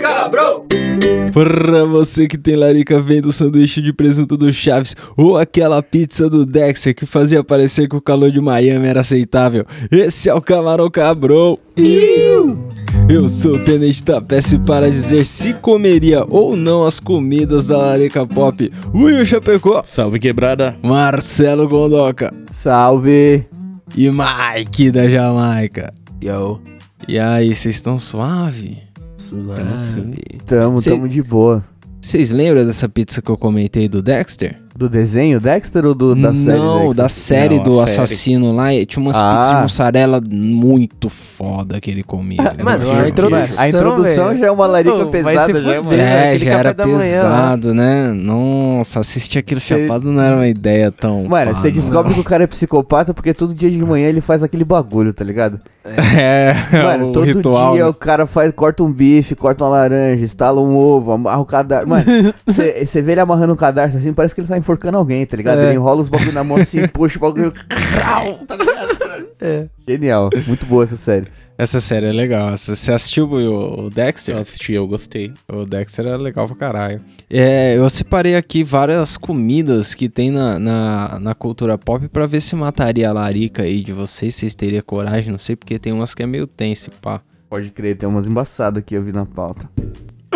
Cabrão! 0.00 0.64
Pra 1.34 1.84
você 1.84 2.26
que 2.26 2.38
tem 2.38 2.56
larica 2.56 2.98
vendo 2.98 3.26
o 3.26 3.32
sanduíche 3.32 3.82
de 3.82 3.92
presunto 3.92 4.38
do 4.38 4.50
Chaves 4.50 4.96
ou 5.14 5.36
aquela 5.36 5.82
pizza 5.82 6.30
do 6.30 6.46
Dexter 6.46 6.94
que 6.94 7.04
fazia 7.04 7.44
parecer 7.44 7.86
que 7.90 7.96
o 7.96 8.00
calor 8.00 8.30
de 8.30 8.40
Miami 8.40 8.86
era 8.86 9.00
aceitável, 9.00 9.66
esse 9.92 10.30
é 10.30 10.34
o 10.34 10.40
Camarão 10.40 10.90
Cabrão. 10.90 11.58
Eu 13.08 13.28
sou 13.28 13.56
o 13.56 13.58
Tenente 13.62 14.02
da 14.04 14.20
Peça 14.20 14.58
para 14.58 14.90
dizer 14.90 15.24
se 15.26 15.52
comeria 15.54 16.24
ou 16.28 16.56
não 16.56 16.84
as 16.84 16.98
comidas 16.98 17.66
da 17.66 17.76
Larica 17.76 18.26
Pop. 18.26 18.72
Will 18.94 19.24
Chapecó, 19.24 19.82
Salve 19.84 20.18
quebrada. 20.18 20.76
Marcelo 20.82 21.68
Gondoca 21.68 22.32
Salve! 22.50 23.44
e 23.96 24.10
Mike 24.10 24.90
da 24.90 25.08
Jamaica. 25.08 25.92
Yo. 26.22 26.60
E 27.06 27.18
aí, 27.18 27.54
vocês 27.54 27.74
estão 27.76 27.98
suave? 27.98 28.78
Suave. 29.16 30.14
Tamo, 30.46 30.78
Cê- 30.78 30.90
tamo 30.90 31.06
de 31.08 31.22
boa. 31.22 31.62
Vocês 32.00 32.30
lembram 32.30 32.64
dessa 32.66 32.88
pizza 32.88 33.20
que 33.22 33.30
eu 33.30 33.36
comentei 33.36 33.88
do 33.88 34.02
Dexter? 34.02 34.56
Do 34.76 34.88
desenho 34.88 35.38
Dexter 35.40 35.84
ou 35.86 35.94
do, 35.94 36.16
da 36.16 36.34
série 36.34 36.58
Não, 36.58 36.78
Dexter? 36.80 36.94
da 36.96 37.08
série 37.08 37.56
Não, 37.58 37.64
do 37.64 37.70
série. 37.86 37.90
assassino 38.02 38.52
lá. 38.52 38.68
Tinha 38.84 39.00
umas 39.00 39.16
Ah. 39.16 39.36
pizzas 39.38 39.54
de 39.56 39.62
mussarela 39.62 40.20
muito 40.28 41.08
foda 41.08 41.80
que 41.80 41.88
ele 41.92 42.02
comia. 42.02 42.40
Ele 42.54 42.62
Mano, 42.64 42.84
não 42.84 43.00
a 43.00 43.08
introdução. 43.08 43.60
A 43.62 43.68
introdução 43.68 44.26
velho. 44.30 44.40
já 44.40 44.46
é 44.46 44.50
uma 44.50 44.66
larica 44.66 45.06
pesada, 45.06 45.36
já, 45.54 45.60
fuder. 45.60 45.84
mano. 45.84 45.92
É, 46.02 46.38
já 46.38 46.50
era 46.58 46.74
da 46.74 46.86
manhã 46.88 46.98
pesado, 46.98 47.72
né? 47.72 48.12
Nossa, 48.12 48.98
assistir 48.98 49.38
aquilo 49.38 49.60
Cê- 49.60 49.82
chapado 49.86 50.10
não 50.10 50.20
era 50.20 50.34
uma 50.34 50.48
ideia 50.48 50.90
tão. 50.90 51.22
Mano, 51.24 51.54
você 51.54 51.68
não. 51.68 51.74
descobre 51.74 52.12
que 52.14 52.20
o 52.20 52.24
cara 52.24 52.42
é 52.42 52.46
psicopata 52.48 53.14
porque 53.14 53.32
todo 53.32 53.54
dia 53.54 53.70
de 53.70 53.78
manhã 53.84 54.08
ele 54.08 54.20
faz 54.20 54.42
aquele 54.42 54.64
bagulho, 54.64 55.12
tá 55.12 55.24
ligado? 55.24 55.60
É, 56.16 56.54
Mano, 56.82 57.08
o 57.08 57.12
todo 57.12 57.26
ritual. 57.26 57.72
dia 57.74 57.82
né? 57.84 57.88
o 57.90 57.92
cara 57.92 58.26
faz, 58.26 58.50
corta 58.52 58.82
um 58.82 58.90
bife, 58.90 59.34
corta 59.34 59.64
uma 59.64 59.70
laranja, 59.70 60.24
estala 60.24 60.58
um 60.60 60.74
ovo, 60.76 61.12
amarra 61.12 61.40
o 61.40 61.44
cadarço. 61.44 61.86
Mano, 61.88 62.04
você 62.46 63.02
vê 63.02 63.12
ele 63.12 63.20
amarrando 63.20 63.52
um 63.52 63.56
cadarço 63.56 63.98
assim, 63.98 64.12
parece 64.14 64.34
que 64.34 64.40
ele 64.40 64.48
tá 64.48 64.56
enforcando 64.64 64.98
alguém, 64.98 65.24
tá 65.26 65.36
ligado? 65.36 65.60
É. 65.60 65.66
Ele 65.66 65.74
enrola 65.74 66.00
os 66.00 66.08
bagulho 66.08 66.32
na 66.32 66.42
mão 66.42 66.56
assim, 66.56 66.88
puxa 66.88 67.18
o 67.18 67.20
bagulho. 67.20 67.52
tá 67.52 68.56
ligado? 68.56 69.28
É. 69.40 69.68
Genial, 69.86 70.30
muito 70.46 70.64
boa 70.66 70.84
essa 70.84 70.96
série. 70.96 71.26
Essa 71.56 71.78
série 71.78 72.06
é 72.06 72.12
legal. 72.12 72.56
Você 72.56 72.92
assistiu 72.92 73.30
o, 73.30 73.88
Dexter? 73.88 74.34
Eu 74.34 74.40
assisti, 74.40 74.72
eu 74.72 74.88
gostei. 74.88 75.32
O 75.48 75.64
Dexter 75.64 76.06
é 76.06 76.16
legal 76.16 76.48
pra 76.48 76.56
caralho. 76.56 77.00
É, 77.30 77.76
eu 77.76 77.88
separei 77.88 78.34
aqui 78.34 78.64
várias 78.64 79.16
comidas 79.16 79.94
que 79.94 80.08
tem 80.08 80.32
na, 80.32 80.58
na, 80.58 81.18
na 81.20 81.34
cultura 81.34 81.78
pop 81.78 82.08
pra 82.08 82.26
ver 82.26 82.40
se 82.40 82.56
mataria 82.56 83.08
a 83.08 83.12
larica 83.12 83.62
aí 83.62 83.84
de 83.84 83.92
vocês. 83.92 84.34
Vocês 84.34 84.54
teriam 84.54 84.82
coragem, 84.84 85.30
não 85.30 85.38
sei, 85.38 85.54
porque 85.54 85.78
tem 85.78 85.92
umas 85.92 86.12
que 86.12 86.24
é 86.24 86.26
meio 86.26 86.46
tense, 86.46 86.90
pá. 86.90 87.20
Pode 87.48 87.70
crer, 87.70 87.96
tem 87.96 88.08
umas 88.08 88.26
embaçadas 88.26 88.82
que 88.84 88.96
eu 88.96 89.02
vi 89.02 89.12
na 89.12 89.24
pauta. 89.24 89.70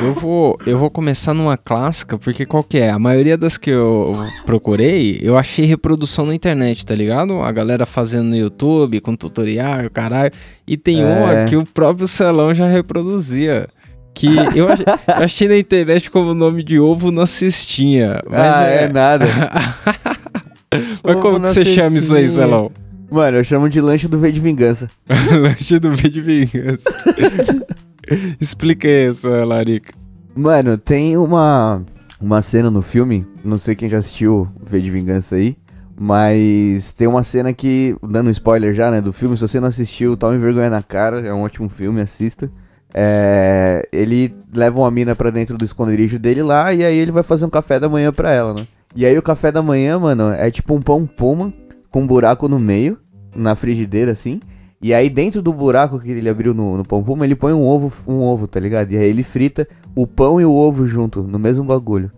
Eu 0.00 0.14
vou, 0.14 0.56
eu 0.64 0.78
vou 0.78 0.90
começar 0.90 1.34
numa 1.34 1.56
clássica, 1.56 2.16
porque 2.18 2.46
qual 2.46 2.62
que 2.62 2.78
é? 2.78 2.90
A 2.90 2.98
maioria 2.98 3.36
das 3.36 3.56
que 3.56 3.70
eu 3.70 4.12
procurei, 4.46 5.18
eu 5.22 5.36
achei 5.36 5.64
reprodução 5.66 6.24
na 6.26 6.34
internet, 6.34 6.86
tá 6.86 6.94
ligado? 6.94 7.40
A 7.42 7.50
galera 7.50 7.84
fazendo 7.84 8.28
no 8.30 8.36
YouTube, 8.36 9.00
com 9.00 9.16
tutorial, 9.16 9.90
caralho. 9.92 10.32
E 10.66 10.76
tem 10.76 11.00
É. 11.02 11.04
uma 11.04 11.48
que 11.48 11.56
o 11.56 11.64
próprio 11.64 12.06
Celão 12.06 12.54
já 12.54 12.66
reproduzia. 12.68 13.68
Que 14.14 14.28
eu 14.54 14.68
ach- 14.72 14.80
eu 14.80 15.24
achei 15.24 15.46
na 15.48 15.56
internet 15.56 16.10
como 16.10 16.32
nome 16.34 16.62
de 16.62 16.78
ovo 16.78 17.10
na 17.12 17.26
cestinha. 17.26 18.20
Ah, 18.30 18.64
é, 18.64 18.88
nada. 18.92 19.26
Mas 21.02 21.14
Ovo 21.16 21.20
como 21.20 21.40
que 21.40 21.48
você 21.48 21.64
chama 21.64 21.96
isso 21.96 22.14
aí, 22.14 22.26
cestinha. 22.26 22.46
Celão? 22.46 22.70
Mano, 23.10 23.38
eu 23.38 23.44
chamo 23.44 23.68
de 23.68 23.80
lanche 23.80 24.06
do 24.06 24.18
V 24.18 24.30
de 24.30 24.38
Vingança. 24.40 24.88
Lanche 25.08 25.78
do 25.78 25.92
vídeo 25.92 26.22
vingança. 26.22 26.90
Explica 28.40 28.88
essa, 28.88 29.44
Larica. 29.44 29.94
Mano, 30.34 30.78
tem 30.78 31.16
uma, 31.16 31.82
uma 32.20 32.40
cena 32.42 32.70
no 32.70 32.82
filme, 32.82 33.26
não 33.44 33.58
sei 33.58 33.74
quem 33.74 33.88
já 33.88 33.98
assistiu 33.98 34.48
V 34.62 34.80
de 34.80 34.90
Vingança 34.90 35.36
aí, 35.36 35.56
mas 35.98 36.92
tem 36.92 37.08
uma 37.08 37.22
cena 37.22 37.52
que, 37.52 37.96
dando 38.02 38.30
spoiler 38.30 38.72
já, 38.72 38.90
né, 38.90 39.00
do 39.00 39.12
filme, 39.12 39.36
se 39.36 39.42
você 39.42 39.58
não 39.58 39.68
assistiu, 39.68 40.16
tome 40.16 40.38
vergonha 40.38 40.70
na 40.70 40.82
cara, 40.82 41.20
é 41.20 41.34
um 41.34 41.42
ótimo 41.42 41.68
filme, 41.68 42.00
assista. 42.00 42.50
É, 42.94 43.86
ele 43.92 44.34
leva 44.54 44.78
uma 44.78 44.90
mina 44.90 45.14
pra 45.14 45.30
dentro 45.30 45.58
do 45.58 45.64
esconderijo 45.64 46.18
dele 46.18 46.42
lá 46.42 46.72
e 46.72 46.84
aí 46.84 46.96
ele 46.96 47.12
vai 47.12 47.22
fazer 47.22 47.44
um 47.44 47.50
café 47.50 47.78
da 47.78 47.88
manhã 47.88 48.12
pra 48.12 48.30
ela, 48.30 48.54
né? 48.54 48.66
E 48.96 49.04
aí 49.04 49.16
o 49.18 49.22
café 49.22 49.52
da 49.52 49.60
manhã, 49.60 49.98
mano, 49.98 50.30
é 50.30 50.50
tipo 50.50 50.74
um 50.74 50.80
pão 50.80 51.06
puma 51.06 51.52
com 51.90 52.02
um 52.02 52.06
buraco 52.06 52.48
no 52.48 52.58
meio, 52.58 52.98
na 53.34 53.54
frigideira 53.54 54.12
assim. 54.12 54.40
E 54.80 54.94
aí 54.94 55.10
dentro 55.10 55.42
do 55.42 55.52
buraco 55.52 55.98
que 55.98 56.10
ele 56.10 56.28
abriu 56.28 56.54
no, 56.54 56.76
no 56.76 56.84
pão 56.84 57.02
puma, 57.02 57.24
ele 57.24 57.34
põe 57.34 57.52
um 57.52 57.66
ovo, 57.66 57.92
um 58.06 58.20
ovo, 58.20 58.46
tá 58.46 58.60
ligado? 58.60 58.92
E 58.92 58.96
aí 58.96 59.08
ele 59.08 59.22
frita 59.22 59.66
o 59.94 60.06
pão 60.06 60.40
e 60.40 60.44
o 60.44 60.52
ovo 60.52 60.86
junto, 60.86 61.22
no 61.22 61.38
mesmo 61.38 61.64
bagulho. 61.64 62.12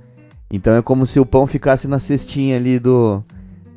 Então 0.53 0.75
é 0.75 0.82
como 0.82 1.06
se 1.06 1.19
o 1.19 1.25
pão 1.25 1.47
ficasse 1.47 1.88
na 1.88 1.98
cestinha 1.98 2.56
ali 2.56 2.78
do, 2.78 3.22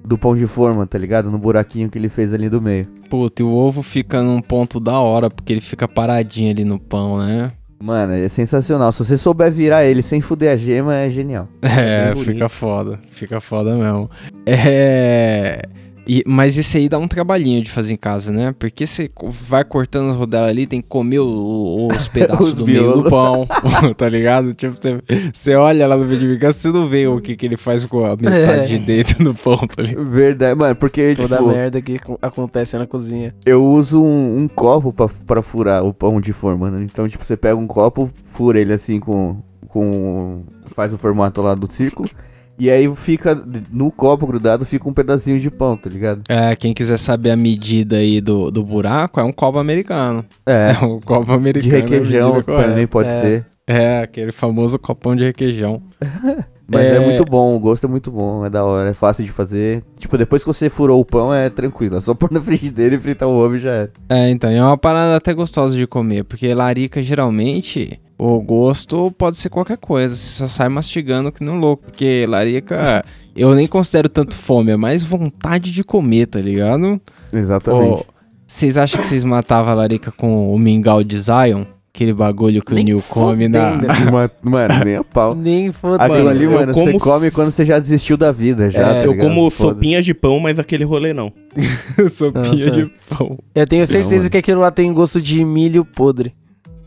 do 0.03 0.17
pão 0.17 0.35
de 0.35 0.47
forma, 0.47 0.85
tá 0.85 0.97
ligado? 0.97 1.31
No 1.31 1.37
buraquinho 1.37 1.89
que 1.89 1.97
ele 1.97 2.09
fez 2.09 2.33
ali 2.33 2.49
do 2.49 2.61
meio. 2.61 2.85
Puta, 3.09 3.41
e 3.41 3.45
o 3.45 3.53
ovo 3.53 3.81
fica 3.81 4.21
num 4.21 4.41
ponto 4.41 4.79
da 4.79 4.99
hora, 4.99 5.29
porque 5.29 5.53
ele 5.53 5.61
fica 5.61 5.87
paradinho 5.87 6.51
ali 6.51 6.65
no 6.65 6.79
pão, 6.79 7.19
né? 7.19 7.53
Mano, 7.81 8.13
é 8.13 8.27
sensacional. 8.27 8.91
Se 8.91 9.03
você 9.03 9.17
souber 9.17 9.51
virar 9.51 9.83
ele 9.83 10.01
sem 10.01 10.21
fuder 10.21 10.53
a 10.53 10.57
gema, 10.57 10.95
é 10.95 11.09
genial. 11.09 11.47
É, 11.61 12.13
bonito. 12.13 12.31
fica 12.31 12.49
foda. 12.49 12.99
Fica 13.11 13.41
foda 13.41 13.75
mesmo. 13.75 14.09
É. 14.45 15.61
e- 16.07 16.23
mas 16.25 16.57
isso 16.57 16.75
aí 16.77 16.89
dá 16.89 16.97
um 16.99 17.07
trabalhinho 17.07 17.61
de 17.61 17.71
fazer 17.71 17.93
em 17.93 17.97
casa, 17.97 18.31
né? 18.31 18.53
Porque 18.57 18.85
você 18.85 19.09
vai 19.47 19.63
cortando 19.63 20.11
as 20.11 20.15
rodelas 20.17 20.49
ali, 20.49 20.65
tem 20.67 20.81
que 20.81 20.87
comer 20.87 21.19
o- 21.19 21.25
o- 21.27 21.87
os 21.87 22.07
pedaços 22.09 22.47
Os 22.49 22.57
do 22.57 22.65
meio 22.65 23.01
do 23.03 23.09
pão, 23.09 23.47
tá 23.97 24.09
ligado? 24.09 24.53
Tipo, 24.53 24.75
você, 24.75 24.99
você 25.33 25.55
olha 25.55 25.87
lá 25.87 25.95
no 25.97 26.03
vídeo 26.03 26.27
de 26.27 26.33
vingança, 26.35 26.59
você 26.59 26.69
não 26.69 26.87
vê 26.87 27.07
o 27.07 27.19
que, 27.21 27.35
que 27.35 27.45
ele 27.45 27.57
faz 27.57 27.85
com 27.85 28.05
a 28.05 28.09
metade 28.15 28.35
É. 28.35 28.63
de 28.65 28.77
dentro 28.79 29.23
do 29.23 29.33
pão, 29.33 29.57
tá 29.57 29.81
ligado? 29.83 30.09
Verdade, 30.09 30.59
mano, 30.59 30.75
porque, 30.75 31.15
Toda 31.15 31.37
tipo, 31.37 31.49
merda 31.49 31.81
que 31.81 31.99
co- 31.99 32.17
acontece 32.21 32.77
na 32.77 32.85
cozinha. 32.87 33.33
eu 33.45 33.63
uso 33.63 34.03
um, 34.03 34.39
um 34.39 34.47
copo 34.47 34.91
pra, 34.91 35.07
pra 35.25 35.41
furar 35.41 35.83
o 35.85 35.93
pão 35.93 36.19
de 36.19 36.33
forma, 36.33 36.69
né? 36.69 36.83
Então, 36.83 37.07
tipo, 37.07 37.23
você 37.23 37.37
pega 37.37 37.55
um 37.55 37.67
copo, 37.67 38.09
fura 38.25 38.59
ele 38.59 38.73
assim 38.73 38.99
com. 38.99 39.37
com 39.67 40.43
faz 40.75 40.93
o 40.93 40.97
formato 40.97 41.41
lá 41.41 41.53
do 41.55 41.71
círculo. 41.71 42.09
E 42.57 42.69
aí 42.69 42.93
fica. 42.95 43.35
No 43.71 43.91
copo 43.91 44.27
grudado 44.27 44.65
fica 44.65 44.87
um 44.87 44.93
pedacinho 44.93 45.39
de 45.39 45.49
pão, 45.49 45.75
tá 45.75 45.89
ligado? 45.89 46.21
É, 46.29 46.55
quem 46.55 46.73
quiser 46.73 46.97
saber 46.97 47.31
a 47.31 47.35
medida 47.35 47.97
aí 47.97 48.21
do, 48.21 48.51
do 48.51 48.63
buraco, 48.63 49.19
é 49.19 49.23
um 49.23 49.31
copo 49.31 49.57
americano. 49.57 50.23
É. 50.45 50.71
É 50.83 50.85
um 50.85 50.99
copo 50.99 51.31
americano. 51.31 51.69
De 51.69 51.75
é 51.75 51.77
a 51.77 51.81
requeijão 51.81 52.41
também 52.41 52.87
pode 52.87 53.09
É. 53.09 53.11
ser. 53.11 53.45
É, 53.65 54.01
aquele 54.01 54.31
famoso 54.31 54.77
copão 54.77 55.15
de 55.15 55.23
requeijão. 55.25 55.81
Mas 56.67 56.87
é... 56.87 56.95
É. 56.95 56.99
muito 56.99 57.23
bom, 57.25 57.55
o 57.55 57.59
gosto 57.59 57.85
é 57.85 57.89
muito 57.89 58.09
bom, 58.11 58.45
é 58.45 58.49
da 58.49 58.63
hora, 58.63 58.89
é 58.89 58.93
fácil 58.93 59.23
de 59.23 59.31
fazer. 59.31 59.83
Tipo, 59.97 60.17
depois 60.17 60.43
que 60.43 60.47
você 60.47 60.69
furou 60.69 60.99
o 60.99 61.05
pão, 61.05 61.33
é 61.33 61.49
tranquilo. 61.49 61.97
É 61.97 62.01
só 62.01 62.13
pôr 62.15 62.31
na 62.31 62.41
frigideira 62.41 62.95
e 62.95 62.99
fritar 62.99 63.27
o 63.27 63.31
ovo 63.33 63.55
e 63.55 63.59
já 63.59 63.71
era. 63.71 63.91
É, 64.09 64.29
então, 64.29 64.49
é 64.49 64.61
uma 64.61 64.77
parada 64.77 65.15
até 65.15 65.33
gostosa 65.33 65.75
de 65.75 65.85
comer, 65.85 66.23
porque 66.23 66.53
larica 66.53 67.01
geralmente 67.01 67.99
o 68.25 68.41
gosto 68.41 69.11
pode 69.17 69.35
ser 69.35 69.49
qualquer 69.49 69.77
coisa, 69.77 70.15
você 70.15 70.31
só 70.31 70.47
sai 70.47 70.69
mastigando 70.69 71.31
que 71.31 71.43
um 71.43 71.59
louco, 71.59 71.83
porque 71.83 72.25
larica 72.27 73.03
eu 73.35 73.53
nem 73.53 73.67
considero 73.67 74.07
tanto 74.07 74.33
fome, 74.35 74.71
é 74.71 74.77
mais 74.77 75.03
vontade 75.03 75.71
de 75.71 75.83
comer, 75.83 76.27
tá 76.27 76.39
ligado? 76.39 77.01
Exatamente. 77.33 78.05
Vocês 78.47 78.77
acham 78.77 79.01
que 79.01 79.07
vocês 79.07 79.23
matavam 79.23 79.71
a 79.71 79.75
larica 79.75 80.11
com 80.11 80.53
o 80.53 80.57
mingau 80.57 81.03
de 81.03 81.19
Zion? 81.19 81.65
Aquele 81.93 82.13
bagulho 82.13 82.63
que 82.63 82.73
Nem 82.73 82.83
o 82.85 82.87
Neil 82.87 83.03
come 83.07 83.47
na. 83.47 83.75
Ma- 84.11 84.31
Mano, 84.41 84.83
nem 84.83 84.95
a 84.95 85.03
pau. 85.03 85.35
Nem 85.37 85.71
foda. 85.71 86.03
Aquilo 86.03 86.17
Mano, 86.23 86.29
ali, 86.31 86.43
eu 86.45 86.51
mano, 86.51 86.73
você 86.73 86.85
como- 86.93 86.99
come 86.99 87.29
quando 87.29 87.51
você 87.51 87.63
já 87.63 87.77
desistiu 87.77 88.17
da 88.17 88.31
vida, 88.31 88.67
já. 88.69 88.81
É, 88.81 88.99
tá 89.01 89.05
eu 89.05 89.15
como 89.17 89.49
sopinha 89.51 90.01
de 90.01 90.11
pão, 90.11 90.39
mas 90.39 90.57
aquele 90.57 90.83
rolê 90.83 91.13
não. 91.13 91.31
Sopinha 92.09 92.43
Nossa. 92.51 92.71
de 92.71 92.91
pão. 93.09 93.37
Eu 93.53 93.67
tenho 93.67 93.85
certeza 93.85 94.17
mano. 94.17 94.29
que 94.31 94.37
aquilo 94.37 94.61
lá 94.61 94.71
tem 94.71 94.91
gosto 94.91 95.21
de 95.21 95.45
milho 95.45 95.85
podre. 95.85 96.33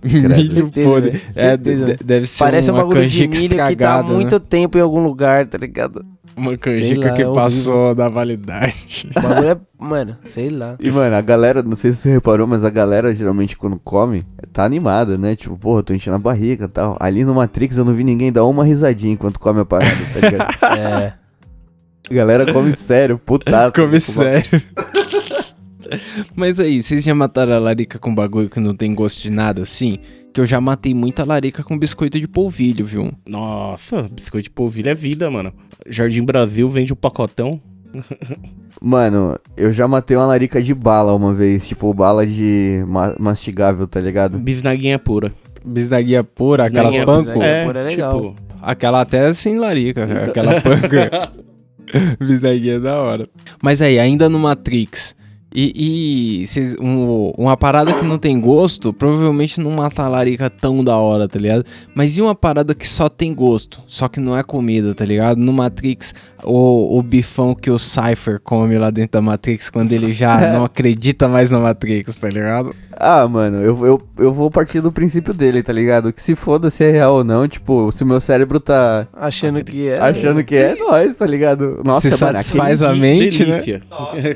Milho 0.06 0.64
Certeza, 0.64 0.88
podre. 0.88 1.22
É, 1.34 1.56
de- 1.56 1.96
deve 2.04 2.26
ser 2.26 2.38
Parece 2.44 2.70
um 2.70 2.74
uma 2.74 2.82
bagulho 2.84 3.08
de 3.08 3.28
milho 3.28 3.30
que 3.32 3.48
tá 3.56 3.66
há 3.66 3.70
estragada, 3.72 4.12
muito 4.12 4.34
né? 4.36 4.42
tempo 4.48 4.78
em 4.78 4.80
algum 4.80 5.02
lugar, 5.04 5.46
tá 5.46 5.58
ligado? 5.58 6.04
Uma 6.36 6.54
canjica 6.58 7.08
lá, 7.08 7.14
que 7.14 7.22
é 7.22 7.32
passou 7.32 7.94
da 7.94 8.10
validade. 8.10 9.08
O 9.16 9.20
bagulho 9.22 9.48
é, 9.48 9.56
mano, 9.78 10.16
sei 10.24 10.50
lá. 10.50 10.76
E, 10.78 10.90
mano, 10.90 11.16
a 11.16 11.20
galera, 11.22 11.62
não 11.62 11.74
sei 11.76 11.92
se 11.92 11.96
você 11.98 12.10
reparou, 12.12 12.46
mas 12.46 12.62
a 12.62 12.68
galera 12.68 13.14
geralmente 13.14 13.56
quando 13.56 13.80
come, 13.82 14.22
tá 14.52 14.62
animada, 14.62 15.16
né? 15.16 15.34
Tipo, 15.34 15.56
porra, 15.56 15.82
tô 15.82 15.94
enchendo 15.94 16.16
a 16.16 16.18
barriga 16.18 16.66
e 16.66 16.68
tal. 16.68 16.94
Ali 17.00 17.24
no 17.24 17.34
Matrix 17.34 17.78
eu 17.78 17.86
não 17.86 17.94
vi 17.94 18.04
ninguém 18.04 18.30
dar 18.30 18.44
uma 18.44 18.64
risadinha 18.64 19.14
enquanto 19.14 19.40
come 19.40 19.60
a 19.60 19.64
parada, 19.64 19.96
tá 20.12 20.20
ligado? 20.28 20.78
É. 20.78 21.12
a 22.10 22.14
galera 22.14 22.52
come 22.52 22.76
sério, 22.76 23.18
putaço. 23.18 23.72
Come 23.72 23.98
Tipo, 23.98 24.12
sério. 24.12 24.62
Mas 26.34 26.58
aí, 26.60 26.82
vocês 26.82 27.02
já 27.04 27.14
mataram 27.14 27.52
a 27.54 27.58
larica 27.58 27.98
com 27.98 28.14
bagulho 28.14 28.48
que 28.48 28.60
não 28.60 28.74
tem 28.74 28.94
gosto 28.94 29.22
de 29.22 29.30
nada 29.30 29.62
assim? 29.62 29.98
porque 30.26 30.42
eu 30.42 30.46
já 30.46 30.60
matei 30.60 30.92
muita 30.92 31.24
larica 31.24 31.62
com 31.64 31.78
biscoito 31.78 32.20
de 32.20 32.28
polvilho, 32.28 32.84
viu? 32.84 33.10
Nossa, 33.26 34.02
biscoito 34.02 34.44
de 34.44 34.50
polvilho 34.50 34.90
é 34.90 34.94
vida, 34.94 35.30
mano. 35.30 35.50
Jardim 35.88 36.22
Brasil 36.22 36.68
vende 36.68 36.92
o 36.92 36.96
pacotão. 36.96 37.58
Mano, 38.78 39.38
eu 39.56 39.72
já 39.72 39.88
matei 39.88 40.14
uma 40.14 40.26
larica 40.26 40.60
de 40.60 40.74
bala 40.74 41.14
uma 41.14 41.32
vez, 41.32 41.66
tipo, 41.66 41.94
bala 41.94 42.26
de 42.26 42.84
ma- 42.86 43.16
mastigável, 43.18 43.86
tá 43.86 43.98
ligado? 43.98 44.38
Bisnaguinha 44.38 44.98
pura. 44.98 45.32
Bisnaguinha 45.64 46.22
pura, 46.22 46.66
aquelas 46.66 46.94
Bisnaguinha- 46.94 47.06
panko. 47.24 47.38
bisnaguinha. 47.38 47.46
É, 47.56 47.64
pura 47.64 47.80
é 47.80 47.84
legal. 47.84 48.20
tipo... 48.20 48.36
Aquela 48.60 49.00
até 49.00 49.32
sem 49.32 49.58
larica, 49.58 50.04
aquela 50.26 50.60
panko. 50.60 51.36
Bisnaguinha 52.24 52.74
é 52.74 52.80
da 52.80 52.98
hora. 53.00 53.26
Mas 53.62 53.80
aí, 53.80 53.98
ainda 53.98 54.28
no 54.28 54.38
Matrix. 54.38 55.14
E, 55.58 56.42
e 56.42 56.46
cês- 56.46 56.76
um- 56.78 57.32
uma 57.38 57.56
parada 57.56 57.90
que 57.94 58.04
não 58.04 58.18
tem 58.18 58.38
gosto, 58.38 58.92
provavelmente 58.92 59.58
não 59.58 59.70
mata 59.70 60.02
a 60.02 60.08
larica 60.08 60.50
tão 60.50 60.84
da 60.84 60.98
hora, 60.98 61.26
tá 61.26 61.38
ligado? 61.38 61.64
Mas 61.94 62.18
e 62.18 62.20
uma 62.20 62.34
parada 62.34 62.74
que 62.74 62.86
só 62.86 63.08
tem 63.08 63.32
gosto, 63.34 63.80
só 63.86 64.06
que 64.06 64.20
não 64.20 64.36
é 64.36 64.42
comida, 64.42 64.94
tá 64.94 65.02
ligado? 65.06 65.38
No 65.38 65.54
Matrix, 65.54 66.14
o, 66.44 66.98
o 66.98 67.02
bifão 67.02 67.54
que 67.54 67.70
o 67.70 67.78
Cypher 67.78 68.38
come 68.38 68.76
lá 68.76 68.90
dentro 68.90 69.12
da 69.12 69.22
Matrix 69.22 69.70
quando 69.70 69.92
ele 69.92 70.12
já 70.12 70.38
não 70.52 70.64
acredita 70.64 71.26
mais 71.26 71.50
na 71.50 71.58
Matrix, 71.58 72.16
tá 72.18 72.28
ligado? 72.28 72.74
Ah, 72.98 73.26
mano, 73.26 73.56
eu, 73.62 73.86
eu, 73.86 74.02
eu 74.18 74.32
vou 74.34 74.50
partir 74.50 74.82
do 74.82 74.92
princípio 74.92 75.32
dele, 75.32 75.62
tá 75.62 75.72
ligado? 75.72 76.12
Que 76.12 76.22
se 76.22 76.34
foda 76.36 76.68
se 76.68 76.84
é 76.84 76.90
real 76.90 77.14
ou 77.14 77.24
não, 77.24 77.48
tipo, 77.48 77.90
se 77.92 78.02
o 78.02 78.06
meu 78.06 78.20
cérebro 78.20 78.60
tá 78.60 79.06
Achando 79.14 79.64
que 79.64 79.88
é. 79.88 79.98
achando 79.98 80.44
que 80.44 80.54
é 80.54 80.74
nóis, 80.80 81.14
tá 81.14 81.26
ligado? 81.26 81.80
Nossa, 81.84 82.10
Se 82.10 82.16
satisfaz 82.16 82.82
a 82.82 82.94
mente, 82.94 83.44
né? 83.46 83.62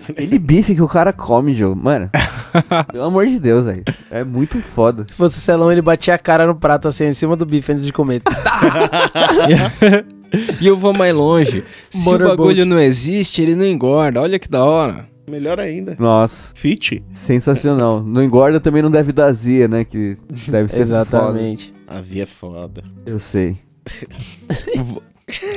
aquele 0.08 0.38
bife 0.38 0.74
que 0.74 0.82
o 0.82 0.88
cara 0.88 1.09
come, 1.12 1.54
Joe, 1.54 1.74
mano. 1.74 2.10
pelo 2.92 3.04
amor 3.04 3.26
de 3.26 3.38
Deus, 3.38 3.66
velho. 3.66 3.84
É 4.10 4.24
muito 4.24 4.60
foda. 4.60 5.06
Se 5.08 5.14
fosse 5.14 5.38
o 5.38 5.40
Celão, 5.40 5.70
ele 5.70 5.82
batia 5.82 6.14
a 6.14 6.18
cara 6.18 6.46
no 6.46 6.54
prato 6.54 6.88
assim, 6.88 7.04
em 7.04 7.12
cima 7.12 7.36
do 7.36 7.46
bife 7.46 7.72
antes 7.72 7.84
de 7.84 7.92
comer. 7.92 8.22
E 10.60 10.66
eu 10.68 10.76
vou 10.76 10.94
mais 10.94 11.12
longe. 11.12 11.64
Se 11.90 12.14
o 12.14 12.16
bagulho 12.16 12.64
não 12.64 12.78
existe, 12.78 13.42
ele 13.42 13.56
não 13.56 13.66
engorda. 13.66 14.20
Olha 14.20 14.38
que 14.38 14.48
da 14.48 14.64
hora. 14.64 15.08
Melhor 15.28 15.58
ainda. 15.58 15.96
Nossa, 15.98 16.52
Fit. 16.54 17.02
sensacional. 17.12 18.00
Não 18.00 18.22
engorda 18.22 18.60
também 18.60 18.80
não 18.82 18.90
deve 18.90 19.10
dar 19.12 19.26
azia, 19.26 19.66
né? 19.66 19.84
Que 19.84 20.16
deve 20.48 20.68
ser 20.68 20.82
Exatamente. 20.82 21.74
Azia 21.86 22.22
é 22.22 22.26
foda. 22.26 22.82
foda. 22.82 22.84
Eu 23.04 23.18
sei. 23.18 23.56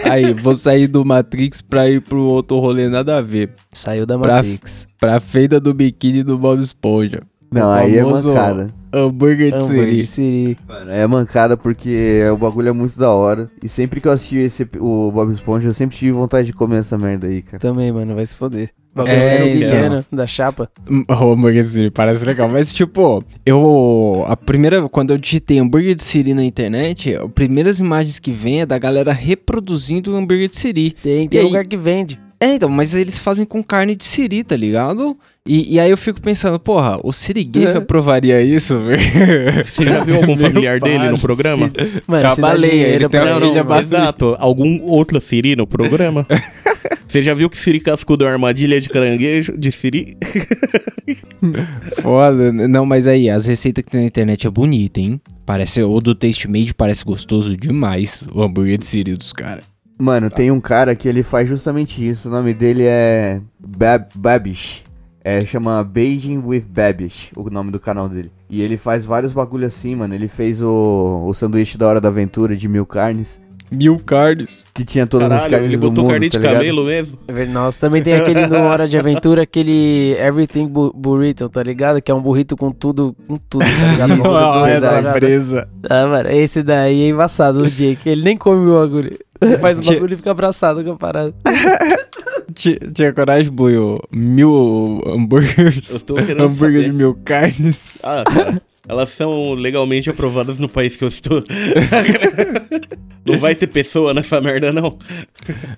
Aí, 0.04 0.34
vou 0.34 0.56
sair 0.56 0.88
do 0.88 1.04
Matrix 1.06 1.62
pra 1.62 1.90
ir 1.90 2.02
pro 2.02 2.22
outro 2.24 2.60
rolê 2.60 2.90
nada 2.90 3.18
a 3.18 3.22
ver. 3.22 3.52
Saiu 3.72 4.06
da 4.06 4.18
Pra- 4.18 4.36
Matrix. 4.38 4.88
Pra 5.00 5.20
feira 5.20 5.60
do 5.60 5.74
biquíni 5.74 6.24
do 6.24 6.38
Bob 6.38 6.60
Esponja. 6.62 7.22
Não, 7.52 7.68
O 7.70 7.72
aí 7.72 7.98
é 7.98 8.04
mancada. 8.04 8.74
Hambúrguer 8.92 9.50
de 9.52 9.56
Hambúrguer 9.58 9.84
siri. 9.90 9.96
de 10.02 10.08
siri. 10.08 10.58
Mano, 10.68 10.92
é 10.92 11.06
mancada 11.08 11.56
porque 11.58 12.22
o 12.32 12.38
bagulho 12.38 12.70
é 12.70 12.72
muito 12.72 12.98
da 12.98 13.10
hora. 13.12 13.50
E 13.62 13.68
sempre 13.68 14.00
que 14.02 14.08
eu 14.08 14.12
assisti 14.12 14.38
esse, 14.38 14.68
o 14.80 15.12
Bob 15.12 15.32
Esponja, 15.32 15.68
eu 15.68 15.74
sempre 15.74 15.96
tive 15.96 16.12
vontade 16.12 16.48
de 16.48 16.54
comer 16.54 16.78
essa 16.78 16.98
merda 16.98 17.28
aí, 17.28 17.42
cara. 17.42 17.60
Também, 17.60 17.92
mano, 17.92 18.16
vai 18.16 18.26
se 18.26 18.36
foder. 18.36 18.70
Bagulho 18.96 19.14
É, 19.16 19.36
então. 19.36 19.54
Guilherme, 19.54 20.06
da 20.12 20.28
chapa. 20.28 20.70
Hum, 20.90 21.04
O 21.10 21.14
hambúrguer 21.34 21.64
de 21.64 21.70
siri 21.70 21.92
parece 21.92 22.24
legal. 22.26 22.50
Mas, 22.52 22.74
tipo, 22.74 23.24
eu. 23.46 24.24
A 24.28 24.36
primeira. 24.38 24.88
Quando 24.90 25.12
eu 25.12 25.18
digitei 25.18 25.58
hambúrguer 25.60 25.96
de 25.96 26.04
siri 26.04 26.34
na 26.34 26.44
internet, 26.44 27.16
as 27.16 27.32
primeiras 27.32 27.80
imagens 27.80 28.20
que 28.20 28.32
vem 28.32 28.62
é 28.62 28.66
da 28.66 28.78
galera 28.78 29.12
reproduzindo 29.12 30.14
o 30.14 30.16
hambúrguer 30.16 30.50
de 30.50 30.58
siri. 30.58 30.92
Tem, 31.02 31.26
E 31.26 31.30
tem 31.30 31.40
aí? 31.40 31.46
lugar 31.46 31.66
que 31.66 31.78
vende. 31.78 32.20
É, 32.40 32.56
então, 32.56 32.68
mas 32.68 32.94
eles 32.94 33.18
fazem 33.18 33.46
com 33.46 33.64
carne 33.64 33.96
de 33.96 34.04
siri, 34.04 34.44
tá 34.44 34.58
ligado? 34.58 35.18
E, 35.48 35.76
e 35.76 35.80
aí 35.80 35.90
eu 35.90 35.98
fico 35.98 36.22
pensando, 36.22 36.60
porra, 36.60 37.00
o 37.02 37.14
siriguejo 37.14 37.68
É. 37.70 37.78
aprovaria 37.78 38.42
isso, 38.42 38.78
velho? 38.84 39.02
Você 39.64 39.86
já 39.86 40.04
viu 40.04 40.16
algum 40.18 40.36
Meu 40.36 40.50
familiar 40.50 40.78
dele 40.80 41.10
no 41.10 41.18
programa? 41.20 41.72
Mano, 42.06 42.30
se 42.32 42.42
dá 42.42 42.48
Trabalhei, 42.50 42.82
ele 42.82 43.08
tem 43.08 43.22
pra 43.22 43.24
uma 43.24 43.38
ele, 43.38 43.48
filha 43.48 43.64
mano. 43.64 43.82
Exato. 43.82 44.36
Algum 44.40 44.82
outro 44.84 45.22
Siri 45.22 45.56
no 45.56 45.66
programa? 45.66 46.28
Você 47.14 47.22
já 47.22 47.36
viu 47.36 47.48
que 47.48 47.56
Siri 47.56 47.80
cascudo 47.80 48.24
é 48.24 48.28
uma 48.28 48.34
armadilha 48.34 48.82
de 48.82 48.90
caranguejo? 48.90 49.56
De 49.56 49.72
Siri? 49.72 50.18
Foda. 52.02 52.52
Não, 52.52 52.88
mas 52.88 53.08
aí, 53.08 53.30
as 53.30 53.46
receitas 53.46 53.86
que 53.86 53.92
tem 53.92 54.02
na 54.02 54.08
internet 54.08 54.48
é 54.48 54.50
bonita, 54.50 55.00
hein? 55.00 55.22
Parece, 55.46 55.84
o 55.84 56.00
do 56.00 56.16
Taste 56.16 56.48
Made 56.48 56.74
parece 56.74 57.06
gostoso 57.06 57.56
demais, 57.56 58.28
o 58.34 58.42
hambúrguer 58.42 58.80
de 58.80 58.88
siri 58.88 59.16
dos 59.16 59.32
caras. 59.32 59.64
Mano, 59.96 60.28
tem 60.28 60.50
um 60.50 60.60
cara 60.60 60.96
que 60.96 61.08
ele 61.08 61.22
faz 61.22 61.48
justamente 61.48 62.04
isso. 62.04 62.30
O 62.30 62.32
nome 62.32 62.52
dele 62.52 62.82
é 62.84 63.40
Bab 63.60 64.08
Babish. 64.16 64.84
É, 65.24 65.46
chama 65.46 65.84
Beijing 65.84 66.40
with 66.40 66.66
Babish, 66.68 67.32
o 67.36 67.48
nome 67.48 67.70
do 67.70 67.80
canal 67.80 68.10
dele. 68.10 68.32
E 68.50 68.64
ele 68.64 68.76
faz 68.76 69.06
vários 69.06 69.32
bagulho 69.32 69.68
assim, 69.68 69.94
mano. 69.96 70.16
Ele 70.16 70.28
fez 70.28 70.64
o, 70.64 71.26
o 71.28 71.34
sanduíche 71.36 71.78
da 71.78 71.86
Hora 71.86 72.02
da 72.02 72.10
Aventura 72.10 72.56
de 72.56 72.68
mil 72.68 72.88
carnes, 72.88 73.40
Mil 73.72 74.00
carnes. 74.00 74.66
que 74.74 74.84
tinha 74.84 75.08
todas 75.08 75.32
as 75.32 75.44
Caralho, 75.44 75.52
carnes 75.52 75.68
ele 75.70 75.78
do 75.78 75.90
botou 75.90 76.04
mundo, 76.04 76.12
carne 76.12 76.28
de 76.30 76.32
tá 76.34 76.40
ligado? 76.40 76.58
camelo 76.58 76.86
mesmo? 76.86 77.18
É. 77.28 77.46
Nossa, 77.46 77.80
também 77.80 78.04
tem 78.04 78.14
aquele 78.14 78.46
no 78.48 78.58
Hora 78.64 78.88
de 78.88 78.98
Aventura, 78.98 79.44
aquele 79.44 80.16
Everything 80.20 80.68
bu 80.68 80.94
Burrito, 80.94 81.50
tá 81.50 81.64
ligado? 81.64 82.02
Que 82.02 82.12
é 82.12 82.16
um 82.16 82.22
burrito 82.22 82.56
com 82.56 82.72
tudo, 82.72 83.16
com 83.28 83.38
tudo, 83.38 83.66
tá 83.66 83.92
ligado? 83.92 84.16
Nossa, 84.22 84.70
essa 84.70 85.04
tá 85.04 85.12
presa. 85.14 85.68
Ah, 85.90 86.08
mano, 86.08 86.30
esse 86.30 86.62
daí 86.64 87.04
é 87.04 87.10
embaçado, 87.10 87.62
o 87.64 87.70
Jake. 87.70 88.08
Ele 88.10 88.22
nem 88.24 88.38
come 88.38 88.70
o 88.70 88.80
bagulho. 88.80 89.18
Ele 89.42 89.58
faz 89.58 89.80
o 89.80 89.84
bagulho 89.84 90.14
e 90.14 90.18
fica 90.18 90.32
abraçado 90.32 90.84
com 90.84 90.92
a 90.92 90.96
parada. 90.96 91.34
Tinha, 92.54 92.78
tinha 92.94 93.12
coragem, 93.12 93.52
Buio? 93.52 94.00
Mil 94.12 95.02
hambúrgueres. 95.08 95.90
Eu 95.96 96.00
tô 96.02 96.16
querendo 96.16 96.44
hambúrguer 96.44 96.82
saber. 96.82 96.92
de 96.92 96.92
mil 96.92 97.16
carnes. 97.26 97.98
Ah, 98.04 98.24
cara. 98.24 98.62
Elas 98.88 99.10
são 99.10 99.54
legalmente 99.54 100.10
aprovadas 100.10 100.60
no 100.60 100.68
país 100.68 100.98
que 100.98 101.04
eu 101.06 101.08
estou. 101.08 101.42
não 103.26 103.40
vai 103.40 103.56
ter 103.56 103.68
pessoa 103.68 104.14
nessa 104.14 104.42
merda, 104.42 104.74
não. 104.74 104.98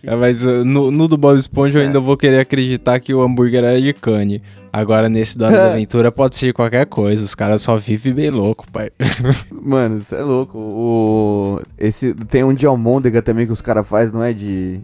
É, 0.03 0.15
mas 0.15 0.43
uh, 0.43 0.65
no, 0.65 0.89
no 0.89 1.07
do 1.07 1.15
Bob 1.15 1.37
Esponja 1.37 1.79
eu 1.79 1.85
ainda 1.85 1.99
vou 1.99 2.17
querer 2.17 2.39
acreditar 2.39 2.99
que 2.99 3.13
o 3.13 3.21
hambúrguer 3.21 3.63
era 3.63 3.79
de 3.79 3.93
cane. 3.93 4.41
Agora 4.73 5.07
nesse 5.07 5.37
do 5.37 5.45
Hora 5.45 5.55
da 5.55 5.71
Aventura 5.73 6.11
pode 6.11 6.35
ser 6.35 6.51
qualquer 6.51 6.87
coisa. 6.87 7.23
Os 7.23 7.35
caras 7.35 7.61
só 7.61 7.77
vivem 7.77 8.11
bem 8.11 8.29
louco, 8.31 8.65
pai. 8.71 8.89
Mano, 9.53 9.99
você 9.99 10.15
é 10.15 10.23
louco. 10.23 10.57
O, 10.57 11.61
esse, 11.77 12.13
tem 12.13 12.43
um 12.43 12.55
de 12.55 12.65
almôndega 12.65 13.21
também 13.21 13.45
que 13.45 13.53
os 13.53 13.61
caras 13.61 13.87
fazem, 13.87 14.13
não 14.13 14.23
é? 14.23 14.33
De. 14.33 14.81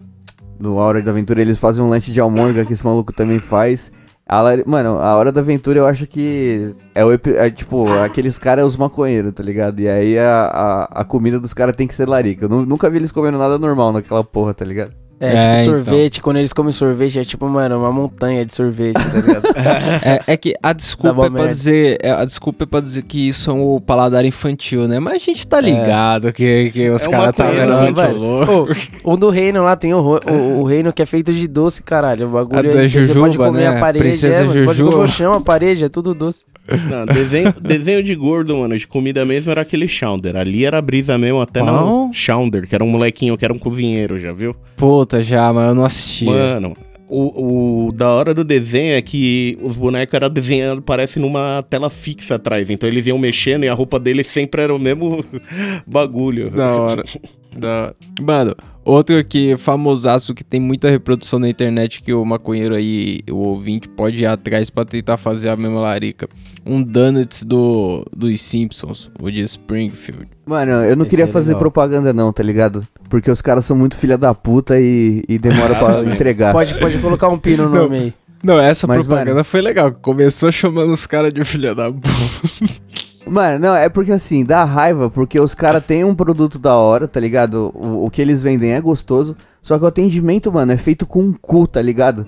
No 0.60 0.76
Hora 0.76 1.02
da 1.02 1.10
Aventura 1.10 1.40
eles 1.40 1.58
fazem 1.58 1.84
um 1.84 1.88
lanche 1.88 2.12
de 2.12 2.20
almôndega 2.20 2.64
que 2.64 2.72
esse 2.72 2.84
maluco 2.84 3.12
também 3.12 3.40
faz. 3.40 3.90
A 4.26 4.40
Mano, 4.66 4.98
a 4.98 5.14
Hora 5.16 5.30
da 5.32 5.40
Aventura 5.40 5.78
eu 5.78 5.86
acho 5.86 6.06
que 6.06 6.74
é 6.94 7.04
o 7.04 7.12
é, 7.12 7.50
tipo, 7.50 7.90
aqueles 8.02 8.38
caras 8.38 8.62
é 8.62 8.66
os 8.66 8.76
maconheiros, 8.76 9.32
tá 9.32 9.42
ligado? 9.42 9.80
E 9.80 9.88
aí 9.88 10.18
a, 10.18 10.44
a, 10.46 11.00
a 11.00 11.04
comida 11.04 11.38
dos 11.38 11.52
caras 11.52 11.76
tem 11.76 11.86
que 11.86 11.94
ser 11.94 12.08
larica. 12.08 12.44
Eu 12.44 12.48
nu- 12.48 12.64
nunca 12.64 12.88
vi 12.88 12.96
eles 12.98 13.12
comendo 13.12 13.36
nada 13.36 13.58
normal 13.58 13.92
naquela 13.92 14.24
porra, 14.24 14.54
tá 14.54 14.64
ligado? 14.64 14.92
É, 15.22 15.26
É, 15.28 15.30
tipo 15.30 15.52
então. 15.52 15.64
sorvete, 15.64 16.20
quando 16.20 16.36
eles 16.38 16.52
comem 16.52 16.72
sorvete, 16.72 17.20
é 17.20 17.24
tipo, 17.24 17.46
mano, 17.48 17.78
uma 17.78 17.92
montanha 17.92 18.44
de 18.44 18.52
sorvete, 18.54 18.94
tá 18.94 19.16
ligado? 19.20 19.42
É, 20.04 20.32
é 20.32 20.36
que 20.36 20.54
a 20.62 20.72
desculpa 20.72 21.26
é 21.26 21.30
pra 21.30 21.46
dizer. 21.46 21.98
é, 22.02 22.10
a 22.10 22.24
desculpa 22.24 22.64
é 22.64 22.66
pra 22.66 22.80
dizer 22.80 23.02
que 23.02 23.28
isso 23.28 23.50
é 23.50 23.54
o 23.54 23.80
paladar 23.80 24.24
infantil, 24.24 24.88
né? 24.88 24.98
Mas 24.98 25.14
a 25.14 25.18
gente 25.18 25.46
tá 25.46 25.60
ligado 25.60 26.32
que, 26.32 26.70
que 26.72 26.90
os 26.90 27.04
É 27.04 27.08
um 27.08 27.10
caras 27.12 27.36
tá 27.36 27.50
vendo 27.50 27.82
muito 27.82 28.16
louco. 28.16 28.72
Ô, 29.04 29.12
o 29.12 29.16
do 29.16 29.30
reino 29.30 29.62
lá 29.62 29.76
tem 29.76 29.94
o, 29.94 29.98
o, 30.00 30.60
o 30.60 30.64
reino 30.64 30.92
que 30.92 31.00
é 31.02 31.06
feito 31.06 31.32
de 31.32 31.46
doce, 31.46 31.82
caralho. 31.82 32.26
O 32.26 32.30
bagulho 32.30 32.58
A 32.58 32.62
da 32.74 32.80
aí, 32.80 32.88
você 32.88 32.98
pode 32.98 33.06
Jujuba, 33.34 33.46
comer 33.46 33.60
né? 33.60 33.76
a 33.76 33.80
parede, 33.80 34.04
Princesa 34.04 34.42
é, 34.42 34.46
você 34.46 34.62
pode 34.64 34.82
comer 34.82 34.96
o 34.96 35.06
chão, 35.06 35.32
a 35.34 35.40
parede, 35.40 35.84
é 35.84 35.88
tudo 35.88 36.14
doce. 36.14 36.44
Não, 36.88 37.06
desenho, 37.06 37.52
desenho 37.60 38.02
de 38.02 38.14
gordo, 38.14 38.56
mano, 38.56 38.78
de 38.78 38.86
comida 38.86 39.24
mesmo 39.24 39.50
era 39.50 39.62
aquele 39.62 39.88
Chowder. 39.88 40.36
Ali 40.36 40.64
era 40.64 40.78
a 40.78 40.82
brisa 40.82 41.18
mesmo, 41.18 41.40
até 41.40 41.60
Qual? 41.60 42.06
no 42.06 42.12
Chowder, 42.12 42.68
que 42.68 42.74
era 42.74 42.84
um 42.84 42.88
molequinho, 42.88 43.36
que 43.36 43.44
era 43.44 43.52
um 43.52 43.58
cozinheiro, 43.58 44.18
já 44.18 44.32
viu? 44.32 44.54
Puta, 44.76 45.22
já, 45.22 45.52
mas 45.52 45.68
eu 45.68 45.74
não 45.74 45.84
assisti. 45.84 46.24
Mano, 46.24 46.76
o, 47.08 47.88
o 47.88 47.92
da 47.92 48.08
hora 48.10 48.32
do 48.32 48.42
desenho 48.42 48.94
é 48.94 49.02
que 49.02 49.58
os 49.60 49.76
bonecos 49.76 50.14
eram 50.14 50.30
desenhados, 50.30 50.82
parece 50.84 51.18
numa 51.18 51.62
tela 51.68 51.90
fixa 51.90 52.36
atrás. 52.36 52.70
Então 52.70 52.88
eles 52.88 53.06
iam 53.06 53.18
mexendo 53.18 53.64
e 53.64 53.68
a 53.68 53.74
roupa 53.74 54.00
deles 54.00 54.26
sempre 54.28 54.62
era 54.62 54.74
o 54.74 54.78
mesmo 54.78 55.22
bagulho. 55.86 56.50
Da 56.50 56.74
hora. 56.74 57.02
Da. 57.56 57.94
Mano, 58.20 58.54
outro 58.84 59.16
aqui, 59.18 59.56
famosaço, 59.56 60.34
que 60.34 60.42
tem 60.42 60.58
muita 60.60 60.88
reprodução 60.90 61.38
na 61.38 61.48
internet, 61.48 62.02
que 62.02 62.12
o 62.12 62.24
maconheiro 62.24 62.74
aí, 62.74 63.20
o 63.30 63.36
ouvinte, 63.36 63.88
pode 63.88 64.22
ir 64.22 64.26
atrás 64.26 64.70
pra 64.70 64.84
tentar 64.84 65.16
fazer 65.16 65.48
a 65.50 65.56
mesma 65.56 65.80
larica. 65.80 66.28
Um 66.64 66.82
Donuts 66.82 67.44
do, 67.44 68.04
dos 68.16 68.40
Simpsons, 68.40 69.10
o 69.20 69.30
de 69.30 69.42
Springfield. 69.42 70.28
Mano, 70.46 70.72
eu 70.84 70.96
não 70.96 71.02
Esse 71.04 71.10
queria 71.10 71.24
é 71.24 71.28
fazer 71.28 71.48
legal. 71.48 71.60
propaganda 71.60 72.12
não, 72.12 72.32
tá 72.32 72.42
ligado? 72.42 72.86
Porque 73.08 73.30
os 73.30 73.42
caras 73.42 73.64
são 73.64 73.76
muito 73.76 73.96
filha 73.96 74.16
da 74.16 74.34
puta 74.34 74.80
e, 74.80 75.22
e 75.28 75.38
demora 75.38 75.74
pra 75.74 76.02
entregar. 76.12 76.52
Pode, 76.52 76.78
pode 76.78 76.98
colocar 76.98 77.28
um 77.28 77.38
pino 77.38 77.68
no 77.68 77.74
nome 77.82 77.96
aí. 77.96 78.14
Não, 78.42 78.58
essa 78.58 78.86
Mas, 78.88 79.06
propaganda 79.06 79.30
mano- 79.34 79.44
foi 79.44 79.60
legal. 79.60 79.92
Começou 79.92 80.50
chamando 80.50 80.92
os 80.92 81.06
caras 81.06 81.32
de 81.32 81.44
filha 81.44 81.74
da 81.74 81.92
puta. 81.92 82.08
Mano, 83.26 83.58
não, 83.58 83.74
é 83.74 83.88
porque 83.88 84.12
assim, 84.12 84.44
dá 84.44 84.64
raiva, 84.64 85.08
porque 85.08 85.38
os 85.38 85.54
caras 85.54 85.84
têm 85.84 86.04
um 86.04 86.14
produto 86.14 86.58
da 86.58 86.74
hora, 86.76 87.06
tá 87.06 87.20
ligado? 87.20 87.70
O, 87.74 88.06
o 88.06 88.10
que 88.10 88.20
eles 88.20 88.42
vendem 88.42 88.72
é 88.72 88.80
gostoso, 88.80 89.36
só 89.62 89.78
que 89.78 89.84
o 89.84 89.86
atendimento, 89.86 90.52
mano, 90.52 90.72
é 90.72 90.76
feito 90.76 91.06
com 91.06 91.20
um 91.20 91.32
cu, 91.32 91.66
tá 91.68 91.80
ligado? 91.80 92.26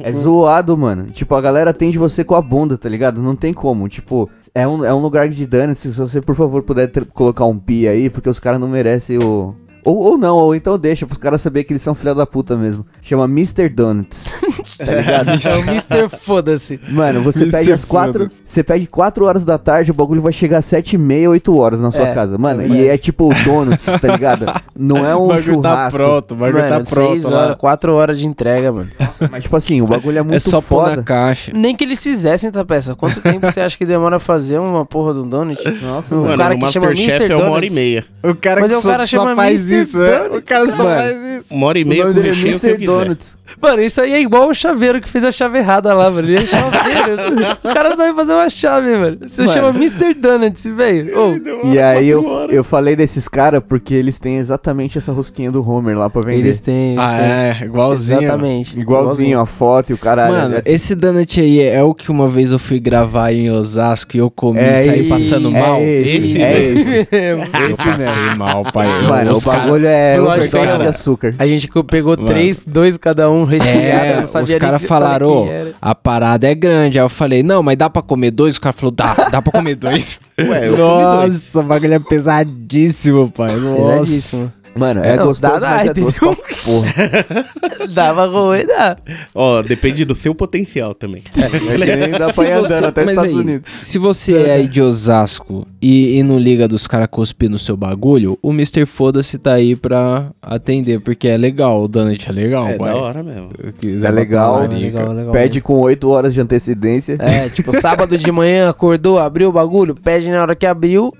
É 0.00 0.12
zoado, 0.12 0.76
mano. 0.76 1.06
Tipo, 1.06 1.34
a 1.34 1.40
galera 1.40 1.70
atende 1.70 1.96
você 1.98 2.22
com 2.22 2.34
a 2.34 2.42
bunda, 2.42 2.76
tá 2.76 2.88
ligado? 2.90 3.22
Não 3.22 3.34
tem 3.34 3.54
como. 3.54 3.88
Tipo, 3.88 4.28
é 4.54 4.68
um, 4.68 4.84
é 4.84 4.92
um 4.92 5.00
lugar 5.00 5.28
de 5.28 5.46
dano. 5.46 5.74
Se 5.74 5.90
você, 5.90 6.20
por 6.20 6.34
favor, 6.34 6.62
puder 6.62 6.88
ter- 6.88 7.06
colocar 7.06 7.46
um 7.46 7.58
pi 7.58 7.88
aí, 7.88 8.10
porque 8.10 8.28
os 8.28 8.38
caras 8.38 8.60
não 8.60 8.68
merecem 8.68 9.18
o. 9.18 9.54
Ou, 9.84 9.96
ou 9.98 10.18
não, 10.18 10.36
ou 10.36 10.54
então 10.54 10.78
deixa 10.78 11.06
pros 11.06 11.18
caras 11.18 11.40
saberem 11.40 11.66
que 11.66 11.72
eles 11.72 11.82
são 11.82 11.94
filha 11.94 12.14
da 12.14 12.26
puta 12.26 12.56
mesmo. 12.56 12.86
Chama 13.02 13.24
Mr. 13.24 13.68
Donuts. 13.68 14.26
tá 14.78 14.92
ligado? 14.92 15.30
É 15.30 15.56
o 15.56 15.60
Mr. 15.70 16.08
Foda-se. 16.24 16.80
Mano, 16.90 17.20
você 17.22 17.44
Mr. 17.44 17.58
pede 17.58 17.72
às 17.72 17.84
quatro. 17.84 18.28
Você 18.44 18.62
pede 18.62 18.86
4 18.86 19.24
horas 19.24 19.44
da 19.44 19.58
tarde, 19.58 19.90
o 19.90 19.94
bagulho 19.94 20.22
vai 20.22 20.32
chegar 20.32 20.58
às 20.58 20.64
7 20.64 20.94
e 20.94 20.98
meia, 20.98 21.28
8 21.30 21.56
horas 21.56 21.80
na 21.80 21.90
sua 21.90 22.08
É, 22.08 22.14
casa. 22.14 22.38
Mano, 22.38 22.62
é 22.62 22.66
e 22.68 22.88
é 22.88 22.96
tipo 22.96 23.30
donuts, 23.44 23.86
tá 24.00 24.08
ligado? 24.08 24.46
Não 24.76 25.04
é 25.06 25.14
O 25.14 25.24
um 25.24 25.28
bagulho 25.28 25.60
tá 25.62 25.70
churrasco. 25.70 25.96
pronto, 25.98 26.32
o 26.32 26.36
bagulho 26.36 26.62
Mano, 26.64 26.84
tá 26.84 26.90
pronto. 26.90 27.12
6 27.12 27.24
lá. 27.24 27.38
horas, 27.42 27.56
4 27.58 27.92
horas 27.94 28.18
de 28.18 28.26
entrega, 28.26 28.72
mano. 28.72 28.88
Mas, 29.30 29.42
tipo 29.44 29.56
assim, 29.56 29.80
o 29.82 29.86
bagulho 29.86 30.18
é 30.18 30.22
muito 30.22 30.36
É 30.36 30.38
só 30.38 30.60
pôr 30.60 30.84
foda. 30.84 30.96
na 30.96 31.02
caixa. 31.02 31.52
Nem 31.54 31.74
que 31.76 31.84
eles 31.84 32.02
fizessem, 32.02 32.50
tá 32.50 32.64
peça. 32.64 32.94
Quanto 32.94 33.20
tempo 33.20 33.50
você 33.50 33.60
acha 33.60 33.76
que 33.76 33.84
demora 33.84 34.16
a 34.16 34.20
fazer 34.20 34.58
uma 34.58 34.84
porra 34.86 35.12
do 35.14 35.24
donut? 35.24 35.62
Nossa, 35.82 36.14
O 36.16 36.22
Mano, 36.22 36.38
cara 36.38 36.54
no 36.54 36.60
que 36.66 36.72
chama 36.72 36.86
Masterchef 36.88 37.22
Mr. 37.22 37.32
é 37.32 37.36
uma 37.36 37.50
hora 37.50 37.66
e 37.66 37.68
Donuts. 37.68 37.74
meia. 37.74 38.04
O 38.22 38.34
cara 38.34 38.60
Mas 38.62 38.70
que 38.70 38.76
o 38.76 38.80
só, 38.80 38.90
cara 38.90 39.06
só 39.06 39.16
chama 39.18 39.36
faz 39.36 39.60
Mr. 39.60 39.73
isso, 39.82 40.02
é? 40.02 40.18
Donuts. 40.18 40.38
O 40.38 40.42
cara 40.42 40.68
só 40.68 40.84
Mano. 40.84 40.96
faz 41.00 41.16
isso. 41.36 41.54
Uma 41.54 41.66
hora 41.66 41.78
e 41.78 41.84
meia 41.84 42.02
com 42.04 42.08
é 42.10 42.12
eu 42.12 42.34
Mr. 42.34 42.76
Donuts. 42.86 43.38
Mano, 43.60 43.82
isso 43.82 44.00
aí 44.00 44.12
é 44.12 44.20
igual 44.20 44.48
o 44.48 44.54
chaveiro 44.54 45.00
que 45.00 45.08
fez 45.08 45.22
a 45.24 45.30
chave 45.30 45.58
errada 45.58 45.92
lá, 45.94 46.10
mano. 46.10 46.26
Ele 46.28 46.38
é 46.38 46.46
chaveiro. 46.46 47.56
o 47.62 47.74
cara 47.74 47.96
sabe 47.96 48.14
fazer 48.16 48.32
uma 48.32 48.50
chave, 48.50 48.96
mano. 48.96 49.18
Você 49.26 49.42
Mano. 49.42 49.52
chama 49.52 49.68
Mr. 49.70 50.14
Donuts, 50.14 50.64
velho. 50.64 51.18
Ô, 51.18 51.68
E 51.68 51.78
aí 51.78 52.08
eu, 52.08 52.46
eu 52.50 52.64
falei 52.64 52.96
desses 52.96 53.28
caras 53.28 53.62
porque 53.66 53.94
eles 53.94 54.18
têm 54.18 54.36
exatamente 54.36 54.98
essa 54.98 55.12
rosquinha 55.12 55.50
do 55.50 55.66
Homer 55.68 55.96
lá 55.96 56.10
pra 56.10 56.22
vender. 56.22 56.38
eles 56.40 56.60
têm. 56.60 56.94
Eles 56.94 56.98
Ah, 57.04 57.18
têm. 57.18 57.26
é, 57.30 57.58
igualzinho. 57.64 58.22
Exatamente. 58.22 58.78
Igualzinho 58.78 59.38
a 59.40 59.46
foto 59.46 59.90
e 59.90 59.94
o 59.94 59.98
caralho. 59.98 60.32
Mano, 60.34 60.56
É- 60.56 60.62
esse 60.66 60.94
donut 60.94 61.40
aí 61.40 61.60
é 61.60 61.82
o 61.82 61.94
que 61.94 62.10
uma 62.10 62.28
vez 62.28 62.50
eu 62.52 62.58
fui 62.58 62.80
gravar 62.80 63.32
em 63.32 63.50
Osasco 63.50 64.16
e 64.16 64.20
eu 64.20 64.30
comi 64.30 64.58
É 64.60 64.72
e 64.72 64.84
saí 64.88 65.00
esse, 65.00 65.10
passando 65.10 65.48
é 65.48 65.60
mal. 65.60 65.80
esse, 65.80 66.42
é 66.42 66.62
esse. 66.62 67.08
Eu 67.14 67.38
esse 67.38 67.76
passei 67.76 68.16
mesmo. 68.22 68.36
mal, 68.38 68.64
pai. 68.72 68.86
Eu- 68.88 69.08
Mano, 69.08 69.30
o 69.30 69.34
os 69.34 69.44
cara- 69.44 69.63
bagulho 69.64 69.86
é 69.86 70.14
acho 70.16 70.22
overdose 70.26 70.78
de 70.78 70.86
açúcar. 70.86 71.34
A 71.38 71.46
gente 71.46 71.68
pegou 71.90 72.16
Mano. 72.16 72.26
três, 72.28 72.62
dois 72.66 72.96
cada 72.96 73.30
um 73.30 73.44
recheado. 73.44 73.78
É, 73.78 74.20
não 74.20 74.26
sabia 74.26 74.54
os 74.54 74.60
caras 74.60 74.82
falaram, 74.82 75.46
a 75.80 75.94
parada 75.94 76.46
é 76.48 76.54
grande. 76.54 76.98
Aí 76.98 77.04
eu 77.04 77.08
falei, 77.08 77.42
não, 77.42 77.62
mas 77.62 77.76
dá 77.76 77.88
pra 77.90 78.02
comer 78.02 78.30
dois? 78.30 78.56
O 78.56 78.60
cara 78.60 78.72
falou, 78.72 78.90
dá, 78.92 79.14
dá 79.30 79.40
pra 79.42 79.52
comer 79.52 79.74
dois. 79.76 80.20
Ué, 80.40 80.68
eu 80.68 80.76
comi 80.76 80.76
dois. 80.76 81.32
Nossa, 81.32 81.60
o 81.60 81.62
bagulho 81.62 81.94
é 81.94 81.98
pesadíssimo, 81.98 83.30
pai. 83.30 83.54
Nossa. 83.56 83.82
Pesadíssimo. 84.00 84.52
Mano, 84.76 85.04
é 85.04 85.14
Não, 85.16 85.26
gostoso, 85.28 85.60
dá, 85.60 85.70
mas 85.70 85.84
dá, 85.84 85.90
é 85.92 85.94
doce 85.94 86.18
pra 86.18 86.34
porra. 86.34 86.92
Dava 87.94 88.26
ruim, 88.26 88.66
dá. 88.66 88.96
Ó, 89.32 89.62
depende 89.62 90.04
do 90.04 90.16
seu 90.16 90.34
potencial 90.34 90.94
também. 90.94 91.22
É 91.36 91.48
que 91.48 91.96
nem 91.96 92.10
dá 92.10 92.24
Se 92.30 92.34
pra 92.34 92.44
ir 92.50 92.58
você- 92.58 92.74
andando 92.74 92.86
até 92.86 93.00
os 93.02 93.06
mas 93.06 93.16
Estados 93.18 93.34
aí, 93.36 93.40
Unidos. 93.40 93.70
Se 93.82 93.98
você 93.98 94.34
é 94.42 94.52
aí 94.54 94.66
de 94.66 94.82
Osasco 94.82 95.64
e, 95.84 96.18
e 96.18 96.22
não 96.22 96.38
liga 96.38 96.66
dos 96.66 96.86
caras 96.86 97.08
cuspir 97.10 97.50
no 97.50 97.58
seu 97.58 97.76
bagulho, 97.76 98.38
o 98.42 98.50
Mr. 98.52 98.86
Foda-se 98.86 99.36
tá 99.38 99.52
aí 99.54 99.76
pra 99.76 100.30
atender, 100.40 101.00
porque 101.00 101.28
é 101.28 101.36
legal, 101.36 101.82
o 101.84 101.88
donut 101.88 102.28
é 102.28 102.32
legal, 102.32 102.66
É 102.68 102.78
pai. 102.78 102.92
da 102.92 102.96
hora 102.98 103.22
mesmo. 103.22 103.50
Eu 103.62 103.72
quiser 103.72 104.06
É 104.06 104.10
legal, 104.10 104.60
larica. 104.60 104.80
legal, 104.98 105.12
legal. 105.12 105.32
Pede 105.32 105.60
com 105.60 105.74
8 105.80 106.08
horas 106.08 106.32
de 106.32 106.40
antecedência. 106.40 107.16
É, 107.20 107.48
tipo, 107.48 107.72
sábado 107.80 108.16
de 108.16 108.32
manhã 108.32 108.70
acordou, 108.70 109.18
abriu 109.18 109.48
o 109.50 109.52
bagulho, 109.52 109.94
pede 109.94 110.30
na 110.30 110.40
hora 110.40 110.56
que 110.56 110.64
abriu. 110.66 111.12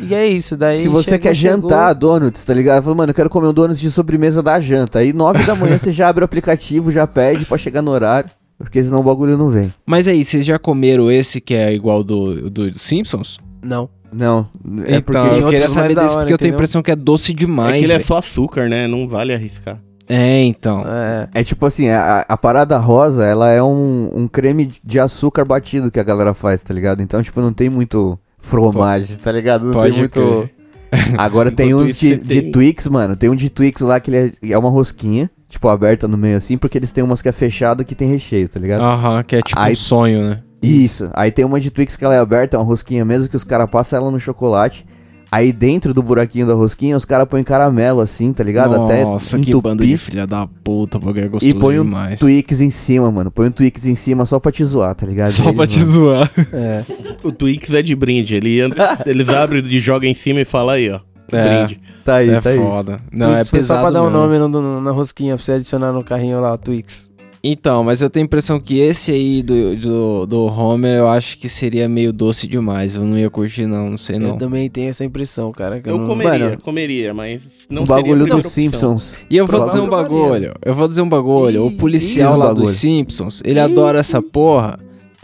E 0.00 0.14
é 0.14 0.26
isso. 0.26 0.56
Daí 0.56 0.76
Se 0.76 0.88
você 0.88 1.10
chegou, 1.10 1.22
quer 1.22 1.34
chegou. 1.34 1.62
jantar 1.68 1.92
donuts, 1.94 2.42
tá 2.44 2.54
ligado? 2.54 2.84
Fala, 2.84 2.94
mano, 2.96 3.10
eu 3.10 3.14
quero 3.14 3.28
comer 3.28 3.48
um 3.48 3.52
donuts 3.52 3.78
de 3.80 3.90
sobremesa 3.90 4.42
da 4.42 4.58
janta. 4.60 5.00
Aí 5.00 5.12
9 5.12 5.44
da 5.44 5.54
manhã 5.54 5.76
você 5.76 5.92
já 5.92 6.08
abre 6.08 6.22
o 6.22 6.24
aplicativo, 6.24 6.90
já 6.90 7.06
pede 7.06 7.44
pra 7.44 7.58
chegar 7.58 7.82
no 7.82 7.90
horário. 7.90 8.30
Porque 8.58 8.82
senão 8.82 9.00
o 9.00 9.02
bagulho 9.02 9.36
não 9.36 9.50
vem. 9.50 9.70
Mas 9.84 10.08
aí, 10.08 10.24
vocês 10.24 10.42
já 10.42 10.58
comeram 10.58 11.10
esse 11.10 11.42
que 11.42 11.52
é 11.52 11.74
igual 11.74 12.02
do, 12.02 12.48
do 12.48 12.72
Simpsons? 12.78 13.36
Não. 13.62 13.90
Não, 14.16 14.48
é 14.86 14.96
então, 14.96 15.02
porque... 15.02 15.42
Eu 15.42 15.48
queria 15.50 15.68
saber 15.68 15.94
desse 15.94 16.14
hora, 16.14 16.20
porque 16.20 16.32
eu 16.32 16.38
tenho 16.38 16.48
a 16.48 16.50
entendeu? 16.50 16.54
impressão 16.54 16.82
que 16.82 16.90
é 16.90 16.96
doce 16.96 17.32
é 17.32 17.34
demais. 17.34 17.72
que 17.78 17.84
ele 17.84 17.92
é 17.92 17.96
velho. 17.96 18.06
só 18.06 18.16
açúcar, 18.18 18.68
né? 18.68 18.86
Não 18.86 19.06
vale 19.06 19.34
arriscar. 19.34 19.78
É, 20.08 20.42
então. 20.44 20.84
É. 20.86 21.28
É 21.34 21.44
tipo 21.44 21.66
assim, 21.66 21.88
a, 21.88 22.24
a 22.28 22.36
parada 22.36 22.78
rosa, 22.78 23.24
ela 23.24 23.50
é 23.50 23.62
um, 23.62 24.10
um 24.14 24.28
creme 24.28 24.70
de 24.84 25.00
açúcar 25.00 25.44
batido 25.44 25.90
que 25.90 25.98
a 25.98 26.04
galera 26.04 26.32
faz, 26.32 26.62
tá 26.62 26.72
ligado? 26.72 27.02
Então, 27.02 27.20
tipo, 27.22 27.40
não 27.40 27.52
tem 27.52 27.68
muito 27.68 28.18
fromagem, 28.40 29.16
tá 29.16 29.32
ligado? 29.32 29.66
Não 29.66 29.72
Pode 29.72 29.90
tem 29.90 29.98
muito... 30.00 30.48
crer. 30.90 31.16
Agora 31.18 31.50
tem 31.52 31.74
uns 31.74 31.96
de, 31.96 32.16
de 32.16 32.42
tem- 32.42 32.52
Twix, 32.52 32.86
mano. 32.88 33.16
Tem 33.16 33.28
um 33.28 33.34
de 33.34 33.50
Twix 33.50 33.80
lá 33.80 33.98
que 33.98 34.10
ele 34.10 34.32
é, 34.42 34.52
é 34.52 34.58
uma 34.58 34.70
rosquinha, 34.70 35.28
tipo, 35.48 35.68
aberta 35.68 36.06
no 36.06 36.16
meio 36.16 36.36
assim, 36.36 36.56
porque 36.56 36.78
eles 36.78 36.92
têm 36.92 37.02
umas 37.02 37.20
que 37.20 37.28
é 37.28 37.32
fechada 37.32 37.82
que 37.84 37.94
tem 37.94 38.08
recheio, 38.08 38.48
tá 38.48 38.60
ligado? 38.60 38.82
Aham, 38.82 39.22
que 39.24 39.36
é 39.36 39.42
tipo 39.42 39.60
Aí- 39.60 39.72
um 39.72 39.76
sonho, 39.76 40.22
né? 40.30 40.42
Isso. 40.68 41.10
Aí 41.14 41.30
tem 41.30 41.44
uma 41.44 41.58
de 41.60 41.70
Twix 41.70 41.96
que 41.96 42.04
ela 42.04 42.14
é 42.14 42.18
aberta, 42.18 42.56
é 42.56 42.60
uma 42.60 42.64
rosquinha 42.66 43.04
mesmo, 43.04 43.28
que 43.28 43.36
os 43.36 43.44
caras 43.44 43.68
passam 43.70 43.98
ela 44.00 44.10
no 44.10 44.18
chocolate. 44.20 44.84
Aí 45.30 45.52
dentro 45.52 45.92
do 45.92 46.02
buraquinho 46.04 46.46
da 46.46 46.54
rosquinha, 46.54 46.96
os 46.96 47.04
caras 47.04 47.26
põem 47.26 47.42
caramelo 47.42 48.00
assim, 48.00 48.32
tá 48.32 48.44
ligado? 48.44 48.76
Nossa, 48.76 49.36
Até 49.36 49.44
que 49.44 49.60
bando 49.60 49.84
de 49.84 49.96
filha 49.96 50.24
da 50.26 50.46
puta, 50.62 51.00
porque 51.00 51.18
é 51.20 51.28
gostoso 51.28 51.50
E 51.50 51.52
põe 51.58 51.80
um 51.80 51.84
demais. 51.84 52.20
Twix 52.20 52.60
em 52.60 52.70
cima, 52.70 53.10
mano. 53.10 53.30
Põe 53.30 53.48
um 53.48 53.50
Twix 53.50 53.86
em 53.86 53.96
cima 53.96 54.24
só 54.24 54.38
pra 54.38 54.52
te 54.52 54.64
zoar, 54.64 54.94
tá 54.94 55.04
ligado? 55.04 55.32
Só 55.32 55.44
Eles 55.46 55.56
pra 55.56 55.66
te 55.66 55.82
zoar. 55.82 56.30
É. 56.52 56.84
O 57.24 57.32
Twix 57.32 57.72
é 57.72 57.82
de 57.82 57.96
brinde. 57.96 58.36
Ele 58.36 58.60
anda, 58.60 58.98
eles 59.04 59.28
abrem 59.28 59.64
e 59.66 59.80
jogam 59.80 60.08
em 60.08 60.14
cima 60.14 60.40
e 60.40 60.44
falam 60.44 60.76
aí, 60.76 60.90
ó. 60.92 61.00
É. 61.32 61.64
Brinde. 61.66 61.80
Tá 62.04 62.14
aí, 62.16 62.30
é 62.30 62.40
tá 62.40 62.50
aí. 62.50 62.56
foda. 62.58 63.00
Não, 63.10 63.32
Twix 63.32 63.48
é 63.48 63.50
pesado 63.50 63.80
só 63.80 63.82
pra 63.82 63.90
dar 63.90 64.02
um 64.02 64.10
mesmo. 64.10 64.18
nome 64.20 64.38
no- 64.38 64.48
no- 64.48 64.80
na 64.80 64.92
rosquinha 64.92 65.34
pra 65.34 65.44
você 65.44 65.52
adicionar 65.52 65.92
no 65.92 66.04
carrinho 66.04 66.40
lá, 66.40 66.52
o 66.52 66.58
Twix. 66.58 67.10
Então, 67.48 67.84
mas 67.84 68.02
eu 68.02 68.10
tenho 68.10 68.24
a 68.24 68.26
impressão 68.26 68.58
que 68.58 68.78
esse 68.78 69.12
aí 69.12 69.42
do, 69.42 69.76
do, 69.76 70.26
do 70.26 70.44
Homer, 70.46 70.98
eu 70.98 71.08
acho 71.08 71.38
que 71.38 71.48
seria 71.48 71.88
meio 71.88 72.12
doce 72.12 72.46
demais. 72.48 72.94
Eu 72.96 73.02
não 73.04 73.16
ia 73.18 73.30
curtir, 73.30 73.66
não. 73.66 73.90
Não 73.90 73.96
sei, 73.96 74.16
Eu 74.16 74.20
não. 74.20 74.38
também 74.38 74.68
tenho 74.68 74.90
essa 74.90 75.04
impressão, 75.04 75.52
cara. 75.52 75.80
que 75.80 75.88
Eu 75.88 75.98
não- 75.98 76.06
comeria, 76.08 76.38
Mano, 76.50 76.62
comeria, 76.62 77.14
mas 77.14 77.42
não 77.70 77.82
o 77.84 77.86
seria 77.86 78.00
a 78.00 78.02
bagulho 78.02 78.26
dos 78.26 78.34
opção. 78.36 78.50
Simpsons. 78.50 79.16
E 79.30 79.36
eu 79.36 79.46
vou 79.46 79.62
dizer 79.64 79.80
um 79.80 79.88
bagulho. 79.88 80.54
Eu 80.64 80.74
vou 80.74 80.88
dizer 80.88 81.02
um 81.02 81.08
bagulho. 81.08 81.66
O 81.66 81.70
policial 81.70 82.34
um 82.34 82.36
lá 82.38 82.46
bagulho. 82.48 82.64
dos 82.66 82.76
Simpsons, 82.76 83.42
ele 83.44 83.60
adora 83.60 84.00
essa 84.00 84.20
porra. 84.20 84.78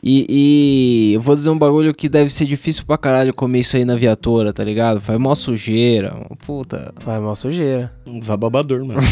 E, 0.05 0.27
e 0.29 1.13
eu 1.15 1.21
vou 1.21 1.37
dizer 1.37 1.49
um 1.51 1.59
bagulho 1.59 1.95
que 1.95 2.09
deve 2.09 2.29
ser 2.29 2.45
difícil 2.45 2.85
pra 2.85 2.99
caralho 2.99 3.33
comer 3.33 3.61
isso 3.61 3.77
aí 3.77 3.85
na 3.85 3.95
viatura, 3.95 4.53
tá 4.53 4.65
ligado? 4.65 5.01
Faz 5.01 5.17
mó 5.19 5.33
sujeira. 5.35 6.27
Puta. 6.45 6.93
Faz 6.99 7.23
mal 7.23 7.37
sujeira. 7.37 7.93
Um 8.05 8.21
zababador, 8.21 8.85
mano. 8.85 9.01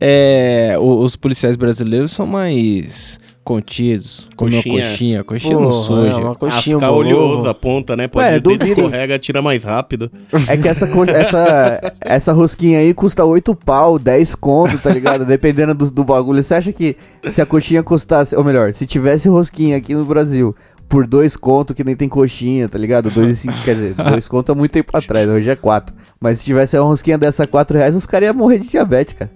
É. 0.00 0.74
os 0.78 1.14
policiais 1.14 1.56
brasileiros 1.56 2.10
são 2.12 2.26
mais 2.26 3.20
contidos. 3.48 4.28
Comem 4.36 4.54
uma 4.56 4.62
Coxinha. 4.62 4.84
coxinha. 4.88 5.24
Coxinha 5.24 5.54
não 5.58 5.70
Porra, 5.70 5.82
suja. 5.82 6.10
é 6.12 6.16
uma 6.16 6.32
Ah, 6.32 6.34
coxinha, 6.34 6.76
ficar 6.76 6.88
bolovo. 6.92 6.98
oleoso, 7.16 7.48
a 7.48 7.54
ponta, 7.54 7.96
né? 7.96 8.06
Pode 8.06 8.26
Ué, 8.26 8.38
duvido. 8.38 8.64
escorrega, 8.64 9.18
tira 9.18 9.40
mais 9.40 9.64
rápido. 9.64 10.10
É 10.46 10.56
que 10.56 10.68
essa, 10.68 10.86
essa, 11.10 11.80
essa 12.00 12.32
rosquinha 12.34 12.78
aí 12.80 12.92
custa 12.92 13.24
8 13.24 13.54
pau, 13.54 13.98
10 13.98 14.34
conto, 14.34 14.78
tá 14.78 14.90
ligado? 14.90 15.24
Dependendo 15.26 15.74
do, 15.74 15.90
do 15.90 16.04
bagulho. 16.04 16.42
Você 16.42 16.54
acha 16.54 16.72
que 16.72 16.94
se 17.30 17.40
a 17.40 17.46
coxinha 17.46 17.82
custasse, 17.82 18.36
ou 18.36 18.44
melhor, 18.44 18.74
se 18.74 18.84
tivesse 18.84 19.28
rosquinha 19.30 19.76
aqui 19.78 19.94
no 19.94 20.04
Brasil 20.04 20.54
por 20.86 21.06
2 21.06 21.36
conto, 21.36 21.74
que 21.74 21.82
nem 21.84 21.96
tem 21.96 22.08
coxinha, 22.08 22.68
tá 22.68 22.78
ligado? 22.78 23.10
2,5, 23.10 23.52
quer 23.64 23.74
dizer, 23.74 23.94
2 24.10 24.28
conto 24.28 24.52
há 24.52 24.54
muito 24.54 24.72
tempo 24.72 24.94
atrás, 24.96 25.28
hoje 25.28 25.48
é 25.48 25.56
4. 25.56 25.94
Mas 26.20 26.38
se 26.40 26.44
tivesse 26.44 26.78
uma 26.78 26.86
rosquinha 26.86 27.16
dessa 27.16 27.46
4 27.46 27.78
reais, 27.78 27.96
os 27.96 28.04
caras 28.04 28.26
iam 28.28 28.34
morrer 28.34 28.58
de 28.58 28.68
diabetes, 28.68 29.14
cara. 29.14 29.30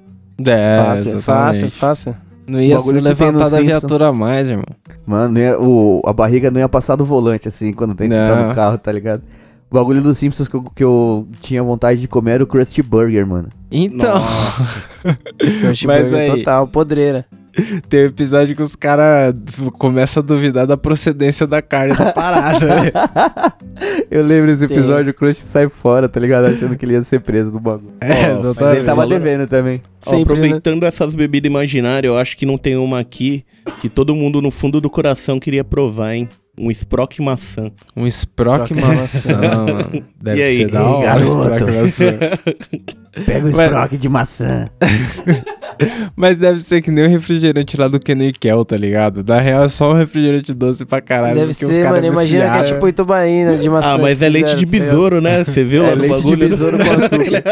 É, 0.46 0.82
Fácil, 0.84 1.20
fácil, 1.22 1.70
fácil. 1.70 2.16
Não 2.52 2.60
ia 2.60 2.78
se 2.78 2.84
que 2.86 2.92
tem 2.92 3.00
levantar 3.02 3.48
da 3.50 3.60
viatura 3.60 4.12
mais, 4.12 4.48
irmão. 4.48 4.64
Mano, 5.06 5.38
ia- 5.38 5.58
o, 5.58 6.02
a 6.04 6.12
barriga 6.12 6.50
não 6.50 6.60
ia 6.60 6.68
passar 6.68 6.96
do 6.96 7.04
volante, 7.04 7.48
assim, 7.48 7.72
quando 7.72 7.94
tenta 7.94 8.14
entrar 8.14 8.36
Não. 8.36 8.48
no 8.48 8.54
carro, 8.54 8.76
tá 8.78 8.92
ligado? 8.92 9.22
O 9.70 9.74
bagulho 9.74 10.02
dos 10.02 10.18
Simpsons 10.18 10.48
que 10.48 10.54
eu, 10.54 10.62
que 10.76 10.84
eu 10.84 11.26
tinha 11.40 11.62
vontade 11.62 11.98
de 12.00 12.06
comer 12.06 12.32
era 12.32 12.44
o 12.44 12.46
Krusty 12.46 12.82
Burger, 12.82 13.26
mano. 13.26 13.48
Então, 13.70 14.20
Mas 15.64 15.82
Burger 15.82 16.14
aí- 16.14 16.38
total, 16.38 16.68
podreira. 16.68 17.24
Tem 17.88 18.00
um 18.02 18.06
episódio 18.06 18.56
que 18.56 18.62
os 18.62 18.74
caras 18.74 19.34
começam 19.78 20.22
a 20.22 20.26
duvidar 20.26 20.66
da 20.66 20.76
procedência 20.76 21.46
da 21.46 21.60
carne 21.60 21.94
da 21.94 22.12
parada. 22.12 22.66
né? 22.66 22.90
Eu 24.10 24.22
lembro 24.24 24.50
desse 24.52 24.68
Tem. 24.68 24.76
episódio, 24.76 25.10
o 25.10 25.14
Crush 25.14 25.38
sai 25.38 25.68
fora, 25.68 26.08
tá 26.08 26.20
ligado? 26.20 26.44
Achando 26.46 26.76
que 26.76 26.84
ele 26.84 26.94
ia 26.94 27.02
ser 27.02 27.20
preso 27.20 27.50
do 27.50 27.58
bagulho. 27.58 27.92
É, 28.00 28.32
Ó, 28.32 28.34
Mas 28.36 28.40
exatamente. 28.44 28.76
ele 28.78 28.84
tava 28.86 29.06
devendo 29.06 29.46
também. 29.46 29.82
Sempre, 30.00 30.16
né? 30.16 30.22
aproveitando 30.22 30.82
essas 30.84 31.14
bebidas 31.14 31.50
imaginárias, 31.50 32.10
eu 32.12 32.16
acho 32.18 32.36
que 32.36 32.44
não 32.46 32.58
tem 32.58 32.76
uma 32.76 33.00
aqui 33.00 33.44
que 33.80 33.88
todo 33.88 34.14
mundo 34.14 34.40
no 34.42 34.50
fundo 34.50 34.80
do 34.80 34.90
coração 34.90 35.40
queria 35.40 35.64
provar, 35.64 36.14
hein? 36.14 36.28
Um 36.58 36.70
Sprock 36.70 37.20
maçã. 37.22 37.70
Um 37.96 38.06
Sprock 38.06 38.74
maçã, 38.74 39.38
mano. 39.40 40.04
Deve 40.20 40.38
E 40.38 40.42
aí, 40.42 40.56
ser 40.58 40.70
da 40.70 40.80
ei, 40.80 40.86
hora 40.86 41.04
garoto? 41.06 41.26
Sprock 41.30 41.72
maçã. 41.72 42.18
Pega 43.26 43.46
o 43.46 43.48
Sprock 43.50 43.98
de 43.98 44.08
maçã. 44.08 44.70
Mas 46.16 46.38
deve 46.38 46.60
ser 46.60 46.80
que 46.80 46.90
nem 46.90 47.06
o 47.06 47.08
refrigerante 47.08 47.76
lá 47.76 47.88
do 47.88 47.98
Kenny 48.00 48.32
Kel, 48.32 48.64
tá 48.64 48.76
ligado? 48.76 49.24
Na 49.26 49.40
real 49.40 49.64
é 49.64 49.68
só 49.68 49.92
um 49.92 49.94
refrigerante 49.94 50.54
doce 50.54 50.84
pra 50.84 51.00
caralho. 51.00 51.34
Deve 51.34 51.50
os 51.50 51.56
ser, 51.56 51.82
caras 51.82 52.00
mano. 52.00 52.12
Imagina 52.12 52.50
que 52.50 52.58
é 52.58 52.64
tipo 52.72 52.88
Itubaína 52.88 53.56
de 53.58 53.68
maçã. 53.68 53.94
Ah, 53.94 53.98
mas 53.98 54.22
é 54.22 54.28
leite 54.28 54.50
fizeram, 54.50 54.60
de 54.60 54.66
tá 54.66 54.84
besouro, 54.84 55.20
né? 55.20 55.44
Você 55.44 55.64
viu 55.64 55.84
É 55.84 55.88
lá 55.90 55.96
no 55.96 56.02
leite 56.02 56.16
de 56.16 56.22
bagulho? 56.22 56.48
besouro 56.48 56.78
com 56.78 56.90
açúcar. 56.90 57.42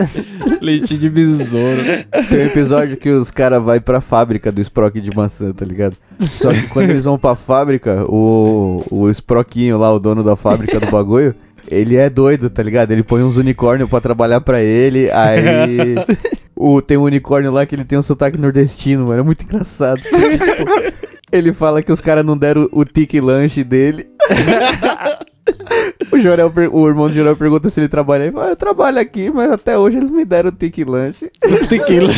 leite 0.62 0.96
de 0.96 1.10
besouro. 1.10 1.82
Tem 2.28 2.38
um 2.38 2.46
episódio 2.46 2.96
que 2.96 3.10
os 3.10 3.30
caras 3.30 3.62
vão 3.62 3.80
pra 3.80 4.00
fábrica 4.00 4.50
do 4.52 4.60
Sprock 4.60 5.00
de 5.00 5.14
maçã, 5.14 5.52
tá 5.52 5.64
ligado? 5.64 5.96
Só 6.32 6.52
que 6.52 6.62
quando 6.68 6.90
eles 6.90 7.04
vão 7.04 7.18
pra 7.18 7.34
fábrica, 7.34 8.04
o, 8.08 8.84
o 8.90 9.10
Sprockinho 9.10 9.78
lá, 9.78 9.92
o 9.92 9.98
dono 9.98 10.22
da 10.22 10.36
fábrica 10.36 10.78
do 10.80 10.86
bagulho, 10.90 11.34
ele 11.68 11.96
é 11.96 12.08
doido, 12.08 12.48
tá 12.50 12.62
ligado? 12.62 12.92
Ele 12.92 13.02
põe 13.02 13.22
uns 13.22 13.36
unicórnios 13.36 13.88
pra 13.88 14.00
trabalhar 14.00 14.40
pra 14.40 14.60
ele, 14.60 15.10
aí... 15.10 15.94
O, 16.62 16.82
tem 16.82 16.98
um 16.98 17.04
unicórnio 17.04 17.50
lá 17.50 17.64
que 17.64 17.74
ele 17.74 17.86
tem 17.86 17.98
um 17.98 18.02
sotaque 18.02 18.36
nordestino, 18.36 19.06
mano. 19.06 19.20
É 19.20 19.22
muito 19.22 19.42
engraçado. 19.44 19.98
Tipo, 20.02 20.14
ele 21.32 21.54
fala 21.54 21.82
que 21.82 21.90
os 21.90 22.02
caras 22.02 22.22
não 22.22 22.36
deram 22.36 22.68
o 22.70 22.84
tique 22.84 23.18
lanche 23.18 23.64
dele. 23.64 24.06
O, 26.12 26.18
Jorel, 26.18 26.52
o 26.72 26.88
irmão 26.88 27.08
de 27.08 27.16
Jorel 27.16 27.36
pergunta 27.36 27.70
se 27.70 27.78
ele 27.78 27.88
trabalha. 27.88 28.24
Ele 28.24 28.32
fala, 28.32 28.46
"Ah, 28.46 28.50
eu 28.50 28.56
trabalho 28.56 28.98
aqui, 28.98 29.30
mas 29.30 29.50
até 29.52 29.78
hoje 29.78 29.96
eles 29.98 30.10
me 30.10 30.24
deram 30.24 30.48
o 30.48 30.52
tique 30.52 30.84
lanche. 30.84 31.30
Tequila. 31.68 32.12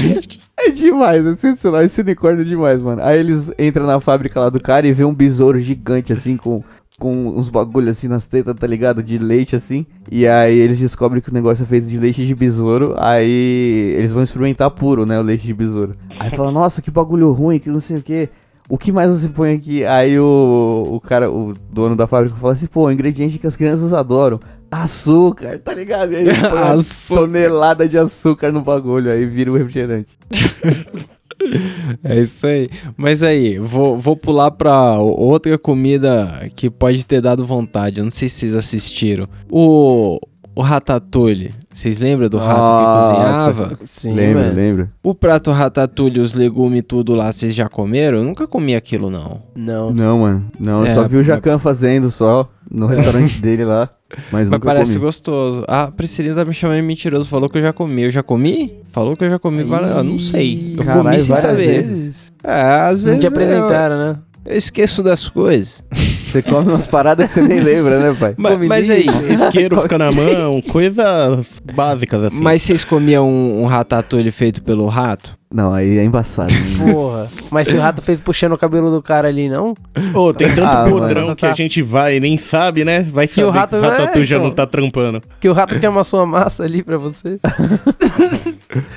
É 0.59 0.71
demais, 0.71 1.27
é 1.27 1.35
sensacional. 1.35 1.83
Esse 1.83 2.01
unicórnio 2.01 2.41
é 2.41 2.45
demais, 2.45 2.81
mano. 2.81 3.03
Aí 3.03 3.19
eles 3.19 3.51
entram 3.59 3.87
na 3.87 4.01
fábrica 4.01 4.41
lá 4.41 4.49
do 4.49 4.61
cara 4.61 4.87
e 4.87 4.93
vê 4.93 5.05
um 5.05 5.15
besouro 5.15 5.61
gigante, 5.61 6.13
assim, 6.13 6.37
com, 6.37 6.63
com 7.03 7.31
uns 7.37 7.51
bagulho 7.51 7.91
assim 7.91 8.07
nas 8.07 8.27
tetas, 8.27 8.55
tá 8.55 8.65
ligado? 8.65 9.03
De 9.03 9.19
leite, 9.19 9.57
assim. 9.57 9.85
E 10.09 10.25
aí 10.25 10.57
eles 10.57 10.79
descobrem 10.79 11.21
que 11.21 11.31
o 11.31 11.35
negócio 11.35 11.65
é 11.65 11.67
feito 11.67 11.89
de 11.89 11.99
leite 11.99 12.25
de 12.25 12.33
besouro. 12.33 12.95
Aí 12.97 13.93
eles 13.99 14.13
vão 14.13 14.23
experimentar 14.23 14.71
puro, 14.71 15.05
né? 15.05 15.19
O 15.19 15.23
leite 15.23 15.45
de 15.45 15.53
besouro. 15.53 15.97
Aí 16.21 16.31
fala, 16.31 16.53
nossa, 16.53 16.81
que 16.81 16.93
bagulho 16.93 17.33
ruim, 17.33 17.59
que 17.59 17.69
não 17.69 17.81
sei 17.81 17.97
o 17.97 18.03
que. 18.03 18.29
O 18.69 18.79
que 18.79 18.93
mais 18.93 19.11
você 19.11 19.29
põe 19.29 19.53
aqui? 19.55 19.85
Aí 19.85 20.17
o, 20.17 20.85
o 20.93 21.01
cara, 21.01 21.29
o 21.29 21.55
dono 21.73 21.97
da 21.97 22.07
fábrica 22.07 22.37
fala 22.37 22.53
assim, 22.53 22.67
pô, 22.69 22.89
ingrediente 22.89 23.37
que 23.37 23.49
as 23.49 23.57
crianças 23.57 23.93
adoram. 23.93 24.39
Açúcar, 24.71 25.59
tá 25.59 25.75
ligado? 25.75 26.13
E 26.13 26.17
aí 26.17 26.29
ele 26.29 26.49
põe 26.49 26.59
Açúcar. 26.79 27.21
tonelada 27.23 27.89
de 27.89 27.99
açúcar 27.99 28.53
no 28.53 28.63
bagulho, 28.63 29.11
aí 29.11 29.27
vira 29.27 29.51
o 29.51 29.57
refrigerante. 29.57 30.17
É 32.05 32.21
isso 32.21 32.47
aí. 32.47 32.69
Mas 32.97 33.23
aí, 33.23 33.59
vou, 33.59 33.99
vou 33.99 34.17
pular 34.17 34.51
pra 34.51 34.99
outra 34.99 35.57
comida 35.59 36.51
que 36.57 36.71
pode 36.71 37.05
ter 37.05 37.21
dado 37.21 37.47
vontade. 37.47 37.99
Eu 37.99 38.05
não 38.05 38.11
sei 38.11 38.29
se 38.29 38.41
vocês 38.41 38.55
assistiram. 38.55 39.29
O, 39.51 40.19
o 40.55 40.61
Ratatouille. 40.63 41.55
Vocês 41.73 41.99
lembram 41.99 42.29
do 42.29 42.37
rato 42.39 42.59
Nossa. 42.59 43.15
que 43.15 43.21
cozinhava? 43.21 43.79
Sim, 43.87 44.15
lembra? 44.15 44.91
O 45.03 45.15
prato 45.15 45.51
Ratatouille, 45.51 46.21
os 46.21 46.35
legumes 46.35 46.81
e 46.81 46.83
tudo 46.83 47.15
lá, 47.15 47.33
vocês 47.33 47.55
já 47.55 47.69
comeram? 47.69 48.19
Eu 48.19 48.25
nunca 48.25 48.47
comi 48.47 48.75
aquilo, 48.77 49.09
não. 49.11 49.43
Não. 49.57 49.91
Não, 49.93 50.19
mano. 50.19 50.45
Não, 50.61 50.81
eu 50.81 50.87
É, 50.87 50.91
só 50.91 51.07
vi 51.09 51.17
o 51.17 51.25
Jacan 51.25 51.59
fazendo 51.59 52.11
só 52.11 52.49
no 52.71 52.87
restaurante 52.87 53.41
dele 53.43 53.65
lá. 53.65 53.89
Mas, 54.31 54.31
Mas 54.31 54.51
nunca 54.51 54.67
parece 54.67 54.93
comi. 54.93 55.05
gostoso. 55.07 55.65
A 55.67 55.87
Priscilina 55.91 56.35
tá 56.35 56.45
me 56.45 56.53
chamando 56.53 56.77
de 56.77 56.83
mentiroso. 56.83 57.27
Falou 57.27 57.49
que 57.49 57.57
eu 57.57 57.63
já 57.63 57.73
comi. 57.73 58.03
Eu 58.03 58.11
já 58.11 58.23
comi? 58.23 58.75
Falou 58.93 59.17
que 59.17 59.25
eu 59.25 59.31
já 59.31 59.39
comi. 59.39 59.63
várias- 59.63 59.97
Eu 59.97 60.05
não 60.05 60.19
sei. 60.19 60.75
Eu 60.77 60.85
Caralho, 60.85 61.03
comi 61.05 61.19
sem 61.19 61.29
várias 61.35 61.51
saber. 61.51 61.67
vezes? 61.67 62.33
É, 62.45 62.61
às 62.91 63.01
Não 63.01 63.07
vezes. 63.07 63.21
te 63.21 63.27
eu- 63.27 63.31
apresentaram, 63.33 63.97
né? 63.99 64.17
Eu, 64.45 64.57
esqueço 64.57 65.03
das 65.03 65.29
coisas. 65.29 65.83
Você 66.33 66.41
come 66.43 66.71
umas 66.71 66.87
paradas 66.87 67.27
que 67.27 67.33
você 67.33 67.43
nem 67.43 67.61
lembra, 67.61 68.01
né, 68.01 68.17
pai? 68.19 68.35
Mas, 68.39 68.59
mas 68.67 68.89
aí. 68.89 69.05
Isqueiro 69.49 69.79
fica 69.83 69.99
na 69.99 70.11
mão, 70.11 70.63
coisas 70.63 71.47
básicas 71.75 72.25
assim. 72.25 72.41
Mas 72.41 72.63
vocês 72.63 72.85
comiam 72.85 73.29
um, 73.29 73.61
um 73.63 73.67
ratatouille 73.67 74.31
feito 74.31 74.63
pelo 74.63 74.87
rato? 74.89 75.37
Não, 75.53 75.75
aí 75.75 75.99
é 75.99 76.03
embaçado. 76.05 76.55
Porra. 76.91 77.29
Mas 77.51 77.69
se 77.69 77.75
o 77.75 77.81
rato 77.81 78.01
fez 78.01 78.19
puxando 78.19 78.55
o 78.55 78.57
cabelo 78.57 78.91
do 78.91 79.03
cara 79.03 79.29
ali, 79.29 79.51
não? 79.51 79.75
Ô, 80.15 80.33
tem 80.33 80.49
tanto 80.55 80.63
Ah, 80.67 80.87
podrão 80.89 81.23
mano. 81.25 81.37
que 81.37 81.45
a 81.45 81.53
gente 81.53 81.83
vai 81.83 82.17
e 82.17 82.21
nem 82.21 82.39
sabe, 82.39 82.83
né? 82.83 83.03
Vai 83.03 83.29
Que 83.29 83.43
o 83.43 83.47
saber 83.49 83.59
rato- 83.59 83.77
que 83.77 83.77
o 83.77 83.83
Ratatouille 83.83 84.23
é, 84.23 84.25
já 84.25 84.37
então. 84.37 84.49
não 84.49 84.55
tá 84.55 84.67
trampando. 84.67 85.23
Que 85.39 85.51
o 85.51 85.53
rato 85.53 85.79
quer 85.79 85.91
uma 85.91 86.03
sua 86.05 86.25
massa 86.25 86.65
ali 86.65 86.83
pra 86.83 86.97
você. 86.97 87.39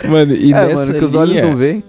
Mano, 0.08 0.34
e 0.34 0.54
é, 0.54 0.68
nessa 0.68 0.86
mano, 0.86 0.94
que 1.00 1.04
os 1.06 1.16
olhos 1.16 1.36
linha, 1.36 1.46
não 1.46 1.58
veem. 1.58 1.84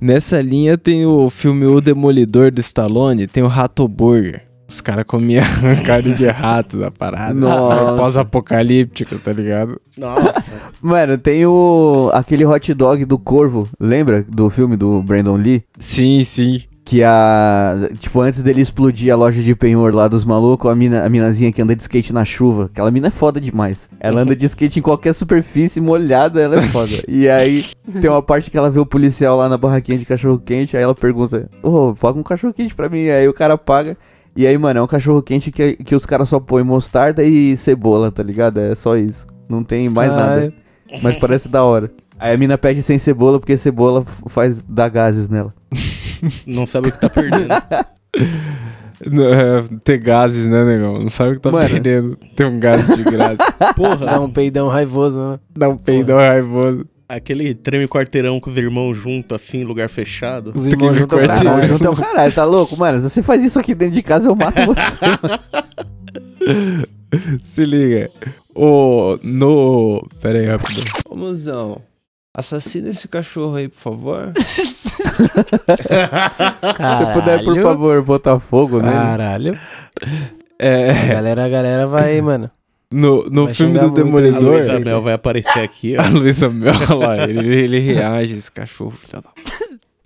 Nessa 0.00 0.40
linha 0.40 0.76
tem 0.76 1.06
o 1.06 1.30
filme 1.30 1.66
O 1.66 1.80
Demolidor 1.80 2.50
do 2.50 2.60
Stallone, 2.60 3.26
tem 3.26 3.42
o 3.42 3.48
Rato 3.48 3.86
Burger. 3.86 4.48
Os 4.68 4.82
caras 4.82 5.06
comiam 5.06 5.42
carne 5.86 6.14
de 6.14 6.26
rato 6.26 6.76
da 6.76 6.90
parada. 6.90 7.32
Nossa. 7.32 7.96
Pós-apocalíptico, 7.96 9.18
tá 9.18 9.32
ligado? 9.32 9.80
Nossa. 9.96 10.44
Mano, 10.82 11.16
tem 11.16 11.46
o. 11.46 12.10
aquele 12.12 12.44
hot 12.44 12.74
dog 12.74 13.02
do 13.06 13.18
Corvo, 13.18 13.66
lembra? 13.80 14.22
Do 14.28 14.50
filme 14.50 14.76
do 14.76 15.02
Brandon 15.02 15.36
Lee? 15.36 15.64
Sim, 15.78 16.22
sim. 16.22 16.64
Que 16.88 17.04
a. 17.04 17.76
Tipo, 17.98 18.22
antes 18.22 18.40
dele 18.40 18.62
explodir 18.62 19.12
a 19.12 19.16
loja 19.16 19.42
de 19.42 19.54
penhor 19.54 19.94
lá 19.94 20.08
dos 20.08 20.24
malucos, 20.24 20.70
a, 20.70 20.74
mina, 20.74 21.04
a 21.04 21.08
minazinha 21.10 21.52
que 21.52 21.60
anda 21.60 21.76
de 21.76 21.82
skate 21.82 22.14
na 22.14 22.24
chuva. 22.24 22.64
Aquela 22.64 22.90
mina 22.90 23.08
é 23.08 23.10
foda 23.10 23.38
demais. 23.38 23.90
Ela 24.00 24.22
anda 24.22 24.34
de 24.34 24.46
skate 24.46 24.78
em 24.78 24.82
qualquer 24.82 25.12
superfície 25.12 25.82
molhada, 25.82 26.40
ela 26.40 26.56
é 26.56 26.62
foda. 26.62 26.88
E 27.06 27.28
aí, 27.28 27.66
tem 28.00 28.08
uma 28.08 28.22
parte 28.22 28.50
que 28.50 28.56
ela 28.56 28.70
vê 28.70 28.78
o 28.78 28.86
policial 28.86 29.36
lá 29.36 29.50
na 29.50 29.58
barraquinha 29.58 29.98
de 29.98 30.06
cachorro 30.06 30.38
quente. 30.38 30.78
Aí 30.78 30.82
ela 30.82 30.94
pergunta: 30.94 31.50
Ô, 31.62 31.92
paga 31.92 32.18
um 32.18 32.22
cachorro 32.22 32.54
quente 32.54 32.74
pra 32.74 32.88
mim. 32.88 33.06
Aí 33.10 33.28
o 33.28 33.34
cara 33.34 33.58
paga. 33.58 33.94
E 34.34 34.46
aí, 34.46 34.56
mano, 34.56 34.80
é 34.80 34.82
um 34.82 34.86
cachorro 34.86 35.20
quente 35.20 35.52
que, 35.52 35.76
que 35.76 35.94
os 35.94 36.06
caras 36.06 36.30
só 36.30 36.40
põem 36.40 36.64
mostarda 36.64 37.22
e 37.22 37.54
cebola, 37.54 38.10
tá 38.10 38.22
ligado? 38.22 38.60
É 38.60 38.74
só 38.74 38.96
isso. 38.96 39.26
Não 39.46 39.62
tem 39.62 39.90
mais 39.90 40.10
nada. 40.10 40.54
Mas 41.02 41.18
parece 41.18 41.50
da 41.50 41.62
hora. 41.62 41.90
Aí 42.18 42.32
a 42.32 42.38
mina 42.38 42.56
pede 42.56 42.82
sem 42.82 42.96
cebola 42.98 43.38
porque 43.38 43.58
cebola 43.58 44.06
faz 44.26 44.62
dar 44.66 44.88
gases 44.88 45.28
nela. 45.28 45.52
Não 46.46 46.66
sabe 46.66 46.88
o 46.88 46.92
que 46.92 47.00
tá 47.00 47.10
perdendo. 47.10 47.48
É, 49.00 49.62
ter 49.84 49.98
gases, 49.98 50.48
né, 50.48 50.64
negão? 50.64 50.98
Não 50.98 51.08
sabe 51.08 51.30
o 51.30 51.34
que 51.36 51.40
tá 51.40 51.52
Mano. 51.52 51.68
perdendo. 51.68 52.18
Tem 52.34 52.44
um 52.44 52.58
gás 52.58 52.84
de 52.84 53.04
graça. 53.04 53.36
Dá 53.56 53.72
Porra, 53.72 54.18
um 54.18 54.28
peidão 54.28 54.66
raivoso, 54.66 55.16
né? 55.20 55.38
Dá 55.56 55.68
um 55.68 55.76
peidão 55.76 56.16
raivoso. 56.18 56.84
aquele 57.08 57.54
treme 57.54 57.86
quarteirão 57.86 58.40
com 58.40 58.50
os 58.50 58.56
irmãos 58.56 58.96
juntos, 58.96 59.40
assim, 59.40 59.62
lugar 59.62 59.88
fechado. 59.88 60.50
Os 60.52 60.66
irmãos 60.66 60.88
Treme 60.88 60.98
juntam 60.98 61.18
quarteirão. 61.20 61.52
Caralho, 61.52 61.68
junto 61.68 61.86
é 61.86 61.90
o 61.90 61.94
caralho, 61.94 62.32
tá 62.32 62.44
louco? 62.44 62.76
Mano, 62.76 62.98
se 62.98 63.08
você 63.08 63.22
faz 63.22 63.44
isso 63.44 63.60
aqui 63.60 63.72
dentro 63.72 63.94
de 63.94 64.02
casa, 64.02 64.28
eu 64.28 64.34
mato 64.34 64.66
você. 64.66 64.98
Se 67.40 67.64
liga. 67.64 68.10
O. 68.52 69.16
No. 69.22 70.04
Pera 70.20 70.40
aí, 70.40 70.46
rápido. 70.46 70.82
Ô, 71.08 71.14
mozão. 71.14 71.80
Assassina 72.34 72.90
esse 72.90 73.06
cachorro 73.08 73.54
aí, 73.56 73.68
por 73.68 73.78
favor. 73.80 74.32
Se 75.26 77.12
puder, 77.12 77.44
por 77.44 77.60
favor, 77.62 78.02
botar 78.02 78.38
fogo 78.38 78.80
nele. 78.80 78.92
Caralho. 78.94 79.58
A 80.60 80.64
É. 80.64 80.92
galera, 81.08 81.44
a 81.44 81.48
galera 81.48 81.86
vai, 81.86 82.20
mano. 82.20 82.50
No, 82.90 83.24
no 83.28 83.44
Vai 83.46 83.54
filme 83.54 83.74
do 83.78 83.84
aí. 83.84 83.90
A 83.90 83.94
Demolidor. 83.94 84.42
Luísa 84.42 84.80
Mel 84.80 85.02
vai 85.02 85.12
aparecer 85.14 85.60
aqui, 85.60 85.94
A 85.98 86.02
ó. 86.04 86.08
Luísa 86.08 86.48
Mel, 86.48 86.72
olha 86.90 87.06
lá, 87.16 87.24
ele, 87.28 87.54
ele 87.54 87.78
reage, 87.80 88.32
esse 88.34 88.50
cachorro, 88.50 88.90
filha 88.92 89.20
da. 89.20 89.28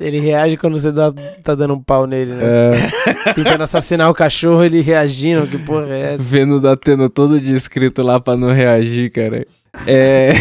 Ele 0.00 0.18
reage 0.18 0.56
quando 0.56 0.80
você 0.80 0.90
dá, 0.90 1.12
tá 1.44 1.54
dando 1.54 1.74
um 1.74 1.80
pau 1.80 2.08
nele, 2.08 2.32
né? 2.32 2.42
É, 2.44 3.32
Tentando 3.34 3.62
assassinar 3.62 4.10
o 4.10 4.14
cachorro, 4.14 4.64
ele 4.64 4.80
reagindo. 4.80 5.46
Que 5.46 5.58
porra 5.58 5.86
é 5.94 6.14
essa? 6.14 6.22
vendo 6.24 6.60
da 6.60 6.76
tendo 6.76 7.08
todo 7.08 7.40
descrito 7.40 8.02
lá 8.02 8.18
pra 8.18 8.36
não 8.36 8.50
reagir, 8.52 9.10
cara. 9.12 9.46
É. 9.86 10.32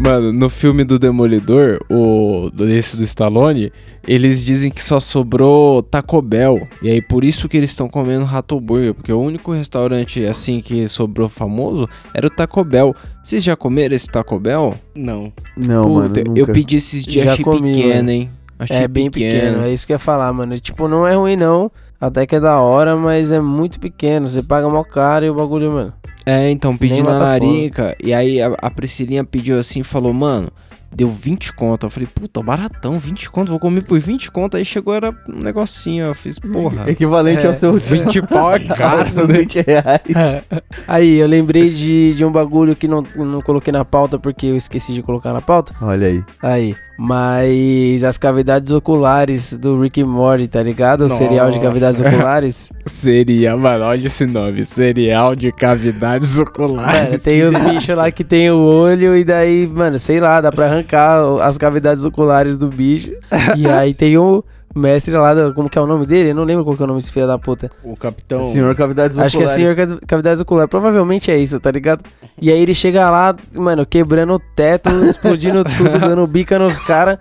Mano, 0.00 0.32
no 0.32 0.48
filme 0.48 0.82
do 0.82 0.98
Demolidor, 0.98 1.78
o 1.88 2.50
desse 2.52 2.96
do 2.96 3.04
Stallone, 3.04 3.72
eles 4.06 4.44
dizem 4.44 4.68
que 4.68 4.82
só 4.82 4.98
sobrou 4.98 5.80
Taco 5.80 6.20
Bell. 6.20 6.66
E 6.82 6.90
aí 6.90 7.00
por 7.00 7.22
isso 7.22 7.48
que 7.48 7.56
eles 7.56 7.70
estão 7.70 7.88
comendo 7.88 8.24
Rato 8.24 8.58
Burger, 8.60 8.94
porque 8.94 9.12
o 9.12 9.20
único 9.20 9.52
restaurante 9.52 10.24
assim 10.26 10.60
que 10.60 10.88
sobrou 10.88 11.28
famoso 11.28 11.88
era 12.12 12.26
o 12.26 12.30
Taco 12.30 12.64
Bell. 12.64 12.96
Vocês 13.22 13.44
já 13.44 13.54
comeram 13.54 13.94
esse 13.94 14.08
Taco 14.08 14.40
Bell? 14.40 14.74
Não. 14.92 15.32
Não, 15.56 15.84
Puta, 15.84 16.08
mano, 16.20 16.24
nunca. 16.30 16.40
eu 16.40 16.46
pedi 16.52 16.76
esses 16.76 17.04
dias, 17.04 17.28
achei 17.28 17.44
comi, 17.44 17.72
pequeno, 17.72 17.94
mano. 17.94 18.10
hein? 18.10 18.30
Achei 18.58 18.76
É 18.76 18.88
bem 18.88 19.08
pequeno. 19.08 19.62
é 19.62 19.72
isso 19.72 19.86
que 19.86 19.92
eu 19.92 19.94
ia 19.94 19.98
falar, 20.00 20.32
mano. 20.32 20.58
Tipo, 20.58 20.88
não 20.88 21.06
é 21.06 21.14
ruim 21.14 21.36
não. 21.36 21.70
Até 22.02 22.26
que 22.26 22.34
é 22.34 22.40
da 22.40 22.60
hora, 22.60 22.96
mas 22.96 23.30
é 23.30 23.40
muito 23.40 23.78
pequeno. 23.78 24.28
Você 24.28 24.42
paga 24.42 24.68
mó 24.68 24.82
caro 24.82 25.24
e 25.24 25.30
o 25.30 25.34
bagulho, 25.34 25.70
mano. 25.70 25.92
É, 26.26 26.50
então, 26.50 26.76
pedi 26.76 26.94
Nem 26.94 27.02
na 27.04 27.16
larica. 27.16 27.96
E 28.02 28.12
aí 28.12 28.42
a, 28.42 28.52
a 28.60 28.68
Priscilinha 28.72 29.22
pediu 29.22 29.56
assim 29.56 29.82
e 29.82 29.84
falou, 29.84 30.12
mano, 30.12 30.48
deu 30.92 31.08
20 31.08 31.52
conto. 31.52 31.86
Eu 31.86 31.90
falei, 31.90 32.08
puta, 32.12 32.42
baratão, 32.42 32.98
20 32.98 33.30
conto, 33.30 33.50
vou 33.50 33.60
comer 33.60 33.84
por 33.84 34.00
20 34.00 34.32
conto. 34.32 34.56
Aí 34.56 34.64
chegou, 34.64 34.92
era 34.92 35.10
um 35.28 35.38
negocinho, 35.44 36.06
eu 36.06 36.14
fiz, 36.14 36.40
porra. 36.40 36.90
Equivalente 36.90 37.44
É, 37.44 37.48
ao 37.48 37.54
seu 37.54 37.74
20 37.74 38.22
pau 38.26 38.52
é 38.52 38.58
caro, 38.58 39.02
aos 39.02 39.12
seus 39.12 39.28
né? 39.28 39.38
20 39.38 39.60
reais. 39.60 40.42
Aí, 40.88 41.18
eu 41.18 41.28
lembrei 41.28 41.70
de, 41.70 42.14
de 42.14 42.24
um 42.24 42.32
bagulho 42.32 42.74
que 42.74 42.88
não, 42.88 43.04
não 43.14 43.40
coloquei 43.40 43.72
na 43.72 43.84
pauta 43.84 44.18
porque 44.18 44.46
eu 44.46 44.56
esqueci 44.56 44.92
de 44.92 45.02
colocar 45.02 45.32
na 45.32 45.40
pauta. 45.40 45.72
Olha 45.80 46.08
aí. 46.08 46.24
Aí. 46.42 46.74
Mas 47.04 48.04
as 48.04 48.16
cavidades 48.16 48.70
oculares 48.70 49.56
do 49.56 49.80
Rick 49.80 50.04
Morty, 50.04 50.46
tá 50.46 50.62
ligado? 50.62 51.00
O 51.00 51.08
Nossa. 51.08 51.16
serial 51.16 51.50
de 51.50 51.58
cavidades 51.58 52.00
oculares. 52.00 52.70
Seria, 52.86 53.56
mano, 53.56 53.86
olha 53.86 54.06
esse 54.06 54.24
nome. 54.24 54.64
Cereal 54.64 55.34
de 55.34 55.50
cavidades 55.50 56.38
oculares. 56.38 57.08
Mano, 57.08 57.18
tem 57.18 57.42
os 57.42 57.58
bichos 57.58 57.96
lá 57.96 58.08
que 58.12 58.22
tem 58.22 58.52
o 58.52 58.58
olho 58.58 59.16
e 59.16 59.24
daí, 59.24 59.66
mano, 59.66 59.98
sei 59.98 60.20
lá, 60.20 60.40
dá 60.40 60.52
pra 60.52 60.66
arrancar 60.66 61.24
as 61.40 61.58
cavidades 61.58 62.04
oculares 62.04 62.56
do 62.56 62.68
bicho. 62.68 63.10
E 63.56 63.68
aí 63.68 63.92
tem 63.92 64.16
o 64.16 64.44
mestre 64.74 65.12
lá, 65.14 65.34
do, 65.34 65.52
como 65.54 65.68
que 65.68 65.78
é 65.78 65.80
o 65.80 65.86
nome 65.86 66.06
dele? 66.06 66.30
Eu 66.30 66.34
não 66.34 66.44
lembro 66.44 66.64
qual 66.64 66.76
que 66.76 66.82
é 66.82 66.84
o 66.84 66.86
nome 66.88 67.00
desse 67.00 67.12
filho 67.12 67.26
da 67.26 67.38
puta. 67.38 67.70
O 67.84 67.96
capitão. 67.96 68.46
Senhor 68.48 68.74
Cavidades 68.74 69.18
Acho 69.18 69.36
que 69.38 69.42
é 69.44 69.46
Oculares. 69.46 69.74
senhor 69.76 69.76
cav- 69.88 70.00
cavidades 70.06 70.40
oculares. 70.40 70.70
Provavelmente 70.70 71.30
é 71.30 71.36
isso, 71.38 71.58
tá 71.60 71.70
ligado? 71.70 72.02
E 72.40 72.50
aí 72.50 72.60
ele 72.60 72.74
chega 72.74 73.10
lá, 73.10 73.34
mano, 73.54 73.84
quebrando 73.86 74.34
o 74.34 74.38
teto, 74.56 74.88
explodindo 75.04 75.62
tudo, 75.64 75.98
dando 75.98 76.26
bica 76.26 76.58
nos 76.58 76.78
caras, 76.80 77.18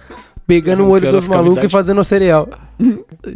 pegando 0.48 0.84
o 0.84 0.90
olho 0.90 1.12
dos 1.12 1.28
malucos 1.28 1.64
e 1.64 1.70
fazendo 1.70 2.04
cereal. 2.04 2.48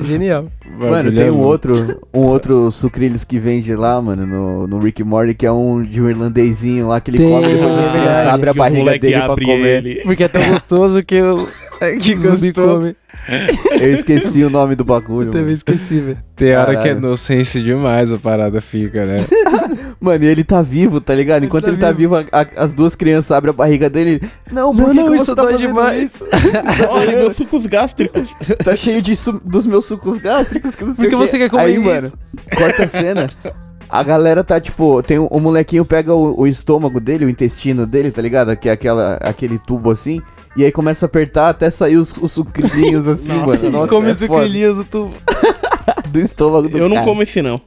Genial. 0.03 0.47
Mano, 0.77 1.09
é 1.09 1.11
tem 1.11 1.29
um 1.29 1.39
outro, 1.39 2.01
um 2.13 2.21
outro 2.21 2.71
sucrilhos 2.71 3.23
que 3.23 3.37
vende 3.37 3.75
lá, 3.75 4.01
mano, 4.01 4.25
no, 4.25 4.67
no 4.67 4.79
Rick 4.79 5.03
and 5.03 5.05
Morty, 5.05 5.33
que 5.35 5.45
é 5.45 5.51
um 5.51 5.83
de 5.83 6.01
um 6.01 6.09
irlandezinho 6.09 6.87
lá 6.87 6.99
que 6.99 7.11
ele 7.11 7.19
Tem, 7.19 7.29
come 7.29 7.47
depois 7.53 7.69
é 7.77 7.79
as 7.81 7.91
crianças 7.91 8.25
abre 8.27 8.49
a 8.49 8.53
barriga 8.53 8.97
dele 8.99 9.17
pra 9.19 9.27
comer. 9.27 9.83
ele. 9.85 10.01
Porque 10.03 10.23
é 10.23 10.27
tão 10.27 10.43
gostoso 10.49 11.03
que 11.03 11.15
eu. 11.15 11.47
Que 12.01 12.17
zumbi 12.17 12.53
come. 12.53 12.95
Eu 13.79 13.91
esqueci 13.93 14.43
o 14.43 14.49
nome 14.49 14.75
do 14.75 14.83
bagulho. 14.85 15.27
Eu 15.29 15.31
também 15.31 15.45
Mano. 15.45 15.55
esqueci, 15.55 15.99
velho. 15.99 16.17
Tem 16.35 16.55
hora 16.55 16.71
que 16.73 16.77
é 16.77 16.93
Caralho. 16.93 16.99
nonsense 17.01 17.61
demais 17.61 18.11
a 18.13 18.17
parada 18.17 18.61
fica, 18.61 19.05
né? 19.05 19.17
Mano, 19.99 20.23
e 20.23 20.27
ele 20.27 20.43
tá 20.43 20.61
vivo, 20.61 20.99
tá 21.01 21.15
ligado? 21.15 21.43
Enquanto 21.45 21.63
tá 21.65 21.69
ele 21.71 21.77
tá 21.77 21.91
vivo, 21.91 22.15
a- 22.15 22.25
a- 22.31 22.45
as 22.57 22.73
duas 22.73 22.95
crianças 22.95 23.31
abrem 23.31 23.49
a 23.49 23.53
barriga 23.53 23.89
dele. 23.89 24.21
Não, 24.51 24.75
por 24.75 24.81
Não, 24.83 24.89
que 24.91 24.95
não, 24.97 25.09
que 25.09 25.15
isso 25.15 25.35
tá 25.35 25.41
dói 25.43 25.53
fazendo 25.53 25.67
demais." 25.69 26.03
isso? 26.15 26.23
Olha, 26.91 27.11
meus 27.17 27.35
sucos 27.35 27.65
gástricos. 27.65 28.29
tá 28.63 28.75
cheio 28.75 29.01
de 29.01 29.15
su- 29.15 29.41
dos 29.43 29.65
meus 29.65 29.85
sucos 29.85 30.17
gástricos 30.19 30.75
que 30.75 30.83
não 30.83 30.93
sei 30.93 31.05
Por 31.05 31.09
que 31.09 31.15
o 31.15 31.19
quê. 31.19 31.27
você 31.27 31.37
quer 31.37 31.49
comer 31.49 31.63
Aí, 31.63 31.73
isso? 31.75 31.83
mano, 31.83 32.11
corta 32.55 32.83
a 32.83 32.87
cena. 32.87 33.29
A 33.89 34.03
galera 34.03 34.43
tá, 34.43 34.59
tipo, 34.59 35.01
tem 35.03 35.19
um, 35.19 35.25
o 35.27 35.39
molequinho 35.39 35.85
pega 35.85 36.13
o, 36.13 36.39
o 36.41 36.47
estômago 36.47 36.99
dele, 36.99 37.25
o 37.25 37.29
intestino 37.29 37.85
dele, 37.85 38.11
tá 38.11 38.21
ligado? 38.21 38.55
Que 38.57 38.69
é 38.69 38.71
aquela, 38.71 39.15
aquele 39.21 39.57
tubo 39.59 39.91
assim. 39.91 40.21
E 40.57 40.63
aí 40.63 40.71
começa 40.71 41.05
a 41.05 41.07
apertar 41.07 41.49
até 41.49 41.69
sair 41.69 41.97
os, 41.97 42.13
os 42.17 42.31
sucrilhinhos 42.31 43.07
assim, 43.07 43.33
mano. 43.33 43.69
Nossa, 43.69 43.87
Come 43.89 44.09
é 44.09 44.13
os 44.13 44.19
sucrilhinhos 44.19 44.77
do 44.77 44.83
tubo. 44.85 45.13
do 46.07 46.19
estômago 46.19 46.69
do 46.69 46.77
Eu 46.77 46.87
não 46.89 46.95
cara. 46.95 47.05
como 47.07 47.21
esse, 47.21 47.41
não. 47.41 47.59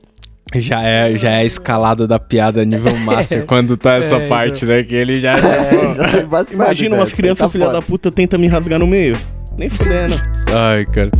Já 0.54 0.82
é, 0.82 1.14
já 1.14 1.30
é 1.30 1.36
a 1.40 1.44
escalada 1.44 2.06
da 2.06 2.18
piada 2.18 2.64
nível 2.64 2.96
master 3.04 3.44
quando 3.44 3.76
tá 3.76 3.94
essa 3.96 4.16
É, 4.16 4.28
parte, 4.28 4.64
né? 4.64 4.82
Que 4.82 4.94
ele 4.94 5.20
já. 5.20 5.34
É, 5.38 5.94
já 5.94 6.18
é 6.18 6.22
embaçado, 6.22 6.54
Imagina 6.54 6.90
velho. 6.90 7.02
umas 7.02 7.12
crianças 7.12 7.38
Tá 7.38 7.48
filha 7.50 7.68
da 7.68 7.82
puta 7.82 8.10
tenta 8.10 8.38
me 8.38 8.46
rasgar 8.46 8.78
no 8.78 8.86
meio. 8.86 9.18
Nem 9.58 9.68
fudendo. 9.68 10.14
Ai, 10.50 10.86
cara. 10.86 11.10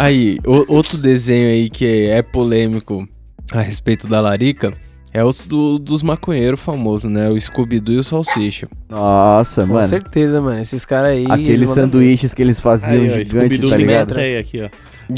Aí, 0.00 0.38
o- 0.46 0.64
outro 0.74 0.96
desenho 0.96 1.48
aí 1.50 1.68
que 1.68 1.84
é 2.08 2.22
polêmico 2.22 3.06
a 3.52 3.60
respeito 3.60 4.06
da 4.06 4.20
Larica 4.20 4.72
é 5.12 5.22
os 5.24 5.42
do- 5.42 5.78
dos 5.78 6.02
maconheiros 6.02 6.58
famosos, 6.60 7.10
né? 7.10 7.28
O 7.28 7.38
Scooby-Doo 7.38 7.96
e 7.96 7.98
o 7.98 8.02
Salsicha. 8.04 8.68
Nossa, 8.88 9.66
Com 9.66 9.74
mano. 9.74 9.86
certeza, 9.88 10.40
mano. 10.40 10.60
Esses 10.60 10.86
caras 10.86 11.10
aí. 11.12 11.26
Aqueles 11.28 11.70
sanduíches 11.70 12.32
que 12.32 12.40
eles 12.40 12.60
faziam 12.60 13.02
Aí, 13.02 13.24
Scooby-Doo 13.24 13.70
tá 13.70 13.76
de 13.76 13.82
ligado? 13.82 14.08
plateia 14.08 14.40
aqui, 14.40 14.62
ó. 14.62 14.68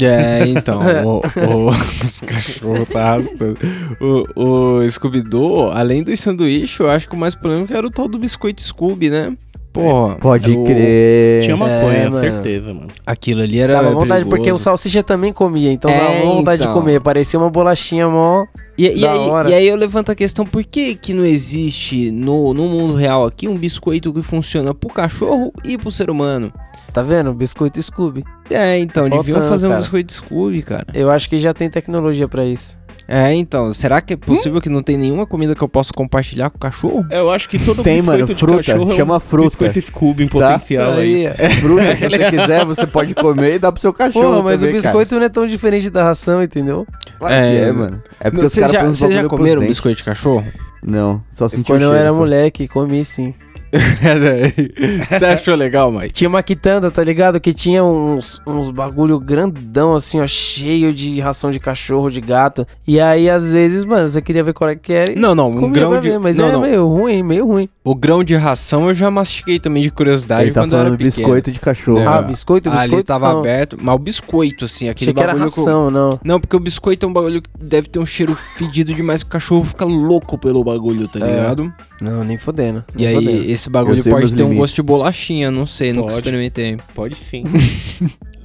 É, 0.03 0.47
então, 0.47 0.79
o- 1.05 1.21
o- 1.21 1.69
os 2.03 2.19
cachorros 2.21 2.89
tá 2.89 3.03
arrastando. 3.11 3.57
O, 4.35 4.79
o 4.81 4.89
Scooby-Doo, 4.89 5.69
além 5.71 6.01
dos 6.03 6.19
sanduíches, 6.19 6.79
eu 6.79 6.89
acho 6.89 7.07
que 7.07 7.15
o 7.15 7.17
mais 7.17 7.35
polêmico 7.35 7.71
era 7.73 7.85
o 7.85 7.91
tal 7.91 8.07
do 8.07 8.17
biscoito 8.17 8.61
Scooby, 8.63 9.09
né? 9.11 9.37
Porra. 9.73 10.15
Pode 10.15 10.51
o- 10.51 10.63
crer. 10.63 11.43
Tinha 11.43 11.57
maconha, 11.57 11.93
É, 11.97 12.09
mano. 12.09 12.19
certeza, 12.23 12.73
mano. 12.73 12.87
Aquilo 13.05 13.41
ali 13.41 13.59
era. 13.59 13.73
Dava 13.73 13.89
vontade, 13.91 14.23
porque 14.23 14.41
o 14.41 14.43
perigoso. 14.43 14.63
salsicha 14.63 15.01
também 15.01 15.33
comia, 15.33 15.71
então 15.71 15.89
É, 15.89 15.97
dava 15.99 16.25
vontade 16.35 16.61
então. 16.61 16.73
de 16.75 16.79
comer. 16.79 17.01
Parecia 17.01 17.39
uma 17.39 17.49
bolachinha 17.49 18.07
mó. 18.07 18.45
E, 18.77 18.85
e 18.87 19.01
Da 19.01 19.11
aí, 19.11 19.17
hora. 19.19 19.49
e 19.49 19.53
aí 19.55 19.67
eu 19.67 19.75
levanto 19.75 20.11
a 20.11 20.15
questão, 20.15 20.45
por 20.45 20.63
que 20.63 20.93
que 20.95 21.11
não 21.13 21.25
existe 21.25 22.11
no, 22.11 22.53
no 22.53 22.67
mundo 22.67 22.93
real 22.93 23.25
aqui 23.25 23.47
um 23.47 23.57
biscoito 23.57 24.13
que 24.13 24.21
funciona 24.21 24.73
pro 24.75 24.89
cachorro 24.89 25.51
e 25.65 25.75
pro 25.77 25.89
ser 25.89 26.09
humano? 26.11 26.53
Tá 26.93 27.01
vendo? 27.01 27.33
Biscoito 27.33 27.81
Scooby. 27.81 28.23
É, 28.51 28.77
então, 28.77 29.03
Faltando, 29.09 29.23
deviam 29.23 29.49
fazer 29.49 29.65
um 29.65 29.69
cara. 29.71 29.81
biscoito 29.81 30.13
Scooby, 30.13 30.61
cara. 30.61 30.85
Eu 30.93 31.09
acho 31.09 31.27
que 31.27 31.39
já 31.39 31.51
tem 31.51 31.67
tecnologia 31.67 32.27
pra 32.27 32.45
isso. 32.45 32.77
É, 33.07 33.33
então, 33.33 33.73
será 33.73 33.99
que 34.01 34.13
é 34.13 34.15
possível 34.17 34.61
que 34.61 34.69
não 34.69 34.81
tem 34.81 34.97
nenhuma 34.97 35.25
comida 35.27 35.53
que 35.53 35.61
eu 35.61 35.67
possa 35.67 35.91
compartilhar 35.93 36.49
com 36.49 36.57
o 36.57 36.59
cachorro? 36.59 37.05
É, 37.09 37.19
Eu 37.19 37.29
acho 37.29 37.49
que 37.49 37.59
todo 37.59 37.83
Tem, 37.83 38.01
mano, 38.01 38.25
fruta, 38.27 38.71
é 38.71 38.79
um 38.79 38.87
chama 38.95 39.19
fruta. 39.19 39.49
Biscoito 39.49 39.81
Scooby 39.81 40.23
em 40.23 40.27
Tá? 40.27 40.53
potencial 40.53 40.93
aí. 40.93 41.25
é. 41.25 41.49
Fruta, 41.49 41.95
se 41.95 42.09
você 42.09 42.29
quiser, 42.29 42.65
você 42.65 42.87
pode 42.87 43.13
comer 43.13 43.55
e 43.55 43.59
dá 43.59 43.71
pro 43.71 43.81
seu 43.81 43.91
cachorro 43.91 44.37
Pô, 44.37 44.43
mas 44.43 44.59
também, 44.61 44.75
o 44.75 44.81
biscoito 44.81 45.15
não 45.15 45.23
é 45.23 45.29
tão 45.29 45.45
diferente 45.45 45.89
da 45.89 46.03
ração, 46.03 46.41
entendeu? 46.41 46.85
cara. 46.85 47.13
Claro 47.19 47.33
que 47.35 47.41
É, 47.41 47.59
é, 47.67 47.71
mano. 47.73 48.03
É 48.19 48.31
porque 48.31 48.45
os 48.47 48.53
Vocês 48.53 48.71
caras 48.71 48.97
já, 48.97 49.09
já 49.09 49.23
comeram 49.27 49.59
dentes. 49.61 49.75
biscoito 49.75 49.97
de 49.97 50.03
cachorro? 50.05 50.45
Não, 50.81 51.21
só 51.31 51.47
senti 51.47 51.71
o 51.71 51.75
Quando 51.75 51.83
eu 51.83 51.93
era 51.93 52.11
só. 52.11 52.17
moleque, 52.17 52.67
comi 52.67 53.03
sim. 53.03 53.33
Você 55.09 55.25
achou 55.25 55.55
legal, 55.55 55.91
Mike? 55.91 56.13
Tinha 56.13 56.29
uma 56.29 56.43
quitanda, 56.43 56.91
tá 56.91 57.03
ligado? 57.03 57.39
Que 57.39 57.53
tinha 57.53 57.83
uns, 57.83 58.39
uns 58.45 58.69
bagulho 58.71 59.19
grandão, 59.19 59.95
assim, 59.95 60.19
ó, 60.21 60.27
cheio 60.27 60.93
de 60.93 61.19
ração 61.19 61.49
de 61.51 61.59
cachorro, 61.59 62.09
de 62.09 62.21
gato. 62.21 62.65
E 62.87 62.99
aí, 62.99 63.29
às 63.29 63.51
vezes, 63.51 63.83
mano, 63.85 64.07
você 64.07 64.21
queria 64.21 64.43
ver 64.43 64.53
qual 64.53 64.69
é 64.69 64.75
que 64.75 64.93
era. 64.93 65.11
e 65.11 65.15
Não, 65.15 65.33
não, 65.33 65.49
um 65.49 65.71
grão 65.71 65.99
de. 65.99 66.09
ver, 66.11 66.19
mas 66.19 66.37
não, 66.37 66.45
era 66.45 66.53
não. 66.53 66.61
meio 66.61 66.87
ruim, 66.87 67.23
meio 67.23 67.45
ruim. 67.47 67.67
O 67.83 67.95
grão 67.95 68.23
de 68.23 68.35
ração 68.35 68.87
eu 68.87 68.95
já 68.95 69.09
mastiquei 69.11 69.59
também 69.59 69.83
de 69.83 69.91
curiosidade 69.91 70.43
Ele 70.43 70.51
tá 70.51 70.61
quando 70.61 70.71
eu 70.73 70.77
falando 70.77 70.93
era 70.93 70.97
biscoito 71.03 71.51
de 71.51 71.59
cachorro. 71.59 71.99
Não. 72.03 72.13
Ah, 72.13 72.21
biscoito, 72.21 72.69
Ah, 72.69 72.73
biscoito. 72.73 72.95
ali 72.95 73.03
tava 73.03 73.29
não. 73.33 73.39
aberto, 73.39 73.77
mas 73.81 73.95
o 73.95 73.99
biscoito, 73.99 74.65
assim, 74.65 74.87
aquele 74.89 75.11
Achei 75.11 75.13
que 75.13 75.19
era 75.21 75.33
bagulho 75.33 75.51
que 75.51 75.59
eu- 75.59 75.65
ração, 75.65 75.91
não. 75.91 76.19
Não, 76.23 76.39
porque 76.39 76.55
o 76.55 76.59
biscoito 76.59 77.05
é 77.05 77.09
um 77.09 77.13
bagulho 77.13 77.41
que 77.41 77.49
deve 77.59 77.87
ter 77.89 77.99
um 77.99 78.05
cheiro 78.05 78.37
fedido 78.57 78.93
demais 78.93 79.23
que 79.23 79.29
o 79.29 79.31
cachorro 79.31 79.65
fica 79.65 79.83
louco 79.85 80.37
pelo 80.37 80.63
bagulho, 80.63 81.07
tá 81.07 81.19
É, 81.19 81.29
ligado? 81.29 81.73
Não, 82.01 82.23
nem 82.23 82.37
fodendo. 82.37 82.83
E 82.95 82.99
nem 82.99 83.07
aí, 83.07 83.15
fodendo. 83.15 83.51
esse 83.51 83.62
bagulho 83.69 83.97
Eu 83.97 84.03
sei 84.03 84.11
pode 84.11 84.27
ter 84.35 84.43
um 84.43 84.45
limites. 84.47 84.59
gosto 84.59 84.75
de 84.75 84.81
bolachinha, 84.83 85.51
não 85.51 85.65
sei, 85.65 85.91
nunca 85.93 86.07
Pode. 86.09 86.19
experimentei. 86.19 86.77
Pode 86.95 87.15
sim. 87.15 87.43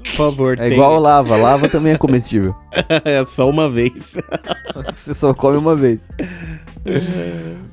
Por 0.08 0.14
favor, 0.16 0.54
É 0.54 0.62
tem. 0.68 0.72
igual 0.72 0.98
lava, 0.98 1.36
lava 1.36 1.68
também 1.68 1.92
é 1.92 1.98
comestível. 1.98 2.54
é 3.04 3.24
só 3.26 3.48
uma 3.50 3.68
vez. 3.68 3.92
Você 4.94 5.12
só 5.12 5.34
come 5.34 5.58
uma 5.58 5.76
vez. 5.76 6.08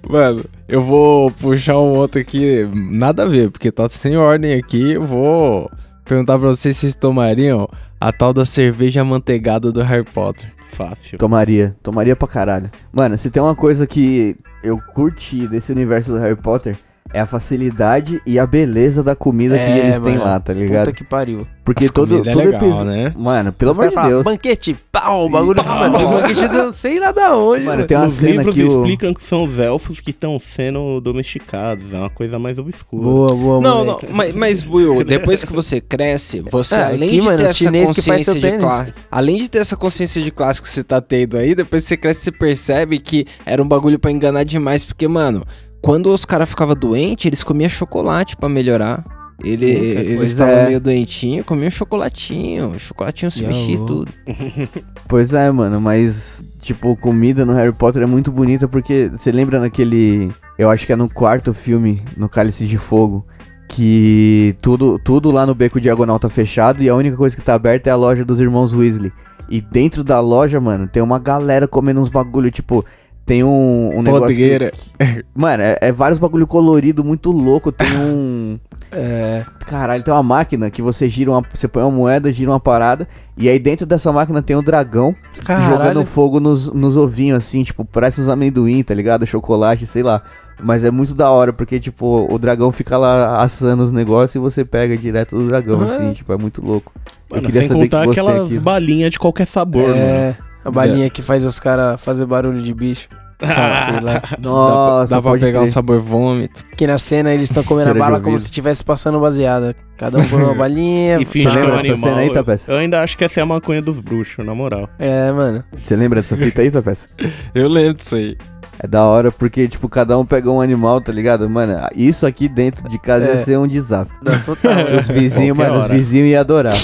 Mano, 0.10 0.44
eu 0.68 0.82
vou 0.82 1.32
puxar 1.32 1.78
um 1.78 1.94
outro 1.96 2.20
aqui, 2.20 2.68
nada 2.74 3.24
a 3.24 3.28
ver, 3.28 3.50
porque 3.50 3.72
tá 3.72 3.88
sem 3.90 4.18
ordem 4.18 4.54
aqui. 4.54 4.92
Eu 4.94 5.06
vou 5.06 5.70
perguntar 6.04 6.38
pra 6.38 6.50
vocês 6.50 6.76
se 6.76 6.82
vocês 6.82 6.96
tomariam 6.96 7.68
a 8.00 8.12
tal 8.12 8.34
da 8.34 8.46
cerveja 8.46 9.02
amanteigada 9.02 9.72
do 9.72 9.82
Harry 9.82 10.04
Potter. 10.04 10.52
Fácil. 10.64 11.18
Tomaria, 11.18 11.76
tomaria 11.82 12.16
pra 12.16 12.28
caralho. 12.28 12.70
Mano, 12.92 13.18
se 13.18 13.30
tem 13.32 13.42
uma 13.42 13.56
coisa 13.56 13.88
que 13.88 14.36
eu 14.64 14.78
curti 14.94 15.48
desse 15.48 15.72
universo 15.72 16.12
do 16.12 16.18
Harry 16.20 16.36
Potter, 16.36 16.76
é 17.16 17.22
a 17.22 17.26
facilidade 17.26 18.22
e 18.26 18.38
a 18.38 18.46
beleza 18.46 19.02
da 19.02 19.16
comida 19.16 19.56
que 19.58 19.64
É, 19.64 19.80
eles 19.80 20.00
têm 20.00 20.14
mano. 20.16 20.26
lá, 20.26 20.40
tá 20.40 20.52
ligado? 20.54 20.88
Puta 20.88 20.98
que 20.98 21.04
pariu. 21.06 21.48
Porque 21.64 21.86
As 21.86 21.92
todo, 21.92 22.18
é 22.28 22.32
todo 22.32 22.44
legal, 22.44 22.62
episódio. 22.62 22.86
né? 22.92 23.12
Mano, 23.18 23.52
pelo 23.52 23.72
Os 23.72 23.80
amor 23.80 23.90
de 23.90 24.08
Deus. 24.08 24.24
Banquete, 24.24 24.78
pau, 24.92 25.26
o 25.26 25.30
bagulho. 25.30 25.64
Pau. 25.64 25.80
Mano, 25.80 25.98
o 25.98 26.12
banquete 26.22 26.48
deu 26.48 26.72
sei 26.74 27.00
lá 27.00 27.12
da 27.12 27.36
onde. 27.36 27.64
Mano, 27.64 27.78
mano. 27.78 27.88
tem 27.88 27.98
uma 27.98 28.04
Nos 28.04 28.14
cena 28.14 28.34
livros 28.44 28.54
que 28.54 28.64
o. 28.64 28.68
explicam 28.82 29.14
que 29.16 29.24
são 29.24 29.46
os 29.46 29.58
elfos 29.60 30.00
que 30.00 30.12
estão 30.12 30.38
sendo 30.38 31.02
domesticados. 31.02 31.92
É 31.92 31.98
uma 31.98 32.10
coisa 32.10 32.38
mais 32.38 32.60
obscura. 32.60 33.04
Boa, 33.04 33.28
boa, 33.30 33.62
Não, 33.62 33.80
não, 33.80 33.86
moleque. 33.94 34.08
mas, 34.12 34.36
mas 34.36 34.68
Will, 34.70 35.02
depois 35.08 35.44
que 35.44 35.52
você 35.54 35.82
cresce, 35.82 36.42
você 36.42 36.76
É, 36.76 36.84
além 36.84 37.10
aqui, 37.10 37.20
de 37.20 37.26
mano, 37.26 37.38
ter 37.40 37.44
essa 37.46 37.72
que 37.72 37.86
consciência 37.86 38.34
de 38.36 38.58
classe, 38.60 38.94
além 39.10 39.38
de 39.38 39.50
ter 39.50 39.58
essa 39.60 39.76
consciência 39.76 40.22
de 40.22 40.32
classe 40.32 40.62
que 40.62 40.70
você 40.70 40.84
tá 40.84 41.02
tendo 41.02 41.36
aí, 41.36 41.56
depois 41.56 41.82
que 41.84 41.90
você 41.90 41.98
cresce, 41.98 42.26
você 42.26 42.32
percebe 42.32 43.00
que 43.00 43.26
era 43.44 43.64
um 43.64 43.68
bagulho 43.68 43.98
pra 43.98 44.12
enganar 44.12 44.44
demais, 44.44 44.86
porque, 44.86 45.08
mano, 45.08 45.44
quando 45.86 46.12
os 46.12 46.26
caras 46.26 46.50
ficavam 46.50 46.76
doentes, 46.76 47.28
eles 47.28 47.44
comiam 47.44 47.70
chocolate 47.70 48.36
pra 48.36 48.50
melhorar. 48.50 49.06
Ele, 49.44 49.70
eles 49.70 50.18
Pois 50.18 50.32
estavam 50.32 50.56
é. 50.56 50.66
meio 50.66 50.80
doentinho, 50.80 51.44
comiam 51.44 51.70
chocolatinho. 51.70 52.70
O 52.70 52.80
chocolatinho 52.80 53.30
se 53.30 53.44
mexia 53.44 53.76
e 53.76 53.86
tudo. 53.86 54.12
Pois 55.08 55.36
é, 55.36 55.52
mano, 55.52 55.80
mas, 55.80 56.44
tipo, 56.60 56.98
comida 56.98 57.46
no 57.46 57.54
Harry 57.54 57.72
Potter 57.72 58.02
é 58.02 58.08
muito 58.08 58.32
bonita 58.32 58.68
porque 58.68 59.12
você 59.16 59.32
lembra 59.32 59.60
naquele. 59.60 60.32
Eu 60.58 60.72
acho 60.72 60.88
que 60.88 60.94
é 60.94 60.96
no 60.96 61.08
quarto 61.08 61.54
filme, 61.54 62.02
no 62.18 62.28
Cálice 62.28 62.66
de 62.66 62.80
Fogo, 62.80 63.24
que 63.70 64.56
tudo, 64.64 64.98
tudo 64.98 65.30
lá 65.30 65.46
no 65.46 65.54
beco 65.54 65.80
diagonal 65.80 66.18
tá 66.18 66.30
fechado 66.30 66.82
e 66.82 66.90
a 66.90 66.96
única 66.96 67.16
coisa 67.16 67.36
que 67.36 67.44
tá 67.44 67.54
aberta 67.54 67.92
é 67.92 67.94
a 67.94 67.96
loja 67.96 68.26
dos 68.26 68.42
irmãos 68.42 68.74
Weasley. 68.74 69.14
E 69.48 69.62
dentro 69.62 70.04
da 70.04 70.20
loja, 70.20 70.60
mano, 70.60 70.88
tem 70.88 71.04
uma 71.04 71.20
galera 71.20 71.68
comendo 71.68 72.02
uns 72.02 72.10
bagulho, 72.10 72.50
tipo. 72.50 72.84
Tem 73.26 73.44
um, 73.44 73.92
um 73.98 74.02
negócio. 74.02 74.36
Que- 74.36 74.72
Mano, 75.34 75.64
é, 75.64 75.78
é 75.82 75.92
vários 75.92 76.20
bagulho 76.20 76.46
colorido, 76.46 77.04
muito 77.04 77.32
louco. 77.32 77.72
Tem 77.72 77.88
um. 77.98 78.60
É. 78.92 79.44
Caralho, 79.66 80.04
tem 80.04 80.14
uma 80.14 80.22
máquina 80.22 80.70
que 80.70 80.80
você 80.82 81.10
gira 81.10 81.32
uma. 81.32 81.42
Você 81.52 81.68
põe 81.68 81.82
uma 81.82 81.90
moeda, 81.92 82.32
gira 82.32 82.52
uma 82.52 82.60
parada. 82.60 83.08
E 83.36 83.50
aí 83.50 83.58
dentro 83.58 83.86
dessa 83.86 84.12
máquina 84.14 84.42
tem 84.44 84.56
um 84.56 84.62
dragão 84.64 85.16
Caralho. 85.44 85.66
jogando 85.74 86.06
fogo 86.06 86.40
nos, 86.40 86.72
nos 86.72 86.96
ovinhos, 86.96 87.38
assim, 87.44 87.64
tipo, 87.64 87.84
parece 87.84 88.22
uns 88.22 88.30
amendoim, 88.30 88.84
tá 88.84 88.94
ligado? 88.94 89.26
Chocolate, 89.26 89.88
sei 89.88 90.04
lá. 90.04 90.22
Mas 90.64 90.86
é 90.86 90.92
muito 90.92 91.14
da 91.16 91.30
hora, 91.32 91.52
porque, 91.52 91.80
tipo, 91.80 92.28
o 92.32 92.38
dragão 92.38 92.72
fica 92.72 92.96
lá 92.98 93.42
assando 93.42 93.82
os 93.84 93.92
negócios 93.92 94.36
e 94.36 94.40
você 94.40 94.64
pega 94.64 94.96
direto 94.96 95.36
do 95.36 95.48
dragão, 95.48 95.82
Ah. 95.82 95.96
assim, 95.96 96.14
tipo, 96.14 96.32
é 96.32 96.38
muito 96.38 96.64
louco. 96.66 96.94
Mano, 97.30 97.42
eu 97.42 97.46
queria 97.48 97.62
sem 97.62 97.70
saber 97.70 97.82
que 97.82 97.90
contar 97.90 98.02
tem 98.04 98.12
aquelas 98.12 98.58
balinhas 98.60 99.12
de 99.12 99.20
qualquer 99.20 99.48
sabor, 99.48 99.90
mano. 99.90 100.36
É. 100.66 100.68
A 100.68 100.72
balinha 100.72 101.10
que 101.10 101.22
faz 101.22 101.46
os 101.46 101.60
caras 101.60 102.00
fazer 102.02 102.26
barulho 102.26 102.62
de 102.62 102.74
bicho. 102.74 103.08
Sei 103.38 104.00
lá. 104.02 104.22
Nossa, 104.42 105.16
dá 105.16 105.22
pra 105.22 105.32
pode 105.32 105.44
pegar 105.44 105.62
o 105.62 105.68
sabor 105.68 106.00
vômito. 106.00 106.64
Que 106.78 106.88
na 106.88 106.98
cena 106.98 107.34
eles 107.34 107.50
estão 107.50 107.64
comendo 107.64 107.92
a 107.92 107.94
bala 107.94 108.20
como 108.20 108.40
se 108.40 108.46
estivesse 108.46 108.84
passando 108.84 109.20
baseada. 109.20 109.76
Cada 109.98 110.18
um 110.18 110.26
põe 110.26 110.42
uma 110.42 110.54
balinha. 110.56 111.18
E 111.20 111.26
finge 111.26 111.46
Você 111.50 111.52
que 111.52 111.58
é 111.58 111.62
um 111.62 111.66
lembra 111.66 111.82
dessa 111.82 111.94
animal. 111.94 112.10
cena 112.10 112.22
aí, 112.22 112.28
eu- 112.28 112.34
Tapeça? 112.34 112.72
eu 112.72 112.78
ainda 112.78 113.04
acho 113.04 113.18
que 113.18 113.24
essa 113.26 113.40
é 113.42 113.44
a 113.44 113.46
maconha 113.46 113.82
dos 113.82 114.00
bruxos, 114.00 114.46
na 114.46 114.56
moral. 114.56 114.90
É, 114.98 115.32
mano. 115.34 115.64
Você 115.84 115.96
lembra 115.98 116.22
dessa 116.22 116.38
fita 116.38 116.62
aí, 116.62 116.72
Tapeça? 116.72 117.08
Eu 117.54 117.68
lembro 117.68 117.96
disso 117.96 118.16
aí. 118.16 118.38
É 118.80 118.88
da 118.88 119.04
hora 119.04 119.32
porque, 119.32 119.68
tipo, 119.68 119.88
cada 119.90 120.18
um 120.18 120.26
pega 120.26 120.50
um 120.52 120.60
animal, 120.62 121.00
tá 121.02 121.12
ligado? 121.12 121.50
Mano, 121.50 121.74
isso 121.96 122.26
aqui 122.28 122.48
dentro 122.50 122.88
de 122.90 122.98
casa 123.00 123.26
ia 123.26 123.32
É. 123.34 123.38
ser 123.38 123.58
um 123.58 123.66
desastre. 123.68 124.18
Dá 124.22 124.38
total. 124.40 124.74
Os 124.98 125.08
vizinhos, 125.10 125.58
mano, 125.58 125.78
os 125.78 125.86
hora. 125.86 125.94
vizinhos 125.94 126.30
iam 126.30 126.40
adorar. 126.42 126.76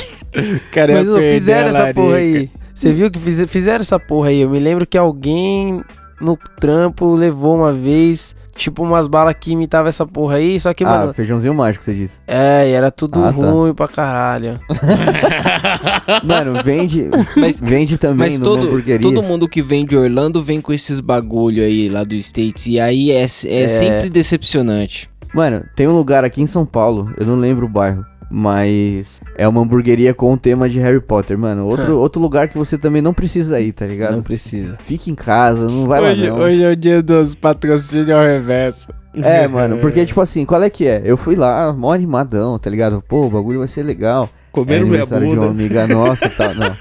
Cara, 0.71 0.93
Mas 0.95 1.07
eu 1.07 1.17
fizeram 1.17 1.69
essa 1.69 1.93
porra 1.93 2.15
aí. 2.17 2.49
Você 2.81 2.93
viu 2.93 3.09
que 3.11 3.19
fiz- 3.19 3.49
fizeram 3.49 3.81
essa 3.81 3.99
porra 3.99 4.29
aí? 4.29 4.41
Eu 4.41 4.49
me 4.49 4.59
lembro 4.59 4.85
que 4.87 4.97
alguém 4.97 5.83
no 6.19 6.37
trampo 6.59 7.13
levou 7.15 7.55
uma 7.55 7.73
vez, 7.73 8.35
tipo, 8.55 8.83
umas 8.83 9.07
balas 9.07 9.35
que 9.39 9.51
imitavam 9.51 9.87
essa 9.89 10.05
porra 10.05 10.35
aí. 10.35 10.59
Só 10.59 10.73
que, 10.73 10.83
ah, 10.83 10.87
mano, 10.89 11.13
feijãozinho 11.13 11.53
mágico, 11.53 11.83
você 11.83 11.93
disse. 11.93 12.19
é, 12.27 12.69
e 12.69 12.71
era 12.71 12.91
tudo 12.91 13.23
Ah, 13.23 13.33
tá. 13.33 13.49
ruim 13.51 13.73
pra 13.73 13.87
caralho. 13.87 14.59
Mano, 16.23 16.61
vende, 16.63 17.09
Mas, 17.37 17.59
vende 17.59 17.97
também 17.97 18.17
mas 18.31 18.33
numa 18.37 18.45
todo, 18.45 18.67
hamburgueria. 18.67 19.01
todo 19.01 19.23
mundo 19.23 19.47
que 19.47 19.61
vem 19.61 19.85
de 19.85 19.97
Orlando 19.97 20.41
vem 20.43 20.61
com 20.61 20.73
esses 20.73 20.99
bagulho 20.99 21.63
aí 21.63 21.89
lá 21.89 22.03
do 22.03 22.15
States. 22.15 22.67
E 22.67 22.79
aí 22.79 23.11
é, 23.11 23.21
é, 23.21 23.23
É. 23.63 23.67
sempre 23.67 24.09
decepcionante. 24.09 25.09
Mano, 25.33 25.63
tem 25.75 25.87
um 25.87 25.95
lugar 25.95 26.23
aqui 26.23 26.41
em 26.41 26.47
São 26.47 26.65
Paulo, 26.65 27.11
eu 27.17 27.25
não 27.25 27.35
lembro 27.35 27.65
o 27.65 27.69
bairro, 27.69 28.05
mas 28.31 29.19
é 29.35 29.47
uma 29.47 29.61
hamburgueria 29.61 30.13
com 30.13 30.33
o 30.33 30.37
tema 30.37 30.69
de 30.69 30.79
Harry 30.79 31.01
Potter, 31.01 31.37
mano. 31.37 31.65
Outro, 31.67 31.99
outro 31.99 32.21
lugar 32.21 32.47
que 32.47 32.57
você 32.57 32.77
também 32.77 33.01
não 33.01 33.13
precisa 33.13 33.59
ir, 33.59 33.73
tá 33.73 33.85
Não 33.85 33.91
ligado? 33.91 34.23
precisa. 34.23 34.77
Fica 34.83 35.09
em 35.09 35.15
casa, 35.15 35.67
não 35.67 35.85
vai 35.87 36.01
hoje, 36.01 36.21
lá 36.29 36.29
não. 36.29 36.43
hoje 36.43 36.63
é 36.63 36.71
o 36.71 36.75
dia 36.75 37.01
dos 37.01 37.35
patrocínios 37.35 38.09
ao 38.09 38.23
reverso. 38.23 38.87
É, 39.13 39.45
mano, 39.49 39.77
porque 39.79 40.05
tipo 40.05 40.21
assim, 40.21 40.45
qual 40.45 40.63
é 40.63 40.69
que 40.69 40.87
é? 40.87 41.01
Eu 41.03 41.17
fui 41.17 41.35
lá, 41.35 41.73
mó 41.73 41.91
animadão, 41.93 42.57
tá 42.57 42.69
ligado? 42.69 43.03
Pô, 43.07 43.25
o 43.25 43.29
bagulho 43.29 43.59
vai 43.59 43.67
ser 43.67 43.83
legal. 43.83 44.29
É 44.33 44.51
Comeram 44.51 44.85
minha 44.85 45.01
aniversário 45.01 45.27
de 45.27 45.33
uma 45.33 45.47
bunda. 45.47 45.59
amiga 45.59 45.87
nossa 45.87 46.25
e 46.25 46.29
tal, 46.29 46.53
não. 46.55 46.75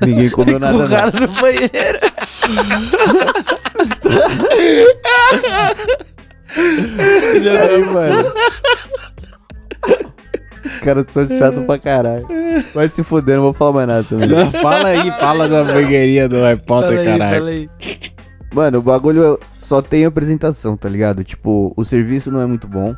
Ninguém 0.06 0.30
comeu 0.30 0.58
nada 0.58 0.72
não. 0.78 1.20
no 1.26 1.40
banheiro. 1.40 1.70
Aí, 6.50 7.84
mano. 7.84 8.32
Os 10.64 10.76
caras 10.76 11.08
são 11.10 11.26
chatos 11.28 11.64
pra 11.64 11.78
caralho. 11.78 12.26
Vai 12.74 12.88
se 12.88 13.02
fuder, 13.02 13.36
não 13.36 13.44
vou 13.44 13.52
falar 13.52 13.72
mais 13.72 13.88
nada 13.88 14.04
também. 14.04 14.28
Não, 14.28 14.50
fala 14.50 14.88
aí, 14.88 15.10
fala 15.20 15.48
da 15.48 15.58
hamburgueria 15.60 16.28
do 16.28 16.36
Harry 16.36 16.60
Potter, 16.60 16.90
Fala 16.90 17.00
aí, 17.00 17.06
caralho. 17.06 17.36
fala 17.38 17.50
aí. 17.50 17.68
Mano, 18.52 18.78
o 18.78 18.82
bagulho 18.82 19.38
só 19.60 19.80
tem 19.80 20.04
apresentação, 20.04 20.76
tá 20.76 20.88
ligado? 20.88 21.22
Tipo, 21.22 21.72
o 21.76 21.84
serviço 21.84 22.30
não 22.32 22.40
é 22.40 22.46
muito 22.46 22.66
bom. 22.66 22.94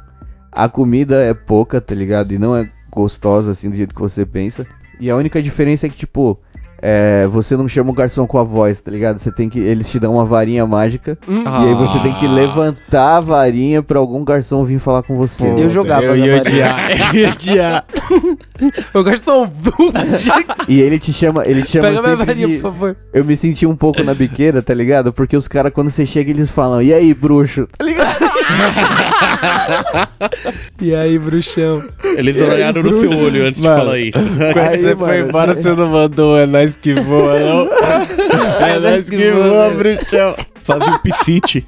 A 0.51 0.69
comida 0.69 1.17
é 1.23 1.35
pouca, 1.35 1.81
tá 1.81 1.95
ligado? 1.95 2.33
E 2.33 2.39
não 2.39 2.57
é 2.57 2.69
gostosa 2.91 3.51
assim 3.51 3.69
do 3.71 3.77
jeito 3.77 3.95
que 3.95 4.01
você 4.01 4.25
pensa. 4.25 4.67
E 4.99 5.11
a 5.11 5.17
única 5.17 5.43
diferença 5.43 5.87
é 5.87 5.91
que, 5.91 5.97
tipo, 5.97 6.41
é, 6.85 7.29
você 7.29 7.57
não 7.57 7.69
chama 7.69 7.91
o 7.91 7.95
garçom 7.95 8.27
com 8.27 8.39
a 8.39 8.43
voz, 8.43 8.81
tá 8.81 8.91
ligado? 8.91 9.19
Você 9.19 9.31
tem 9.31 9.49
que. 9.49 9.61
Eles 9.61 9.89
te 9.89 10.01
dão 10.01 10.15
uma 10.15 10.25
varinha 10.25 10.67
mágica. 10.67 11.17
E 11.29 11.69
aí 11.69 11.75
você 11.75 11.99
tem 12.01 12.13
que 12.15 12.27
levantar 12.27 13.19
a 13.19 13.21
varinha 13.21 13.83
pra 13.83 14.01
algum 14.01 14.25
garçom 14.25 14.65
vir 14.65 14.81
falar 14.81 15.05
com 15.05 15.15
você. 15.17 15.47
Eu 15.47 15.71
jogava 15.71 16.03
Eu 16.03 16.17
ia 16.17 16.39
odiar, 16.41 16.91
eu 17.15 17.21
ia 17.21 17.31
odiar. 17.31 17.85
Só 19.23 19.45
um 19.45 19.49
E 20.69 20.81
ele 20.81 20.99
te 20.99 21.13
chama, 21.13 21.47
ele 21.47 21.63
te 21.63 21.71
chama 21.71 21.89
Pega 21.89 22.03
minha 22.03 22.17
varinha, 22.17 22.49
de... 22.49 22.55
por 22.55 22.63
favor. 22.63 22.97
Eu 23.13 23.25
me 23.25 23.37
senti 23.37 23.65
um 23.67 23.77
pouco 23.77 24.03
na 24.03 24.15
biqueira, 24.15 24.61
tá 24.63 24.75
ligado? 24.75 25.13
Porque 25.13 25.37
os 25.37 25.47
caras, 25.47 25.73
quando 25.73 25.91
você 25.91 26.05
chega, 26.05 26.31
eles 26.31 26.51
falam, 26.51 26.83
e 26.83 26.93
aí, 26.93 27.15
bruxo? 27.15 27.67
Tá 27.79 27.85
ligado? 27.85 28.17
E 30.81 30.95
aí, 30.95 31.19
bruxão? 31.19 31.83
Eles 32.17 32.41
olharam 32.41 32.83
no 32.83 33.01
seu 33.01 33.11
olho 33.19 33.47
antes 33.47 33.63
Mano. 33.63 33.75
de 33.75 33.81
falar 33.85 33.99
isso. 33.99 34.19
Quando 34.53 34.59
Aí, 34.59 34.79
você 34.83 34.95
mano, 34.95 35.07
foi 35.07 35.21
embora, 35.21 35.55
você- 35.55 35.73
não 35.75 35.89
mandou, 35.89 36.39
é 36.39 36.47
nós 36.73 36.77
que 36.77 36.95
voa, 36.95 37.39
não? 37.39 37.69
É 38.67 38.79
nós 38.79 39.11
que 39.11 39.31
voa, 39.31 39.71
bruxão. 39.71 40.35
Fazia 40.63 40.95
o 40.95 40.99
piscite. 41.01 41.67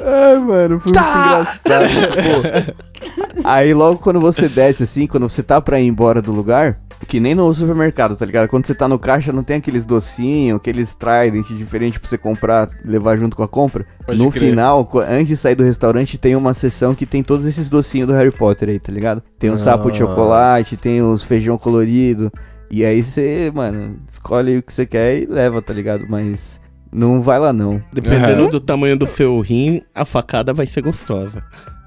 Ai, 0.00 0.38
mano, 0.38 0.78
foi 0.78 0.92
muito 0.92 1.08
engraçado. 1.08 1.88
tipo, 1.88 3.42
aí 3.44 3.74
logo 3.74 3.98
quando 3.98 4.20
você 4.20 4.48
desce, 4.48 4.84
assim, 4.84 5.06
quando 5.06 5.28
você 5.28 5.42
tá 5.42 5.60
pra 5.60 5.80
ir 5.80 5.88
embora 5.88 6.22
do 6.22 6.30
lugar, 6.30 6.78
que 7.08 7.18
nem 7.18 7.34
no 7.34 7.52
supermercado, 7.52 8.14
tá 8.14 8.24
ligado? 8.24 8.48
Quando 8.48 8.64
você 8.64 8.74
tá 8.74 8.86
no 8.86 8.98
caixa, 8.98 9.32
não 9.32 9.42
tem 9.42 9.56
aqueles 9.56 9.84
docinhos, 9.84 10.58
aqueles 10.58 10.94
trident 10.94 11.48
diferente 11.48 11.98
pra 11.98 12.08
você 12.08 12.16
comprar, 12.16 12.68
levar 12.84 13.16
junto 13.16 13.36
com 13.36 13.42
a 13.42 13.48
compra. 13.48 13.84
Pode 14.06 14.18
no 14.18 14.30
crer. 14.30 14.50
final, 14.50 14.88
antes 15.08 15.28
de 15.28 15.36
sair 15.36 15.56
do 15.56 15.64
restaurante, 15.64 16.16
tem 16.16 16.36
uma 16.36 16.54
seção 16.54 16.94
que 16.94 17.04
tem 17.04 17.24
todos 17.24 17.44
esses 17.44 17.68
docinhos 17.68 18.06
do 18.06 18.14
Harry 18.14 18.30
Potter 18.30 18.68
aí, 18.68 18.78
tá 18.78 18.92
ligado? 18.92 19.20
Tem 19.38 19.50
um 19.50 19.56
sapo 19.56 19.90
de 19.90 19.98
chocolate, 19.98 20.76
tem 20.76 21.02
os 21.02 21.24
feijão 21.24 21.58
colorido. 21.58 22.32
E 22.74 22.84
aí 22.84 23.04
você, 23.04 23.52
mano, 23.54 24.00
escolhe 24.10 24.58
o 24.58 24.62
que 24.62 24.72
você 24.72 24.84
quer 24.84 25.22
e 25.22 25.26
leva, 25.26 25.62
tá 25.62 25.72
ligado? 25.72 26.06
Mas 26.08 26.60
não 26.92 27.22
vai 27.22 27.38
lá 27.38 27.52
não. 27.52 27.80
Dependendo 27.92 28.42
Aham. 28.42 28.50
do 28.50 28.58
tamanho 28.58 28.98
do 28.98 29.06
seu 29.06 29.38
rim, 29.38 29.80
a 29.94 30.04
facada 30.04 30.52
vai 30.52 30.66
ser 30.66 30.82
gostosa. 30.82 31.40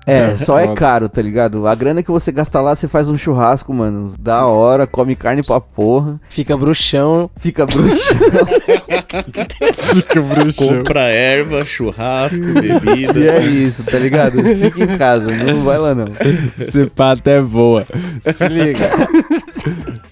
É, 0.06 0.38
só 0.40 0.58
é 0.58 0.74
caro, 0.74 1.10
tá 1.10 1.22
ligado? 1.22 1.68
A 1.68 1.76
grana 1.76 2.02
que 2.02 2.10
você 2.10 2.32
gasta 2.32 2.62
lá, 2.62 2.74
você 2.74 2.88
faz 2.88 3.10
um 3.10 3.18
churrasco, 3.18 3.74
mano. 3.74 4.14
Da 4.18 4.46
hora, 4.46 4.88
come 4.88 5.14
carne 5.14 5.44
pra 5.44 5.60
porra. 5.60 6.22
Fica 6.30 6.56
bruxão. 6.56 7.30
Fica 7.36 7.66
bruxo. 7.66 8.16
Fica 9.94 10.22
bruxão. 10.22 10.68
Compra 10.70 11.02
erva, 11.02 11.66
churrasco, 11.66 12.38
bebida. 12.40 13.20
e 13.20 13.28
é 13.28 13.42
isso, 13.42 13.84
tá 13.84 14.00
ligado? 14.00 14.42
Fica 14.56 14.84
em 14.86 14.98
casa, 14.98 15.30
não 15.44 15.66
vai 15.66 15.78
lá 15.78 15.94
não. 15.94 16.08
Esse 16.58 16.86
pá 16.86 17.12
até 17.12 17.42
voa. 17.42 17.86
Se 18.34 18.48
liga. 18.48 18.90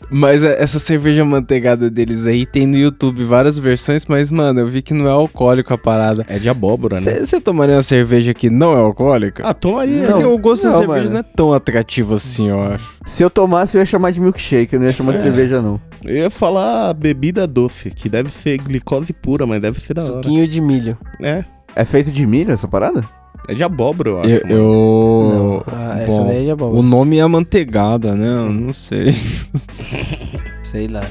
Mas 0.10 0.44
é- 0.44 0.62
essa 0.62 0.78
cerveja 0.78 1.26
manteigada 1.26 1.90
deles 1.90 2.28
aí 2.28 2.46
tem 2.46 2.68
no 2.68 2.78
YouTube 2.78 3.24
várias 3.24 3.58
versões, 3.58 4.06
mas, 4.06 4.30
mano, 4.32 4.60
eu 4.60 4.68
vi 4.68 4.82
que 4.82 4.94
não 4.94 5.08
é 5.08 5.10
alcoólico 5.10 5.74
a 5.74 5.78
parada. 5.78 6.24
É 6.30 6.38
de 6.38 6.48
abóbora, 6.48 7.00
né? 7.00 7.26
Você 7.26 7.42
tomaria 7.42 7.76
uma 7.76 7.82
cerveja 7.82 8.34
que 8.34 8.50
não 8.50 8.74
é 8.74 8.80
alcoólica? 8.82 9.44
Ah, 9.46 9.54
tomaria. 9.54 10.06
Porque 10.08 10.24
o 10.24 10.38
gosto 10.38 10.64
da 10.64 10.70
não, 10.72 10.78
cerveja 10.78 11.00
mano. 11.04 11.12
não 11.14 11.20
é 11.20 11.24
tão 11.24 11.54
atrativo 11.54 12.14
assim, 12.16 12.50
eu 12.50 12.62
acho. 12.62 12.96
Se 13.04 13.24
eu 13.24 13.30
tomasse, 13.30 13.78
eu 13.78 13.82
ia 13.82 13.86
chamar 13.86 14.12
de 14.12 14.22
milkshake, 14.22 14.74
eu 14.74 14.80
não 14.80 14.86
ia 14.88 14.94
chamar 14.94 15.14
de 15.14 15.24
cerveja, 15.24 15.62
não. 15.62 15.80
Eu 16.04 16.16
ia 16.16 16.30
falar 16.30 16.94
bebida 16.94 17.48
doce, 17.48 17.90
que 17.90 18.08
deve 18.08 18.30
ser 18.30 18.60
glicose 18.60 19.12
pura, 19.12 19.46
mas 19.48 19.60
deve 19.60 19.80
ser 19.80 19.96
da 19.96 20.04
hora. 20.04 20.14
Suquinho 20.14 20.48
de 20.48 20.62
milho. 20.62 20.98
É, 21.22 21.44
É 21.76 21.84
feito 21.84 22.12
de 22.12 22.26
milho 22.28 22.52
essa 22.54 22.68
parada? 22.68 23.04
É 23.48 23.54
de 23.54 23.64
abóbora, 23.64 24.10
eu 24.10 24.20
acho. 24.22 24.30
Eu. 24.30 24.48
eu- 24.50 25.30
Não, 25.32 25.64
ah, 25.68 26.00
essa 26.00 26.22
bom, 26.22 26.28
daí 26.28 26.42
é 26.42 26.44
de 26.46 26.52
abóbora. 26.52 26.80
O 26.80 26.84
nome 26.84 27.18
é 27.18 27.22
amanteigada, 27.22 28.16
né? 28.16 28.28
Eu 28.28 28.50
não 28.52 28.74
sei. 28.74 29.12
Sei 30.64 30.88
lá. 30.88 31.04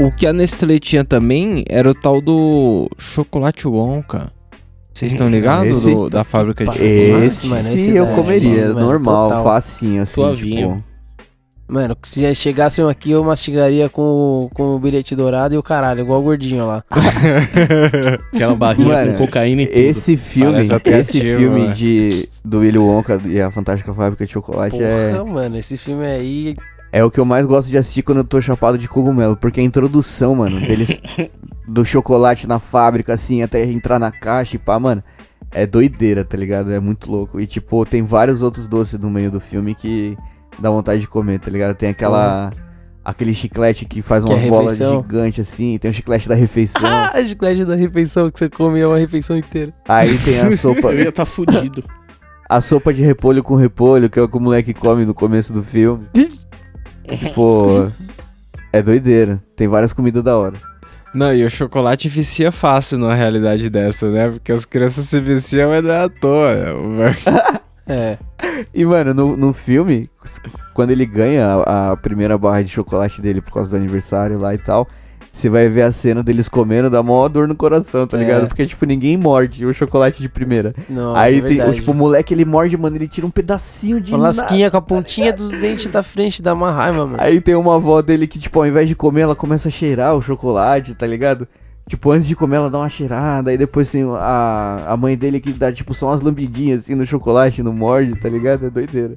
O 0.00 0.10
que 0.10 0.26
a 0.26 0.32
Nestlé 0.32 0.78
tinha 0.78 1.04
também 1.04 1.64
era 1.68 1.88
o 1.90 1.94
tal 1.94 2.20
do 2.20 2.88
chocolate 2.98 3.68
Wonka. 3.68 4.32
Vocês 4.92 5.12
estão 5.12 5.28
ligados 5.30 5.78
Esse- 5.86 5.94
do- 5.94 6.10
da 6.10 6.24
fábrica 6.24 6.64
de 6.64 6.72
chocolate? 6.72 7.24
Esse, 7.24 7.46
mano, 7.48 7.60
esse 7.60 7.90
eu 7.96 8.06
daí, 8.06 8.14
comeria, 8.14 8.68
mano, 8.68 8.80
normal, 8.80 9.28
total. 9.30 9.44
facinho, 9.44 10.02
assim, 10.02 10.14
Suavinho. 10.14 10.68
tipo... 10.76 10.91
Mano, 11.72 11.96
se 12.02 12.34
chegassem 12.34 12.86
aqui, 12.86 13.12
eu 13.12 13.24
mastigaria 13.24 13.88
com, 13.88 14.02
o- 14.02 14.50
com 14.52 14.74
o 14.74 14.78
bilhete 14.78 15.16
dourado 15.16 15.54
e 15.54 15.56
o 15.58 15.62
caralho, 15.62 16.00
igual 16.00 16.20
o 16.20 16.22
gordinho 16.22 16.66
lá. 16.66 16.84
Aquela 18.30 18.54
barrinha 18.54 18.88
Mano, 18.88 19.12
com 19.12 19.24
cocaína 19.26 19.62
e 19.62 19.66
tudo. 19.66 19.78
Esse 19.78 20.16
filme, 20.18 20.68
Parece 20.68 21.16
esse 21.16 21.36
filme 21.36 21.68
né? 21.68 21.72
de, 21.72 22.28
do 22.44 22.58
Willy 22.58 22.76
Wonka 22.76 23.18
e 23.24 23.40
a 23.40 23.50
Fantástica 23.50 23.94
Fábrica 23.94 24.26
de 24.26 24.30
Chocolate 24.30 24.82
é... 24.82 25.12
Porra, 25.12 25.24
mano, 25.24 25.56
esse 25.56 25.78
filme 25.78 26.04
aí. 26.04 26.56
É 26.92 27.02
o 27.02 27.10
que 27.10 27.18
eu 27.18 27.24
mais 27.24 27.46
gosto 27.46 27.70
de 27.70 27.78
assistir 27.78 28.02
quando 28.02 28.18
eu 28.18 28.24
tô 28.24 28.38
chapado 28.38 28.76
de 28.76 28.86
cogumelo, 28.86 29.34
porque 29.34 29.58
a 29.58 29.64
introdução, 29.64 30.34
mano, 30.34 30.60
deles 30.60 31.00
do 31.66 31.86
chocolate 31.86 32.46
na 32.46 32.58
fábrica, 32.58 33.14
assim, 33.14 33.42
até 33.42 33.64
entrar 33.64 33.98
na 33.98 34.10
caixa 34.12 34.56
e 34.56 34.58
pá, 34.58 34.78
mano, 34.78 35.02
é 35.50 35.66
doideira, 35.66 36.22
tá 36.22 36.36
ligado? 36.36 36.70
É 36.70 36.78
muito 36.78 37.10
louco. 37.10 37.40
E, 37.40 37.46
tipo, 37.46 37.86
tem 37.86 38.02
vários 38.02 38.42
outros 38.42 38.66
doces 38.68 39.00
no 39.00 39.08
meio 39.10 39.30
do 39.30 39.40
filme 39.40 39.74
que 39.74 40.18
dá 40.58 40.70
vontade 40.70 41.00
de 41.00 41.08
comer, 41.08 41.38
tá 41.40 41.50
ligado? 41.50 41.74
Tem 41.74 41.90
aquela. 41.90 42.50
aquele 43.04 43.34
chiclete 43.34 43.84
que 43.84 44.00
faz 44.02 44.24
Que 44.24 44.30
uma 44.32 44.38
é 44.40 44.48
bola 44.48 44.70
refeição. 44.70 45.02
gigante 45.02 45.40
assim, 45.40 45.78
tem 45.78 45.90
o 45.90 45.94
chiclete 45.94 46.28
da 46.28 46.34
refeição. 46.34 46.82
Ah, 46.84 47.10
a 47.14 47.24
chiclete 47.24 47.64
da 47.64 47.74
refeição 47.74 48.30
que 48.30 48.38
você 48.38 48.48
come 48.48 48.80
é 48.80 48.86
uma 48.86 48.98
refeição 48.98 49.36
inteira. 49.36 49.72
Aí 49.88 50.16
tem 50.18 50.40
a 50.40 50.54
sopa, 50.56 50.88
Eu 50.92 51.00
ia 51.04 51.12
tá 51.12 51.24
fudido. 51.26 51.82
a 52.48 52.60
sopa 52.60 52.92
de 52.92 53.02
repolho 53.02 53.42
com 53.42 53.54
repolho, 53.56 54.08
que 54.10 54.18
é 54.18 54.22
o 54.22 54.28
que 54.28 54.36
o 54.36 54.40
moleque 54.40 54.72
come 54.74 55.04
no 55.04 55.14
começo 55.14 55.52
do 55.52 55.62
filme. 55.62 56.06
Pô, 57.34 57.88
é 58.72 58.80
doideira. 58.82 59.42
Tem 59.56 59.66
várias 59.68 59.92
comidas 59.92 60.22
da 60.22 60.36
hora. 60.38 60.56
Não, 61.14 61.34
e 61.34 61.44
o 61.44 61.50
chocolate 61.50 62.08
vicia 62.08 62.50
fácil 62.50 62.96
numa 62.96 63.14
realidade 63.14 63.68
dessa, 63.68 64.08
né? 64.10 64.30
Porque 64.30 64.50
as 64.50 64.64
crianças 64.64 65.04
se 65.06 65.20
viciam, 65.20 65.68
mas 65.68 65.82
não 65.84 65.90
é 65.90 66.04
à 66.04 66.08
toa. 66.08 66.54
É. 67.86 68.16
E, 68.74 68.84
mano, 68.84 69.14
no, 69.14 69.36
no 69.36 69.52
filme, 69.52 70.08
quando 70.74 70.90
ele 70.90 71.06
ganha 71.06 71.46
a, 71.66 71.92
a 71.92 71.96
primeira 71.96 72.36
barra 72.36 72.62
de 72.62 72.68
chocolate 72.68 73.22
dele 73.22 73.40
por 73.40 73.52
causa 73.52 73.70
do 73.70 73.76
aniversário 73.76 74.38
lá 74.38 74.52
e 74.54 74.58
tal, 74.58 74.86
você 75.30 75.48
vai 75.48 75.68
ver 75.68 75.82
a 75.82 75.90
cena 75.92 76.22
deles 76.22 76.48
comendo, 76.50 76.90
dá 76.90 77.02
maior 77.02 77.28
dor 77.28 77.48
no 77.48 77.54
coração, 77.54 78.06
tá 78.06 78.16
É. 78.18 78.20
ligado? 78.20 78.48
Porque, 78.48 78.66
tipo, 78.66 78.84
ninguém 78.84 79.16
morde 79.16 79.64
o 79.64 79.72
chocolate 79.72 80.20
de 80.20 80.28
primeira. 80.28 80.74
Nossa, 80.90 81.18
Aí 81.20 81.38
é 81.38 81.40
tem, 81.40 81.62
o, 81.62 81.72
tipo, 81.72 81.92
o 81.92 81.94
moleque, 81.94 82.34
ele 82.34 82.44
morde, 82.44 82.76
mano, 82.76 82.96
ele 82.96 83.08
tira 83.08 83.26
um 83.26 83.30
pedacinho 83.30 84.00
de 84.00 84.12
Uma 84.14 84.24
nada. 84.24 84.42
lasquinha 84.42 84.70
com 84.70 84.76
a 84.76 84.82
pontinha 84.82 85.32
dos 85.32 85.50
dentes 85.50 85.86
da 85.86 86.02
frente 86.02 86.42
dá 86.42 86.52
uma 86.52 86.70
raiva, 86.70 87.06
mano. 87.06 87.16
Aí 87.22 87.40
tem 87.40 87.54
uma 87.54 87.76
avó 87.76 88.02
dele 88.02 88.26
que, 88.26 88.38
tipo, 88.38 88.58
ao 88.58 88.66
invés 88.66 88.86
de 88.86 88.94
comer, 88.94 89.22
ela 89.22 89.34
começa 89.34 89.68
a 89.68 89.72
cheirar 89.72 90.14
o 90.14 90.20
chocolate, 90.20 90.94
tá 90.94 91.06
ligado? 91.06 91.48
Tipo, 91.88 92.10
antes 92.12 92.28
de 92.28 92.36
comer, 92.36 92.56
ela 92.56 92.70
dá 92.70 92.78
uma 92.78 92.88
cheirada. 92.88 93.50
Aí 93.50 93.58
depois 93.58 93.90
tem 93.90 94.04
a, 94.04 94.84
a 94.88 94.96
mãe 94.96 95.16
dele 95.16 95.40
que 95.40 95.52
dá, 95.52 95.72
tipo, 95.72 95.92
só 95.94 96.08
umas 96.08 96.20
lambidinhas 96.20 96.80
assim 96.80 96.94
no 96.94 97.04
chocolate, 97.06 97.62
não 97.62 97.72
morde, 97.72 98.14
tá 98.18 98.28
ligado? 98.28 98.66
É 98.66 98.70
doideira. 98.70 99.16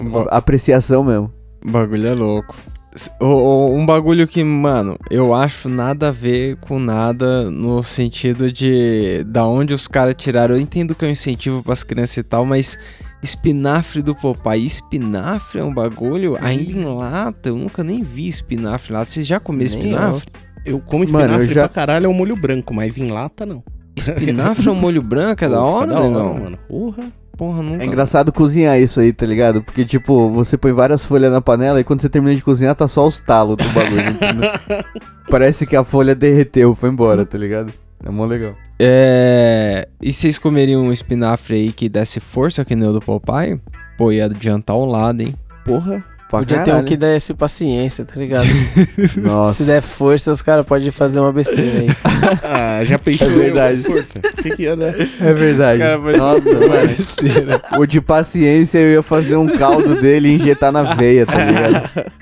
Ba- 0.00 0.26
Apreciação 0.30 1.04
mesmo. 1.04 1.32
O 1.64 1.70
bagulho 1.70 2.08
é 2.08 2.14
louco. 2.14 2.54
S- 2.94 3.10
o- 3.20 3.24
o- 3.26 3.74
Um 3.76 3.86
bagulho 3.86 4.26
que, 4.26 4.42
mano, 4.42 4.98
eu 5.08 5.32
acho 5.34 5.68
nada 5.68 6.08
a 6.08 6.10
ver 6.10 6.56
com 6.56 6.78
nada 6.80 7.50
no 7.50 7.82
sentido 7.82 8.50
de 8.52 9.22
da 9.24 9.46
onde 9.46 9.72
os 9.72 9.86
caras 9.88 10.14
tiraram. 10.16 10.56
Eu 10.56 10.60
entendo 10.60 10.94
que 10.94 11.04
é 11.04 11.08
um 11.08 11.12
incentivo 11.12 11.62
pras 11.62 11.84
crianças 11.84 12.16
e 12.18 12.22
tal, 12.24 12.44
mas 12.44 12.76
espinafre 13.22 14.02
do 14.02 14.14
Popeye. 14.14 14.66
Espinafre 14.66 15.60
é 15.60 15.64
um 15.64 15.72
bagulho 15.72 16.36
ainda 16.40 16.72
em 16.72 16.84
lata. 16.84 17.48
Eu 17.48 17.56
nunca 17.56 17.82
nem 17.84 18.02
vi 18.02 18.26
espinafre 18.28 18.92
em 18.92 18.96
lata. 18.96 19.10
Vocês 19.10 19.26
já 19.26 19.38
comeram 19.40 19.66
espinafre? 19.66 20.28
Eu 20.34 20.51
como 20.86 21.04
Mano, 21.08 21.24
espinafre 21.24 21.46
eu 21.46 21.48
já- 21.54 21.68
pra 21.68 21.74
caralho 21.74 22.06
é 22.06 22.08
o 22.08 22.14
molho 22.14 22.36
branco, 22.36 22.72
mas 22.74 22.96
em 22.96 23.10
lata 23.10 23.44
não. 23.46 23.62
Espinafre 23.96 24.68
é 24.68 24.70
um 24.70 24.74
molho 24.74 25.02
branco? 25.02 25.44
É 25.44 25.48
da 25.50 25.60
hora, 25.62 25.86
da 25.86 26.00
hora, 26.00 26.08
negão? 26.08 26.34
mano. 26.34 26.58
Porra. 26.68 27.04
Porra, 27.36 27.62
nunca. 27.62 27.82
É 27.82 27.86
engraçado 27.86 28.30
cozinhar 28.30 28.78
isso 28.78 29.00
aí, 29.00 29.12
tá 29.12 29.24
ligado? 29.26 29.62
Porque, 29.62 29.84
tipo, 29.86 30.30
você 30.30 30.56
põe 30.58 30.70
várias 30.72 31.04
folhas 31.04 31.32
na 31.32 31.40
panela 31.40 31.80
e 31.80 31.84
quando 31.84 32.00
você 32.02 32.08
termina 32.08 32.36
de 32.36 32.42
cozinhar, 32.42 32.74
tá 32.74 32.86
só 32.86 33.06
os 33.06 33.18
talos 33.20 33.56
do 33.56 33.68
bagulho. 33.70 34.10
entendeu? 34.10 34.50
Parece 35.30 35.66
que 35.66 35.74
a 35.74 35.82
folha 35.82 36.14
derreteu, 36.14 36.74
foi 36.74 36.90
embora, 36.90 37.24
tá 37.24 37.38
ligado? 37.38 37.72
É 38.04 38.10
mó 38.10 38.26
legal. 38.26 38.54
É. 38.78 39.88
E 40.00 40.12
vocês 40.12 40.36
comeriam 40.38 40.82
um 40.82 40.92
espinafre 40.92 41.54
aí 41.56 41.72
que 41.72 41.88
desse 41.88 42.20
força 42.20 42.64
que 42.64 42.76
nem 42.76 42.88
o 42.88 42.92
do 42.92 43.00
Popeye? 43.00 43.58
Pô, 43.96 44.12
ia 44.12 44.26
adiantar 44.26 44.76
um 44.76 44.84
lado, 44.84 45.22
hein? 45.22 45.34
Porra. 45.64 46.04
Pra 46.32 46.38
Podia 46.40 46.56
ter 46.56 46.62
um 46.62 46.64
caralho. 46.66 46.86
que 46.86 46.96
desse 46.96 47.34
paciência, 47.34 48.06
tá 48.06 48.14
ligado? 48.16 48.46
Nossa. 49.20 49.52
Se 49.52 49.64
der 49.70 49.82
força, 49.82 50.32
os 50.32 50.40
caras 50.40 50.64
podem 50.64 50.90
fazer 50.90 51.20
uma 51.20 51.30
besteira 51.30 51.80
aí. 51.80 51.88
Ah, 52.42 52.82
já 52.84 52.98
pensou 52.98 53.26
É 53.26 53.30
verdade. 53.30 53.82
O 53.86 54.42
que 54.42 54.50
que 54.56 54.62
ia 54.62 54.74
dar? 54.74 54.94
É 54.98 55.32
verdade. 55.34 55.80
Cara, 55.80 55.98
mas- 55.98 56.16
Nossa, 56.16 56.54
mano. 56.54 57.80
O 57.80 57.84
de 57.86 58.00
paciência 58.00 58.78
eu 58.78 58.92
ia 58.92 59.02
fazer 59.02 59.36
um 59.36 59.46
caldo 59.46 60.00
dele 60.00 60.28
e 60.30 60.34
injetar 60.36 60.72
na 60.72 60.94
veia, 60.94 61.26
tá 61.26 61.44
ligado? 61.44 62.12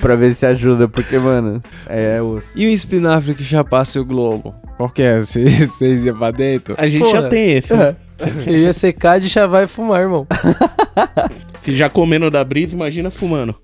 pra 0.00 0.16
ver 0.16 0.34
se 0.34 0.44
ajuda, 0.44 0.88
porque, 0.88 1.16
mano, 1.18 1.62
é 1.88 2.20
osso. 2.20 2.50
E 2.56 2.66
o 2.66 2.70
espinafre 2.70 3.32
que 3.34 3.44
já 3.44 3.62
passa 3.62 4.00
o 4.00 4.04
globo? 4.04 4.52
Qual 4.76 4.88
que 4.90 5.02
é? 5.02 5.20
Vocês 5.20 5.70
vocês 5.70 6.04
iam 6.04 6.18
pra 6.18 6.30
dentro? 6.32 6.74
A 6.76 6.88
gente 6.88 7.04
Porra. 7.04 7.22
já 7.22 7.28
tem 7.28 7.52
esse. 7.52 7.72
Eu 8.46 8.58
ia 8.58 8.72
secar 8.72 9.18
de 9.20 9.28
chavar 9.30 9.64
e 9.64 9.66
fumar, 9.66 10.00
irmão. 10.00 10.26
Se 11.62 11.76
já 11.76 11.88
comendo 11.88 12.30
da 12.30 12.42
brisa, 12.42 12.74
imagina 12.74 13.10
fumando. 13.10 13.56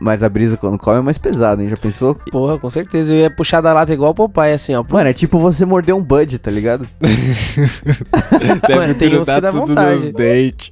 Mas 0.00 0.22
a 0.22 0.28
brisa 0.28 0.56
quando 0.56 0.78
come 0.78 0.98
é 0.98 1.02
mais 1.02 1.18
pesada, 1.18 1.62
hein? 1.62 1.68
Já 1.68 1.76
pensou? 1.76 2.14
Porra, 2.30 2.58
com 2.58 2.68
certeza. 2.68 3.14
Eu 3.14 3.18
ia 3.20 3.30
puxar 3.30 3.60
da 3.60 3.72
lata 3.72 3.92
igual 3.92 4.10
o 4.10 4.14
Popeye, 4.14 4.52
assim, 4.52 4.74
ó. 4.74 4.84
Mano, 4.88 5.08
é 5.08 5.12
tipo 5.12 5.38
você 5.38 5.64
morder 5.64 5.94
um 5.94 6.02
bud, 6.02 6.38
tá 6.38 6.50
ligado? 6.50 6.86
Mano, 8.74 8.94
tem 8.94 9.18
uns 9.18 9.28
que 9.28 9.40
dá 9.40 9.50
vontade. 9.50 10.12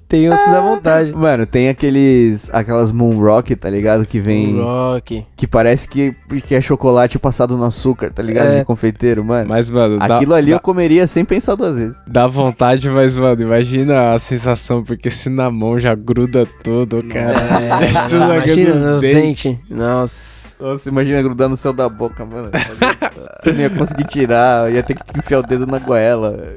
Tem 0.09 0.31
uns 0.31 0.43
que 0.43 0.51
dá 0.51 0.61
vontade. 0.61 1.13
Mano, 1.13 1.47
tem 1.47 1.69
aqueles. 1.69 2.51
aquelas 2.53 2.93
Moon 2.93 3.19
Rock, 3.19 3.57
tá 3.57 3.71
ligado? 3.71 4.05
Que 4.05 4.21
vem. 4.21 4.61
Rock. 4.61 5.25
Que 5.37 5.47
parece 5.47 5.89
que, 5.89 6.15
que 6.47 6.55
é 6.55 6.61
chocolate 6.61 7.19
passado 7.19 7.57
no 7.57 7.65
açúcar, 7.65 8.11
tá 8.11 8.23
ligado? 8.23 8.49
É. 8.49 8.59
De 8.61 8.65
confeiteiro, 8.65 9.25
mano. 9.25 9.49
Mas, 9.49 9.71
mano, 9.71 9.99
dá, 9.99 10.17
Aquilo 10.17 10.35
ali 10.35 10.51
dá, 10.51 10.57
eu 10.57 10.61
comeria 10.61 11.07
sem 11.07 11.25
pensar 11.25 11.55
duas 11.55 11.77
vezes. 11.77 11.97
dá 12.07 12.27
vontade, 12.27 12.89
mas, 12.91 13.17
mano, 13.17 13.43
imagina 13.43 14.15
a 14.15 14.19
sensação, 14.19 14.83
porque 14.83 15.11
se 15.11 15.29
na 15.29 15.51
mão 15.51 15.79
já 15.79 15.95
gruda 15.95 16.47
tudo, 16.63 17.03
cara. 17.05 17.39
É, 17.39 17.69
mano, 17.93 18.19
na 18.27 18.37
imagina 18.37 18.72
nos 18.81 18.91
nos 18.93 19.03
dentes. 19.03 19.45
dentes. 19.45 19.61
Nossa. 19.71 20.55
Nossa, 20.61 20.89
imagina 20.89 21.23
grudar 21.23 21.49
no 21.49 21.57
céu 21.57 21.73
da 21.73 21.89
boca, 21.89 22.25
mano. 22.25 22.51
Você 23.43 23.53
não 23.53 23.61
ia 23.61 23.71
conseguir 23.71 24.05
tirar, 24.05 24.73
ia 24.73 24.83
ter 24.83 24.95
que 24.95 25.19
enfiar 25.19 25.41
o 25.41 25.43
dedo 25.43 25.67
na 25.67 25.79
goela. 25.79 26.55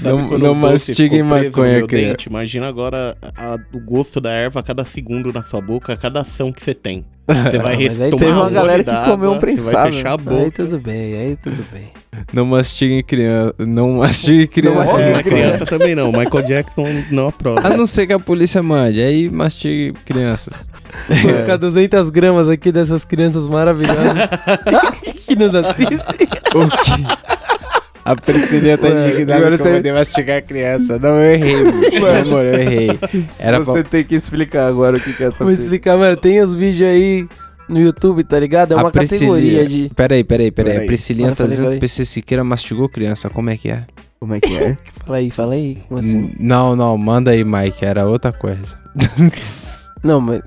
Não- 0.00 0.18
não 0.38 0.54
preso 0.60 0.92
no 1.22 1.24
maconha, 1.24 1.78
meu 1.78 1.86
criança. 1.86 2.08
dente? 2.08 2.28
Imagina 2.28 2.66
agora 2.68 3.16
a- 3.36 3.58
o 3.72 3.80
gosto 3.80 4.20
da 4.20 4.30
erva 4.30 4.60
a 4.60 4.62
cada 4.62 4.84
segundo 4.84 5.32
na 5.32 5.42
sua 5.42 5.60
boca, 5.60 5.92
a 5.92 5.96
cada 5.96 6.20
ação 6.20 6.52
que 6.52 6.62
você 6.62 6.74
tem. 6.74 7.04
Você 7.28 7.58
vai 7.58 7.76
Mas 7.76 8.00
aí 8.00 8.10
tomar 8.10 8.20
teve 8.24 8.32
uma 8.32 8.50
galera 8.50 8.84
que 8.84 9.10
comeu 9.10 9.30
um 9.30 9.34
Você 9.34 9.40
prensado, 9.40 9.72
vai 9.72 9.92
fechar 9.92 10.08
a 10.10 10.12
Aí 10.12 10.18
boca. 10.18 10.50
tudo 10.52 10.78
bem, 10.78 11.14
aí 11.14 11.36
tudo 11.42 11.64
bem. 11.72 11.92
Não 12.32 12.46
mastiguem 12.46 13.02
criança. 13.02 13.54
Não 13.58 13.92
mastiguem 13.98 14.46
criança. 14.46 14.98
Não, 14.98 15.16
é 15.18 15.22
criança 15.22 15.66
também 15.66 15.94
não. 15.94 16.12
Michael 16.12 16.42
Jackson 16.44 16.84
não 17.10 17.28
aprova. 17.28 17.66
A 17.66 17.76
não 17.76 17.86
ser 17.86 18.06
que 18.06 18.12
a 18.12 18.18
polícia 18.18 18.62
mande. 18.62 19.02
Aí 19.02 19.28
mastigue 19.28 19.92
crianças. 20.04 20.68
Vou 21.08 21.32
colocar 21.32 21.56
200 21.56 22.08
gramas 22.10 22.48
aqui 22.48 22.70
dessas 22.72 23.04
crianças 23.04 23.48
maravilhosas 23.48 24.30
que 25.26 25.34
nos 25.36 25.54
assistem. 25.54 25.98
O 26.54 26.68
quê? 26.84 27.45
A 28.06 28.14
Priscilinha 28.16 28.78
tá 28.78 28.88
indignada 28.88 29.36
agora 29.36 29.56
que 29.56 29.62
eu 29.62 29.66
você- 29.66 29.72
mandei 29.72 29.92
mastigar 29.92 30.38
a 30.38 30.42
criança. 30.42 30.98
Não, 30.98 31.20
eu 31.20 31.34
errei, 31.34 31.56
mano. 32.00 32.20
Amor, 32.20 32.44
eu 32.44 32.54
errei. 32.54 32.98
Era 33.40 33.58
Você 33.60 33.82
tem 33.82 34.04
que 34.04 34.14
explicar 34.14 34.68
agora 34.68 34.96
o 34.96 35.00
que, 35.00 35.12
que 35.12 35.24
é 35.24 35.26
essa 35.26 35.42
Vou 35.44 35.52
explicar, 35.52 35.96
mano. 35.96 36.16
Tem 36.16 36.40
os 36.40 36.54
vídeos 36.54 36.88
aí 36.88 37.28
no 37.68 37.80
YouTube, 37.80 38.22
tá 38.22 38.38
ligado? 38.38 38.72
É 38.74 38.76
uma 38.76 38.92
categoria 38.92 39.66
de. 39.66 39.90
Peraí, 39.94 40.22
peraí, 40.22 40.50
peraí. 40.50 40.72
Peraí. 40.72 40.84
A 40.84 40.86
Priscilinha 40.86 41.34
tá 41.34 41.44
dizendo 41.46 41.70
que 41.70 41.76
o 41.76 41.80
PC 41.80 42.04
Siqueira 42.04 42.44
mastigou 42.44 42.88
criança. 42.88 43.28
Como 43.28 43.50
é 43.50 43.56
que 43.56 43.70
é? 43.70 43.84
Como 44.20 44.34
é 44.34 44.40
que 44.40 44.56
é? 44.56 44.76
Fala 45.04 45.18
aí, 45.18 45.30
fala 45.30 45.54
aí. 45.54 45.78
Como 45.88 46.00
assim? 46.00 46.32
Não, 46.38 46.74
não, 46.74 46.96
manda 46.96 47.32
aí, 47.32 47.44
Mike. 47.44 47.84
Era 47.84 48.06
outra 48.06 48.32
coisa. 48.32 48.78
Não, 50.02 50.20
mas. 50.20 50.40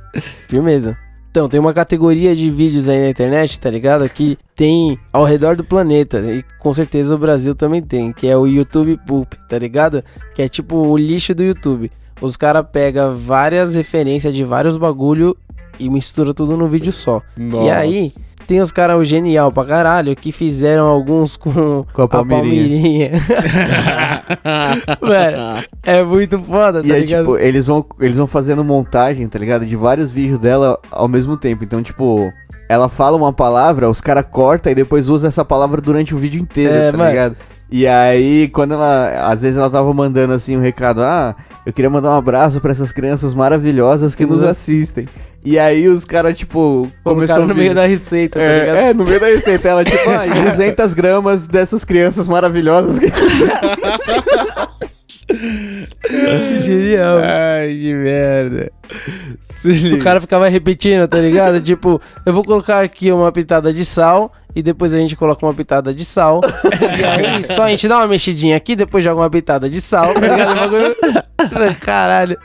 Firmeza. 0.47 0.97
Então, 1.31 1.47
tem 1.47 1.59
uma 1.59 1.73
categoria 1.73 2.35
de 2.35 2.49
vídeos 2.49 2.89
aí 2.89 2.99
na 2.99 3.09
internet, 3.09 3.59
tá 3.59 3.69
ligado? 3.69 4.09
Que 4.09 4.37
tem 4.55 4.97
ao 5.13 5.23
redor 5.23 5.55
do 5.55 5.63
planeta. 5.63 6.19
E 6.19 6.43
com 6.59 6.73
certeza 6.73 7.13
o 7.13 7.19
Brasil 7.19 7.53
também 7.53 7.81
tem. 7.81 8.11
Que 8.11 8.27
é 8.27 8.35
o 8.35 8.47
YouTube 8.47 8.99
Poop, 9.05 9.37
tá 9.47 9.57
ligado? 9.59 10.03
Que 10.33 10.41
é 10.41 10.49
tipo 10.49 10.75
o 10.75 10.97
lixo 10.97 11.35
do 11.35 11.43
YouTube. 11.43 11.91
Os 12.21 12.35
caras 12.35 12.65
pegam 12.71 13.15
várias 13.15 13.75
referências 13.75 14.33
de 14.33 14.43
vários 14.43 14.75
bagulho 14.75 15.37
e 15.79 15.89
mistura 15.89 16.33
tudo 16.33 16.57
no 16.57 16.67
vídeo 16.67 16.91
só. 16.91 17.21
E 17.37 17.69
aí, 17.69 18.11
tem 18.49 18.61
os 18.61 18.71
caras 18.71 19.07
genial 19.07 19.51
pra 19.51 19.63
caralho 19.63 20.15
que 20.15 20.31
fizeram 20.31 20.87
alguns 20.87 21.37
com, 21.37 21.85
Com 21.93 22.01
a 22.01 22.07
palmeirinha. 22.07 23.11
Mano, 24.99 25.63
é 25.85 26.03
muito 26.03 26.39
foda, 26.41 26.81
tá 26.81 26.87
E 26.87 26.91
aí, 26.91 27.01
ligado? 27.01 27.19
tipo, 27.25 27.37
eles 27.37 27.67
vão, 27.67 27.85
eles 27.99 28.17
vão 28.17 28.25
fazendo 28.25 28.63
montagem, 28.63 29.27
tá 29.29 29.37
ligado? 29.37 29.65
De 29.67 29.75
vários 29.75 30.09
vídeos 30.09 30.39
dela 30.39 30.79
ao 30.91 31.07
mesmo 31.07 31.37
tempo. 31.37 31.63
Então, 31.63 31.83
tipo, 31.83 32.33
ela 32.67 32.89
fala 32.89 33.15
uma 33.17 33.31
palavra, 33.31 33.87
os 33.87 34.01
caras 34.01 34.25
cortam 34.29 34.71
e 34.71 34.75
depois 34.75 35.09
usa 35.09 35.27
essa 35.27 35.45
palavra 35.45 35.79
durante 35.79 36.15
o 36.15 36.17
vídeo 36.17 36.41
inteiro, 36.41 36.73
É, 36.73 36.91
tá 36.91 36.97
mano. 36.97 37.09
ligado? 37.11 37.35
E 37.71 37.85
aí, 37.85 38.47
quando 38.49 38.73
ela. 38.73 39.29
Às 39.29 39.43
vezes 39.43 39.57
ela 39.57 39.69
tava 39.69 39.93
mandando 39.93 40.33
assim 40.33 40.57
um 40.57 40.61
recado: 40.61 41.01
Ah, 41.01 41.35
eu 41.65 41.71
queria 41.71 41.89
mandar 41.89 42.11
um 42.11 42.17
abraço 42.17 42.59
pra 42.59 42.71
essas 42.71 42.91
crianças 42.91 43.33
maravilhosas 43.33 44.15
que 44.15 44.25
nos 44.25 44.41
assistem. 44.43 45.07
E 45.45 45.57
aí 45.57 45.87
os 45.87 46.03
caras, 46.03 46.37
tipo, 46.37 46.91
o 47.05 47.13
no 47.13 47.55
meio 47.55 47.73
da 47.73 47.85
receita, 47.85 48.39
tá 48.39 48.45
ligado? 48.45 48.77
É, 48.77 48.89
é, 48.89 48.93
no 48.93 49.05
meio 49.05 49.19
da 49.19 49.27
receita, 49.27 49.69
ela 49.69 49.85
tipo, 49.85 50.09
ah, 50.09 50.25
200 50.49 50.93
gramas 50.93 51.47
dessas 51.47 51.85
crianças 51.85 52.27
maravilhosas 52.27 52.99
que... 52.99 53.07
Genial. 56.61 57.19
Ai, 57.19 57.69
que 57.69 57.93
merda. 57.93 58.71
O 59.93 59.99
cara 59.99 60.19
ficava 60.19 60.49
repetindo, 60.49 61.07
tá 61.07 61.19
ligado? 61.19 61.61
tipo, 61.61 62.01
eu 62.25 62.33
vou 62.33 62.43
colocar 62.43 62.81
aqui 62.81 63.11
uma 63.11 63.31
pitada 63.31 63.71
de 63.71 63.85
sal 63.85 64.33
e 64.55 64.61
depois 64.63 64.93
a 64.93 64.97
gente 64.97 65.15
coloca 65.15 65.45
uma 65.45 65.53
pitada 65.53 65.93
de 65.93 66.03
sal. 66.05 66.41
e 66.99 67.03
aí 67.03 67.43
só 67.43 67.63
a 67.63 67.69
gente 67.69 67.87
dá 67.87 67.97
uma 67.97 68.07
mexidinha 68.07 68.57
aqui, 68.57 68.75
depois 68.75 69.03
joga 69.03 69.21
uma 69.21 69.29
pitada 69.29 69.69
de 69.69 69.79
sal, 69.79 70.13
tá 70.13 70.19
ligado? 70.21 71.75
Caralho. 71.79 72.37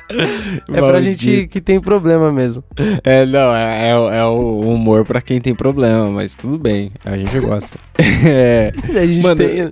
É 0.73 0.81
pra 0.81 1.01
gente 1.01 1.27
Maldito. 1.27 1.49
que 1.53 1.61
tem 1.61 1.81
problema 1.81 2.31
mesmo. 2.31 2.63
É, 3.03 3.27
não, 3.27 3.55
é, 3.55 3.91
é 3.91 3.97
o- 3.97 4.11
é 4.11 4.25
o 4.25 4.61
humor 4.61 5.05
pra 5.05 5.21
quem 5.21 5.41
tem 5.41 5.55
problema, 5.55 6.09
mas 6.11 6.35
tudo 6.35 6.59
bem, 6.59 6.93
a 7.05 7.17
gente 7.17 7.39
gosta. 7.41 7.79
é, 7.99 8.73
A 8.95 9.07
gente 9.07 9.23
Mano, 9.23 9.37
tem. 9.37 9.71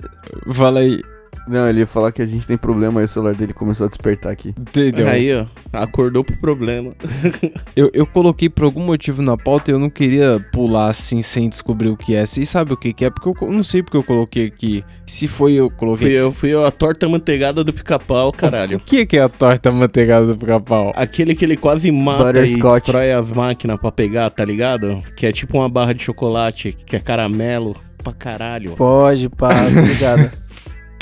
fala 0.53 0.81
aí, 0.81 1.01
Não, 1.49 1.69
ele 1.69 1.81
ia 1.81 1.87
falar 1.87 2.13
que 2.13 2.23
a 2.23 2.27
gente 2.27 2.47
tem 2.47 2.57
problema 2.57 3.01
aí 3.01 3.05
o 3.05 3.09
celular 3.09 3.35
dele 3.35 3.53
começou 3.53 3.87
a 3.87 3.89
despertar 3.89 4.31
aqui. 4.33 4.51
entendeu? 4.51 5.09
Aí, 5.09 5.35
ó, 5.35 5.45
acordou 5.73 6.23
pro 6.25 6.37
problema. 6.37 6.93
Eu, 7.75 7.91
eu 7.95 8.07
coloquei 8.07 8.49
por 8.51 8.65
algum 8.65 8.85
motivo 8.85 9.23
na 9.23 9.37
pauta 9.37 9.71
e 9.71 9.75
eu 9.75 9.79
não 9.79 9.89
queria 9.89 10.45
pular 10.53 10.89
assim 10.91 11.23
sem 11.23 11.49
descobrir 11.49 11.89
o 11.89 11.97
que 11.97 12.15
é. 12.15 12.27
Vocês 12.27 12.49
sabem 12.49 12.75
o 12.75 12.77
que, 12.77 12.93
que 12.93 13.05
é? 13.07 13.11
Porque 13.11 13.45
eu 13.45 13.51
não 13.51 13.63
sei 13.63 13.83
porque 13.83 13.97
eu 13.97 14.03
coloquei 14.03 14.47
aqui. 14.49 14.85
Se 15.07 15.27
foi 15.27 15.55
eu 15.55 15.71
que 15.71 15.77
Fui 15.77 15.79
coloquei. 15.87 16.13
eu, 16.13 16.31
fui 16.31 16.51
eu, 16.51 16.65
a 16.67 16.71
torta 16.71 17.09
manteigada 17.09 17.65
do 17.65 17.73
pica-pau, 17.73 18.29
O 18.29 18.33
caralho. 18.33 18.79
que, 18.79 19.07
que 19.07 19.17
é 19.17 19.23
a 19.23 19.29
torta 19.29 19.73
manteigada 19.73 20.27
do 20.27 20.37
pica-pau? 20.37 20.93
Aquele 20.95 21.35
que 21.35 21.45
ele 21.45 21.57
quase 21.57 21.91
mata 21.91 22.29
e 22.31 22.33
destrói 22.43 23.13
as 23.13 23.33
máquinas 23.33 23.81
pra 23.81 23.91
pegar, 23.91 24.29
tá 24.31 24.45
ligado? 24.45 24.99
Que 25.17 25.27
é 25.27 25.33
tipo 25.33 25.57
uma 25.59 25.69
barra 25.69 25.95
de 25.95 26.03
chocolate, 26.03 26.77
que 26.85 26.95
é 26.97 27.01
caramelo 27.01 27.75
pra 28.05 28.13
caralho. 28.13 28.73
Pode, 28.77 29.29
pá, 29.31 29.49
tá 29.49 30.31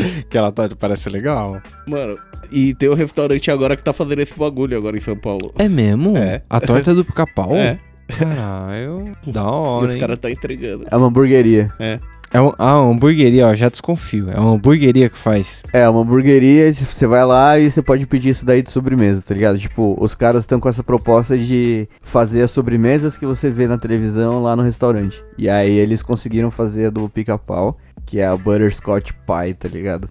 ligado? 0.02 0.18
Aquela 0.20 0.52
torta 0.52 0.76
parece 0.76 1.08
legal. 1.08 1.60
Mano, 1.86 2.18
e 2.50 2.74
tem 2.74 2.88
um 2.88 2.94
restaurante 2.94 3.50
agora 3.50 3.76
que 3.76 3.84
tá 3.84 3.92
fazendo 3.92 4.20
esse 4.20 4.36
bagulho 4.36 4.76
agora 4.76 4.96
em 4.96 5.00
São 5.00 5.16
Paulo. 5.16 5.52
É 5.58 5.68
mesmo? 5.68 6.16
É. 6.16 6.42
A 6.48 6.60
torta 6.60 6.94
do 6.94 7.04
pica-pau? 7.04 7.50
É, 8.10 8.16
Caralho, 8.18 9.16
da 9.24 9.40
e 9.40 9.44
hora, 9.44 9.86
os 9.86 9.94
caras 9.94 10.18
tá 10.18 10.28
entregando. 10.28 10.84
É 10.90 10.96
uma 10.96 11.06
hamburgueria. 11.06 11.72
É 11.78 12.00
um, 12.38 12.52
ah, 12.58 12.80
uma 12.80 12.92
hamburgueria, 12.92 13.48
ó, 13.48 13.54
já 13.54 13.68
desconfio. 13.68 14.30
É 14.30 14.38
uma 14.38 14.52
hamburgueria 14.52 15.08
que 15.08 15.18
faz. 15.18 15.62
É, 15.72 15.88
uma 15.88 16.02
hamburgueria, 16.02 16.72
tipo, 16.72 16.92
você 16.92 17.06
vai 17.06 17.24
lá 17.24 17.58
e 17.58 17.68
você 17.68 17.82
pode 17.82 18.06
pedir 18.06 18.28
isso 18.28 18.44
daí 18.44 18.62
de 18.62 18.70
sobremesa, 18.70 19.20
tá 19.20 19.34
ligado? 19.34 19.58
Tipo, 19.58 19.96
os 19.98 20.14
caras 20.14 20.42
estão 20.42 20.60
com 20.60 20.68
essa 20.68 20.84
proposta 20.84 21.36
de 21.36 21.88
fazer 22.02 22.42
as 22.42 22.52
sobremesas 22.52 23.18
que 23.18 23.26
você 23.26 23.50
vê 23.50 23.66
na 23.66 23.76
televisão 23.76 24.40
lá 24.40 24.54
no 24.54 24.62
restaurante. 24.62 25.24
E 25.36 25.48
aí 25.48 25.72
eles 25.72 26.02
conseguiram 26.02 26.52
fazer 26.52 26.86
a 26.86 26.90
do 26.90 27.08
pica-pau, 27.08 27.76
que 28.06 28.20
é 28.20 28.26
a 28.26 28.36
Butterscotch 28.36 29.10
Pie, 29.26 29.54
tá 29.54 29.68
ligado? 29.68 30.08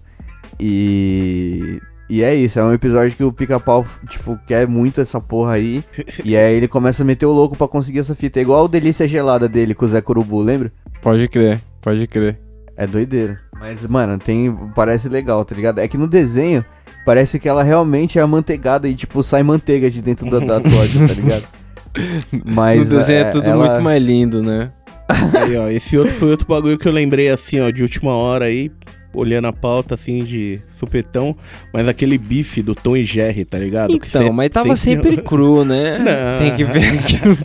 E. 0.59 1.80
E 2.11 2.24
é 2.24 2.34
isso, 2.34 2.59
é 2.59 2.63
um 2.63 2.74
episódio 2.74 3.15
que 3.15 3.24
o 3.24 3.32
pica-pau, 3.32 3.86
tipo, 4.09 4.36
quer 4.47 4.67
muito 4.67 4.99
essa 4.99 5.22
porra 5.22 5.53
aí. 5.53 5.84
e 6.26 6.36
aí 6.36 6.55
ele 6.55 6.67
começa 6.67 7.03
a 7.03 7.05
meter 7.05 7.28
o 7.28 7.32
louco 7.32 7.55
pra 7.55 7.67
conseguir 7.67 7.99
essa 7.99 8.15
fita. 8.15 8.39
É 8.39 8.41
igual 8.41 8.65
o 8.65 8.67
Delícia 8.67 9.07
Gelada 9.07 9.47
dele 9.47 9.76
com 9.76 9.86
o 9.86 9.88
Zé 9.88 10.01
Curubu, 10.01 10.41
lembra? 10.41 10.72
Pode 11.03 11.28
crer, 11.28 11.61
pode 11.82 12.06
crer. 12.08 12.40
É 12.76 12.88
doideira. 12.88 13.40
Mas, 13.60 13.86
mano, 13.88 14.18
tem. 14.18 14.56
Parece 14.74 15.10
legal, 15.10 15.44
tá 15.44 15.54
ligado? 15.56 15.80
É 15.80 15.88
que 15.88 15.98
no 15.98 16.08
desenho 16.08 16.64
parece 17.06 17.40
que 17.40 17.50
ela 17.50 17.62
realmente 17.64 18.18
é 18.18 18.22
amanteigada 18.22 18.88
e, 18.88 18.96
tipo, 18.96 19.22
sai 19.24 19.44
manteiga 19.44 19.90
de 19.90 20.02
dentro 20.02 20.30
da, 20.30 20.40
da 20.40 20.62
torta, 20.62 21.08
tá 21.08 21.14
ligado? 21.14 21.48
Mas. 22.46 22.90
no 22.90 22.98
desenho 23.00 23.18
é, 23.20 23.22
é, 23.22 23.32
tudo 23.32 23.46
ela- 23.46 23.66
muito 23.68 23.82
mais 23.82 24.02
lindo, 24.02 24.42
né? 24.42 24.72
Aí, 25.42 25.58
ó, 25.58 25.68
esse 25.68 25.98
outro 25.98 26.14
foi 26.14 26.30
outro 26.30 26.48
bagulho 26.48 26.78
que 26.78 26.88
eu 26.88 26.92
lembrei 26.92 27.30
assim, 27.30 27.60
ó, 27.60 27.70
de 27.72 27.82
última 27.82 28.12
hora 28.12 28.46
aí, 28.46 28.72
olhando 29.14 29.45
a 29.47 29.53
pauta 29.53 29.95
assim 29.95 30.24
de 30.24 30.60
supetão, 30.76 31.36
mas 31.74 31.88
aquele 31.88 32.18
bife 32.18 32.62
do 32.62 32.76
Tom 32.76 32.95
e 32.95 33.03
Jerry, 33.05 33.43
tá 33.45 33.57
ligado? 33.57 33.97
Que 33.99 34.07
Então, 34.07 34.24
cê- 34.28 34.32
mas 34.32 34.49
tava 34.49 34.76
sempre 34.76 35.18
cru, 35.18 35.66
né? 35.66 35.97
Não. 35.99 36.39
Tem 36.39 36.55
que 36.55 36.64
ver 36.64 36.99
aquilo. 36.99 37.38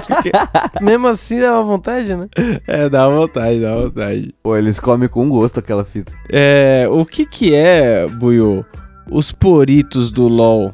Mesmo 0.80 1.08
assim 1.08 1.40
dava 1.40 1.62
vontade, 1.62 2.14
né? 2.14 2.28
É, 2.66 2.88
dá 2.88 3.08
vontade, 3.08 3.60
dá 3.60 3.74
vontade. 3.76 4.34
Pô, 4.42 4.56
eles 4.56 4.78
comem 4.80 5.08
com 5.08 5.28
gosto 5.28 5.58
aquela 5.58 5.84
fita. 5.84 6.12
É, 6.30 6.86
o 6.90 7.04
que 7.04 7.26
que 7.26 7.54
é, 7.54 8.06
Buiu? 8.06 8.64
Os 9.10 9.30
poritos 9.32 10.10
do 10.10 10.26
LoL. 10.28 10.72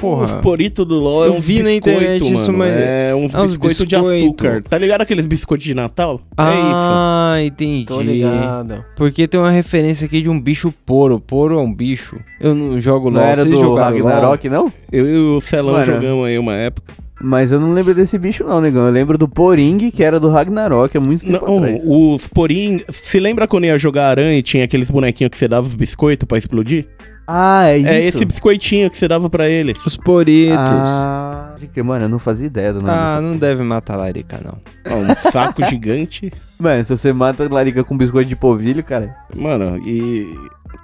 Porra. 0.00 0.24
Os 0.24 0.36
poritos 0.36 0.86
do 0.86 0.94
LOL 0.96 1.24
é 1.24 1.28
Eu 1.28 1.34
uns 1.34 1.44
vi 1.44 1.58
na 1.58 1.64
biscoito, 1.70 1.88
internet 1.90 2.22
mano. 2.24 2.34
isso, 2.34 2.52
mas- 2.52 2.72
É 2.72 3.14
uns 3.14 3.34
é 3.34 3.38
uns 3.40 3.50
biscoitos 3.56 3.78
de 3.78 3.84
biscoito. 3.96 4.24
açúcar. 4.24 4.62
Tá 4.68 4.78
ligado 4.78 5.02
aqueles 5.02 5.26
biscoitos 5.26 5.66
de 5.66 5.74
Natal? 5.74 6.20
é 6.32 6.32
Ah, 6.38 7.36
entendi. 7.42 7.84
Tô 7.86 8.00
ligado. 8.00 8.84
Porque 8.96 9.26
tem 9.28 9.38
uma 9.40 9.50
referência 9.50 10.06
aqui 10.06 10.20
de 10.22 10.28
um 10.30 10.40
bicho 10.40 10.72
poro. 10.84 11.20
Poro 11.20 11.58
é 11.58 11.60
um 11.62 11.72
bicho. 11.72 12.16
Eu 12.40 12.54
não 12.54 12.80
jogo 12.80 13.10
Não 13.10 13.20
LoL. 13.20 13.28
era 13.28 13.42
Vocês 13.42 13.54
do? 13.60 13.74
Ragnarok, 13.74 14.48
não? 14.48 14.66
isso. 14.68 14.76
Eu 14.92 15.06
e 15.08 15.18
o 15.36 15.40
Celão 15.40 15.72
Mano. 15.74 15.84
jogamos 15.84 16.26
aí 16.26 16.38
uma 16.38 16.54
época. 16.54 16.94
Mas 17.20 17.50
eu 17.50 17.58
não 17.58 17.72
lembro 17.72 17.94
desse 17.94 18.18
bicho, 18.18 18.44
não, 18.44 18.60
negão. 18.60 18.86
Eu 18.86 18.92
lembro 18.92 19.16
do 19.16 19.28
Poring, 19.28 19.90
que 19.90 20.04
era 20.04 20.20
do 20.20 20.28
Ragnarok, 20.28 20.96
há 20.96 21.00
muito 21.00 21.24
tempo 21.24 21.46
Não, 21.46 21.58
atrás. 21.58 21.82
os 21.84 22.28
porim... 22.28 22.82
Se 22.92 23.18
lembra 23.18 23.48
quando 23.48 23.64
ia 23.64 23.78
jogar 23.78 24.10
aranha 24.10 24.38
e 24.38 24.42
tinha 24.42 24.64
aqueles 24.64 24.90
bonequinhos 24.90 25.30
que 25.30 25.36
você 25.36 25.48
dava 25.48 25.66
os 25.66 25.74
biscoitos 25.74 26.26
pra 26.26 26.36
explodir? 26.36 26.86
Ah, 27.26 27.64
é 27.66 27.78
isso. 27.78 27.88
É 27.88 27.98
esse 27.98 28.24
biscoitinho 28.24 28.88
que 28.88 28.96
você 28.96 29.08
dava 29.08 29.28
pra 29.28 29.48
eles. 29.48 29.76
Os 29.84 29.96
poritos. 29.96 30.56
Ah, 30.56 31.56
mano, 31.84 32.04
eu 32.04 32.08
não 32.08 32.20
fazia 32.20 32.46
ideia 32.46 32.72
do 32.72 32.80
nome 32.80 32.92
Ah, 32.92 33.06
dessa 33.06 33.20
não 33.20 33.36
deve 33.36 33.64
matar 33.64 33.94
a 33.94 33.96
larica, 33.96 34.40
não. 34.44 34.58
Ó, 34.92 34.96
um 34.98 35.32
saco 35.32 35.64
gigante. 35.66 36.32
Mano, 36.58 36.84
se 36.84 36.96
você 36.96 37.12
mata 37.12 37.48
larica 37.52 37.82
com 37.82 37.96
biscoito 37.98 38.28
de 38.28 38.36
polvilho, 38.36 38.84
cara. 38.84 39.16
Mano, 39.34 39.76
e 39.84 40.24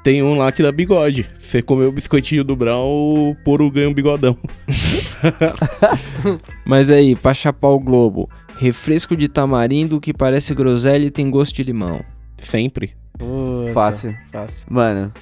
tem 0.03 0.23
um 0.23 0.37
lá 0.37 0.51
que 0.51 0.63
dá 0.63 0.73
bigode. 0.73 1.29
Você 1.39 1.63
comeu 1.63 1.89
o 1.89 1.93
biscoitinho 1.93 2.45
do 2.45 2.57
Brown, 2.57 3.31
o 3.31 3.37
poro 3.45 3.71
ganha 3.71 3.89
um 3.89 3.95
bigodão. 3.95 4.37
Mas 6.67 6.91
aí, 6.91 7.15
pra 7.15 7.33
chapar 7.33 7.69
o 7.69 7.79
globo. 7.79 8.29
Refresco 8.59 9.17
de 9.17 9.29
tamarindo 9.29 10.01
que 10.01 10.13
parece 10.13 10.55
groselha 10.55 11.07
e 11.07 11.11
tem 11.11 11.31
gosto 11.31 11.55
de 11.55 11.65
limão. 11.65 12.01
Sempre. 12.37 12.95
Puta, 13.19 13.73
Fácil. 13.73 14.17
Fácil. 14.31 14.67
Mano, 14.71 15.13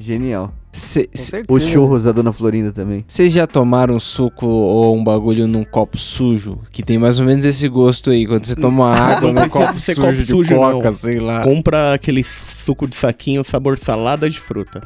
genial. 0.00 0.52
Cê-. 0.72 1.08
Os 1.48 1.64
churros 1.64 2.04
da 2.04 2.12
Dona 2.12 2.32
Florinda 2.32 2.70
também. 2.70 3.02
Vocês 3.06 3.32
já 3.32 3.46
tomaram 3.46 3.98
suco 3.98 4.46
ou 4.46 4.94
um 4.94 5.02
bagulho 5.02 5.46
num 5.48 5.64
copo 5.64 5.96
sujo? 5.96 6.58
Que 6.70 6.82
tem 6.82 6.98
mais 6.98 7.18
ou 7.18 7.24
menos 7.24 7.46
esse 7.46 7.66
gosto 7.66 8.10
aí, 8.10 8.26
quando 8.26 8.44
você 8.44 8.54
toma 8.54 8.94
água 8.94 9.32
num 9.32 9.48
copo 9.48 9.78
sujo 9.78 10.00
copo 10.02 10.12
de 10.12 10.26
sujo, 10.26 10.54
coca, 10.54 10.84
não. 10.90 10.92
sei 10.92 11.18
lá. 11.18 11.42
Compra 11.42 11.94
aquele 11.94 12.22
suco 12.22 12.86
de 12.86 12.94
saquinho 12.94 13.42
sabor 13.42 13.78
salada 13.78 14.28
de 14.28 14.38
fruta. 14.38 14.82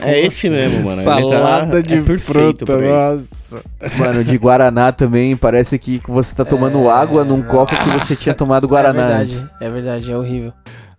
é 0.00 0.20
esse 0.26 0.48
mesmo, 0.48 0.84
mano. 0.84 1.02
Tá- 1.02 1.20
Salada 1.20 1.82
de 1.82 1.94
é 1.94 2.18
fruta, 2.18 2.64
nossa. 2.78 3.62
Mano, 3.98 4.22
de 4.24 4.36
Guaraná 4.38 4.92
também, 4.92 5.36
parece 5.36 5.76
que 5.78 6.00
você 6.06 6.34
tá 6.34 6.44
tomando 6.44 6.88
água 6.88 7.24
num 7.24 7.42
copo 7.42 7.74
que 7.76 7.90
você 7.90 8.14
tinha 8.14 8.34
tomado 8.34 8.68
Guaraná 8.68 9.10
É 9.10 9.14
antes. 9.22 9.40
verdade, 9.42 9.64
é 9.64 9.70
verdade, 9.70 10.12
é 10.12 10.16
horrível. 10.16 10.52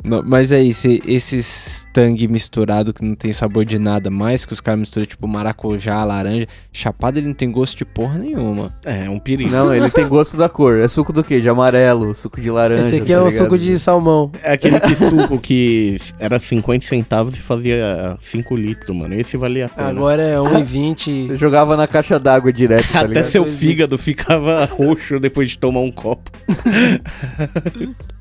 Não, 0.03 0.23
mas 0.23 0.51
aí, 0.51 0.73
se 0.73 1.01
esses 1.07 1.87
tang 1.91 2.27
misturado 2.27 2.93
que 2.93 3.03
não 3.03 3.15
tem 3.15 3.33
sabor 3.33 3.65
de 3.65 3.79
nada 3.79 4.09
mais, 4.09 4.45
que 4.45 4.53
os 4.53 4.61
caras 4.61 4.79
misturam 4.79 5.05
tipo 5.05 5.27
maracujá, 5.27 6.03
laranja, 6.03 6.47
chapado 6.71 7.17
ele 7.17 7.27
não 7.27 7.33
tem 7.33 7.51
gosto 7.51 7.77
de 7.77 7.85
porra 7.85 8.19
nenhuma. 8.19 8.67
É, 8.85 9.05
é 9.05 9.09
um 9.09 9.19
perigo. 9.19 9.49
Não, 9.49 9.73
ele 9.73 9.89
tem 9.89 10.07
gosto 10.07 10.37
da 10.37 10.47
cor. 10.47 10.79
É 10.79 10.87
suco 10.87 11.11
do 11.11 11.23
quê? 11.23 11.41
De 11.41 11.49
amarelo, 11.49 12.13
suco 12.13 12.39
de 12.39 12.49
laranja. 12.49 12.85
Esse 12.85 12.95
aqui 12.97 13.07
tá 13.07 13.13
é 13.13 13.19
o 13.19 13.27
ligado? 13.27 13.43
suco 13.43 13.57
de 13.57 13.79
salmão. 13.79 14.31
É 14.43 14.53
aquele 14.53 14.79
que 14.79 14.95
suco 14.95 15.39
que 15.39 15.97
era 16.19 16.39
50 16.39 16.85
centavos 16.85 17.33
e 17.33 17.39
fazia 17.39 18.17
5 18.19 18.55
litros, 18.55 18.95
mano. 18.95 19.13
Esse 19.15 19.35
valia 19.35 19.65
a 19.65 19.69
pena. 19.69 19.89
Agora 19.89 20.21
é 20.21 20.37
1,20. 20.37 21.27
Você 21.27 21.37
jogava 21.37 21.75
na 21.75 21.87
caixa 21.87 22.19
d'água 22.19 22.53
direto, 22.53 22.91
tá 22.91 23.01
Até 23.01 23.23
seu 23.23 23.43
fígado 23.45 23.97
ficava 23.97 24.65
roxo 24.71 25.19
depois 25.19 25.49
de 25.49 25.57
tomar 25.57 25.81
um 25.81 25.91
copo. 25.91 26.31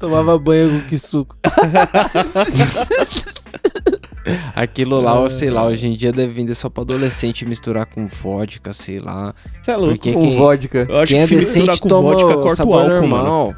Tomava 0.00 0.38
banho 0.38 0.80
com 0.80 0.88
que 0.88 0.98
suco. 0.98 1.36
Aquilo 4.56 5.00
lá, 5.00 5.20
ou 5.20 5.30
sei 5.30 5.50
lá, 5.50 5.64
hoje 5.66 5.86
em 5.86 5.96
dia 5.96 6.10
deve 6.12 6.32
vender 6.32 6.54
só 6.56 6.68
pra 6.68 6.82
adolescente 6.82 7.46
misturar 7.46 7.86
com 7.86 8.08
vodka, 8.08 8.72
sei 8.72 8.98
lá. 8.98 9.32
Você 9.62 9.70
é 9.70 9.76
louco? 9.76 9.92
Porque 9.94 10.12
Com 10.12 10.20
quem- 10.22 10.36
vodka. 10.36 10.86
Eu 10.88 10.96
acho 10.98 11.12
Quem 11.12 11.22
é 11.22 11.26
que 11.28 11.34
misturar 11.36 11.66
decente 11.66 11.80
com 11.82 11.88
toma 11.88 12.08
vodka, 12.10 12.34
corta 12.34 12.64
o 12.64 12.74
álcool, 12.74 13.06
mano. 13.06 13.24
normal. 13.24 13.54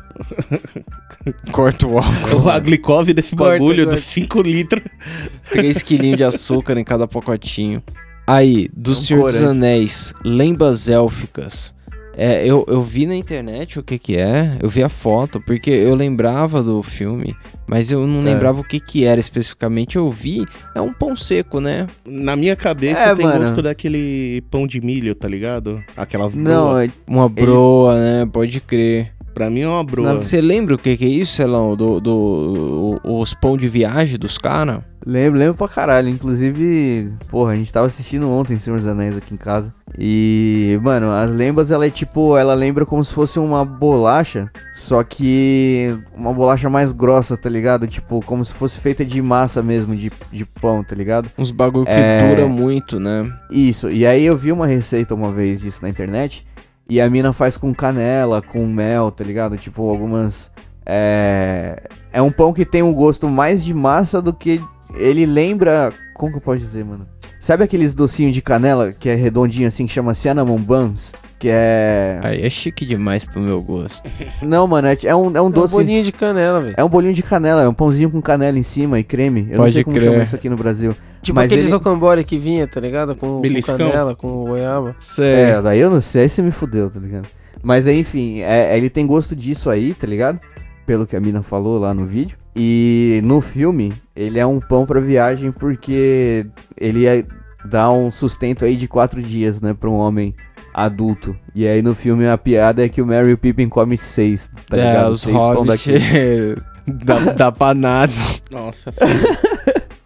corta 1.52 1.86
o 1.86 1.96
álcool. 1.98 2.50
A 2.50 2.58
glicose 2.58 3.14
desse 3.14 3.34
Corta, 3.34 3.52
bagulho 3.54 3.84
corta. 3.84 3.98
de 3.98 4.06
5 4.06 4.42
litros. 4.42 4.82
3 5.50 5.82
quilinhos 5.82 6.18
de 6.18 6.24
açúcar 6.24 6.76
em 6.78 6.84
cada 6.84 7.08
pacotinho. 7.08 7.82
Aí, 8.26 8.68
do 8.76 8.90
É 8.90 8.92
um 8.92 8.94
Senhor 8.94 9.30
dos 9.30 9.40
corante. 9.40 9.56
Anéis, 9.56 10.12
lembas 10.22 10.90
élficas. 10.90 11.72
É, 12.20 12.44
eu, 12.44 12.64
eu 12.66 12.82
vi 12.82 13.06
na 13.06 13.14
internet 13.14 13.78
o 13.78 13.82
que 13.82 13.96
que 13.96 14.16
é, 14.16 14.58
eu 14.60 14.68
vi 14.68 14.82
a 14.82 14.88
foto, 14.88 15.40
porque 15.40 15.70
eu 15.70 15.94
lembrava 15.94 16.60
do 16.60 16.82
filme, 16.82 17.32
mas 17.64 17.92
eu 17.92 18.04
não 18.08 18.20
É. 18.22 18.24
lembrava 18.34 18.60
o 18.60 18.64
que 18.64 18.80
que 18.80 19.04
era 19.04 19.20
especificamente. 19.20 19.94
Eu 19.96 20.10
vi, 20.10 20.44
é 20.74 20.80
um 20.80 20.92
pão 20.92 21.14
seco, 21.14 21.60
né? 21.60 21.86
Na 22.04 22.34
minha 22.34 22.56
cabeça 22.56 22.98
É, 23.00 23.14
tem 23.14 23.24
mano. 23.24 23.44
gosto 23.44 23.62
daquele 23.62 24.42
pão 24.50 24.66
de 24.66 24.80
milho, 24.80 25.14
tá 25.14 25.28
ligado? 25.28 25.80
Aquelas 25.96 26.34
Não, 26.34 26.70
broa. 26.70 26.84
é- 26.86 26.90
Uma 27.06 27.28
broa, 27.28 27.94
né? 28.00 28.26
Pode 28.32 28.60
crer. 28.62 29.12
Pra 29.38 29.48
mim 29.48 29.60
é 29.60 29.68
uma 29.68 29.84
broa. 29.84 30.14
Você 30.20 30.40
lembra 30.40 30.74
o 30.74 30.78
que, 30.78 30.96
que 30.96 31.04
é 31.04 31.08
isso, 31.08 31.32
Celão? 31.36 31.76
Do, 31.76 32.00
do, 32.00 33.00
o- 33.04 33.20
os 33.20 33.32
pão 33.34 33.56
de 33.56 33.68
viagem 33.68 34.18
dos 34.18 34.36
caras? 34.36 34.80
Lembro, 35.06 35.38
lembro 35.38 35.54
pra 35.54 35.68
caralho. 35.68 36.08
Inclusive, 36.08 37.12
porra, 37.30 37.52
a 37.52 37.56
gente 37.56 37.72
tava 37.72 37.86
assistindo 37.86 38.28
ontem 38.28 38.58
Senhor 38.58 38.80
dos 38.80 38.88
Anéis 38.88 39.16
aqui 39.16 39.32
em 39.34 39.36
casa. 39.36 39.72
E, 39.96 40.76
mano, 40.82 41.10
as 41.12 41.30
lembras, 41.30 41.70
ela 41.70 41.86
é 41.86 41.90
tipo, 41.90 42.36
ela 42.36 42.52
lembra 42.52 42.84
como 42.84 43.02
se 43.04 43.14
fosse 43.14 43.38
uma 43.38 43.64
bolacha, 43.64 44.50
só 44.74 45.04
que 45.04 45.96
uma 46.16 46.32
bolacha 46.34 46.68
mais 46.68 46.90
grossa, 46.90 47.36
tá 47.36 47.48
ligado? 47.48 47.86
Tipo, 47.86 48.20
como 48.24 48.44
se 48.44 48.52
fosse 48.54 48.80
feita 48.80 49.04
de 49.04 49.22
massa 49.22 49.62
mesmo, 49.62 49.94
de, 49.94 50.10
de 50.32 50.44
pão, 50.44 50.82
tá 50.82 50.96
ligado? 50.96 51.30
Uns 51.38 51.52
bagulho 51.52 51.84
que 51.86 51.92
É. 51.92 52.28
dura 52.34 52.48
muito, 52.48 52.98
né? 52.98 53.22
Isso, 53.52 53.88
e 53.88 54.04
aí 54.04 54.24
eu 54.26 54.36
vi 54.36 54.50
uma 54.50 54.66
receita 54.66 55.14
uma 55.14 55.30
vez 55.30 55.60
disso 55.60 55.78
na 55.82 55.88
internet, 55.88 56.44
e 56.88 57.00
a 57.00 57.10
mina 57.10 57.32
faz 57.32 57.56
com 57.56 57.74
canela, 57.74 58.40
com 58.40 58.66
mel, 58.66 59.10
tá 59.10 59.22
ligado? 59.22 59.56
Tipo, 59.58 59.90
algumas. 59.90 60.50
É. 60.86 61.88
É 62.10 62.22
um 62.22 62.30
pão 62.30 62.52
que 62.52 62.64
tem 62.64 62.82
um 62.82 62.92
gosto 62.92 63.28
mais 63.28 63.62
de 63.62 63.74
massa 63.74 64.22
do 64.22 64.32
que. 64.32 64.60
Ele 64.94 65.26
lembra. 65.26 65.92
Como 66.14 66.32
que 66.32 66.38
eu 66.38 66.42
posso 66.42 66.58
dizer, 66.58 66.84
mano? 66.84 67.06
Sabe 67.40 67.62
aqueles 67.64 67.94
docinhos 67.94 68.34
de 68.34 68.42
canela 68.42 68.92
que 68.92 69.08
é 69.08 69.14
redondinho 69.14 69.68
assim, 69.68 69.86
que 69.86 69.92
chama 69.92 70.12
Cinnamon 70.12 70.58
Buns? 70.58 71.14
Que 71.38 71.48
é. 71.48 72.18
Aí 72.24 72.44
é 72.44 72.50
chique 72.50 72.84
demais 72.84 73.24
pro 73.24 73.40
meu 73.40 73.62
gosto. 73.62 74.02
Não, 74.42 74.66
mano, 74.66 74.88
é, 74.88 74.96
é 75.04 75.14
um, 75.14 75.26
é 75.26 75.30
um 75.30 75.36
É 75.36 75.42
um 75.42 75.50
doce. 75.50 75.74
bolinho 75.76 76.02
de 76.02 76.10
canela, 76.10 76.60
velho. 76.60 76.74
É 76.76 76.82
um 76.82 76.88
bolinho 76.88 77.14
de 77.14 77.22
canela, 77.22 77.62
é 77.62 77.68
um 77.68 77.72
pãozinho 77.74 78.10
com 78.10 78.20
canela 78.20 78.58
em 78.58 78.62
cima 78.64 78.98
e 78.98 79.04
creme. 79.04 79.42
Eu 79.42 79.50
não 79.50 79.56
Pode 79.58 79.72
sei 79.72 79.84
como 79.84 79.96
crer. 79.96 80.10
chama 80.10 80.22
isso 80.24 80.34
aqui 80.34 80.48
no 80.48 80.56
Brasil. 80.56 80.96
Tipo 81.22 81.36
mas 81.36 81.52
aqueles 81.52 81.72
ele- 81.72 82.24
que 82.24 82.38
vinha, 82.38 82.66
tá 82.66 82.80
ligado? 82.80 83.14
Com, 83.14 83.40
com 83.40 83.62
canela, 83.62 84.16
com 84.16 84.44
goiaba. 84.44 84.96
Sei. 84.98 85.24
É, 85.32 85.62
daí 85.62 85.78
eu 85.78 85.90
não 85.90 86.00
sei, 86.00 86.22
aí 86.22 86.28
você 86.28 86.42
me 86.42 86.50
fudeu, 86.50 86.90
tá 86.90 86.98
ligado? 86.98 87.28
Mas 87.62 87.86
aí, 87.86 88.00
enfim, 88.00 88.40
é, 88.40 88.76
ele 88.76 88.90
tem 88.90 89.06
gosto 89.06 89.34
disso 89.36 89.70
aí, 89.70 89.94
tá 89.94 90.06
ligado? 90.08 90.40
Pelo 90.88 91.06
que 91.06 91.14
a 91.14 91.20
mina 91.20 91.42
falou 91.42 91.78
lá 91.78 91.92
no 91.92 92.06
vídeo. 92.06 92.38
E 92.56 93.20
no 93.22 93.42
filme, 93.42 93.92
ele 94.16 94.38
é 94.38 94.46
um 94.46 94.58
pão 94.58 94.86
pra 94.86 94.98
viagem 95.00 95.52
porque 95.52 96.46
ele 96.78 97.06
é- 97.06 97.26
dá 97.66 97.90
um 97.92 98.10
sustento 98.10 98.64
aí 98.64 98.74
de 98.74 98.88
quatro 98.88 99.22
dias, 99.22 99.60
né, 99.60 99.74
pra 99.74 99.90
um 99.90 99.96
homem 99.98 100.34
adulto. 100.72 101.36
E 101.54 101.66
aí 101.66 101.82
no 101.82 101.94
filme 101.94 102.26
a 102.26 102.38
piada 102.38 102.82
é 102.82 102.88
que 102.88 103.02
o 103.02 103.06
Mary 103.06 103.28
e 103.28 103.32
o 103.34 103.38
Pippin 103.38 103.68
come 103.68 103.98
seis, 103.98 104.50
tá 104.66 104.78
é, 104.78 104.86
ligado? 104.86 105.12
os 105.12 105.20
seis 105.20 105.36
pão 105.36 105.66
daquele. 105.66 106.56
dá, 107.04 107.18
dá 107.34 107.52
pra 107.52 107.74
nada. 107.74 108.12
Nossa, 108.50 108.90
filho. 108.90 109.36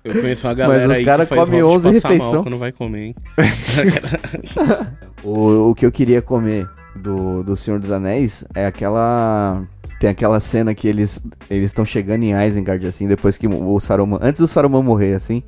Eu 0.03 0.21
conheço 0.21 0.49
uma 0.49 0.55
galera 0.55 0.91
os 0.91 0.99
aí 0.99 1.05
cara 1.05 1.25
que 1.25 1.29
faz 1.33 1.49
come 1.49 1.63
hobbit 1.63 1.77
11 1.77 2.01
passar 2.01 2.09
mal 2.09 2.13
refeição. 2.19 2.43
quando 2.43 2.59
vai 2.59 2.73
comer, 2.73 3.05
hein? 3.05 3.15
O, 5.23 5.71
o 5.71 5.75
que 5.77 5.87
eu 5.87 5.93
queria 5.93 6.21
comer 6.21 6.69
do, 6.97 7.45
do 7.45 7.55
Senhor 7.55 7.79
dos 7.79 7.93
Anéis 7.93 8.45
é 8.53 8.67
aquela. 8.67 9.63
Tem 10.03 10.11
aquela 10.11 10.41
cena 10.41 10.75
que 10.75 10.89
eles 10.89 11.23
eles 11.49 11.67
estão 11.67 11.85
chegando 11.85 12.25
em 12.25 12.33
Isengard, 12.33 12.85
assim, 12.85 13.07
depois 13.07 13.39
que 13.39 13.47
o 13.47 13.79
Saruman. 13.79 14.19
Antes 14.21 14.41
do 14.41 14.49
Saruman 14.49 14.83
morrer, 14.83 15.15
assim. 15.15 15.45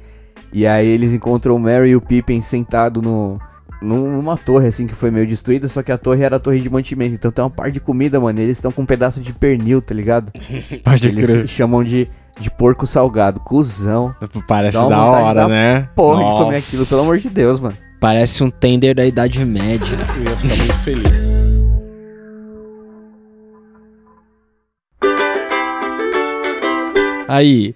E 0.53 0.65
aí 0.65 0.87
eles 0.87 1.13
encontram 1.13 1.57
o 1.57 1.59
Merry 1.59 1.91
e 1.91 1.97
o 1.97 2.01
Pippin 2.01 2.41
sentado 2.41 3.03
no. 3.03 3.41
num- 3.83 4.13
Numa 4.13 4.37
torre, 4.37 4.69
assim, 4.69 4.87
que 4.87 4.95
foi 4.95 5.11
meio 5.11 5.27
destruída, 5.27 5.67
só 5.67 5.83
que 5.83 5.91
a 5.91 5.99
torre 5.99 6.23
era 6.23 6.37
a 6.37 6.39
torre 6.39 6.61
de 6.61 6.71
mantimento. 6.71 7.17
Então 7.17 7.33
tem 7.33 7.45
uma 7.45 7.51
parte 7.51 7.73
de 7.75 7.81
comida, 7.81 8.21
mano. 8.21 8.39
e 8.39 8.43
Eles 8.45 8.59
estão 8.59 8.71
com 8.71 8.83
um 8.83 8.87
pedaço 8.87 9.21
de 9.21 9.33
pernil, 9.33 9.83
tá 9.83 9.93
ligado? 9.93 10.31
Pode 10.85 11.09
Eles 11.09 11.27
crer. 11.27 11.49
chamam 11.49 11.83
de, 11.83 12.07
de 12.39 12.49
porco 12.49 12.87
salgado. 12.87 13.41
Cusão. 13.41 14.15
Parece 14.47 14.77
Dá 14.79 14.83
uma 14.87 14.89
da 14.91 15.03
hora, 15.05 15.35
da 15.35 15.49
né? 15.49 15.89
Porra 15.97 16.23
de 16.23 16.31
comer 16.45 16.57
aquilo, 16.59 16.87
pelo 16.87 17.01
amor 17.01 17.19
de 17.19 17.29
Deus, 17.29 17.59
mano. 17.59 17.77
Parece 17.99 18.45
um 18.45 18.51
tender 18.51 18.95
da 18.95 19.05
Idade 19.05 19.45
Média. 19.45 19.97
Eu 20.17 20.23
ia 20.23 20.37
ficar 20.37 20.57
muito 20.57 20.75
feliz. 20.75 21.24
Aí. 27.29 27.75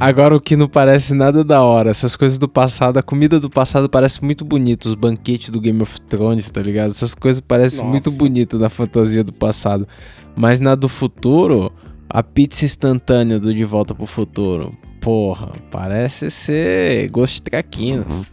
Agora 0.00 0.36
o 0.36 0.40
que 0.40 0.54
não 0.54 0.68
parece 0.68 1.12
nada 1.12 1.42
da 1.42 1.62
hora, 1.62 1.90
essas 1.90 2.14
coisas 2.14 2.38
do 2.38 2.48
passado, 2.48 2.98
a 2.98 3.02
comida 3.02 3.40
do 3.40 3.50
passado 3.50 3.88
parece 3.88 4.24
muito 4.24 4.44
bonito, 4.44 4.84
os 4.84 4.94
banquetes 4.94 5.50
do 5.50 5.60
Game 5.60 5.82
of 5.82 6.00
Thrones, 6.02 6.48
tá 6.52 6.62
ligado? 6.62 6.90
Essas 6.90 7.16
coisas 7.16 7.40
parecem 7.40 7.80
Nossa. 7.80 7.90
muito 7.90 8.10
bonitas 8.12 8.60
na 8.60 8.68
fantasia 8.68 9.24
do 9.24 9.32
passado. 9.32 9.88
Mas 10.36 10.60
na 10.60 10.76
do 10.76 10.88
futuro, 10.88 11.72
a 12.08 12.22
pizza 12.22 12.64
instantânea 12.64 13.40
do 13.40 13.52
De 13.52 13.64
Volta 13.64 13.92
pro 13.92 14.06
Futuro, 14.06 14.72
porra, 15.00 15.50
parece 15.68 16.30
ser 16.30 17.08
gosto 17.08 17.34
de 17.34 17.42
traquinas. 17.42 18.30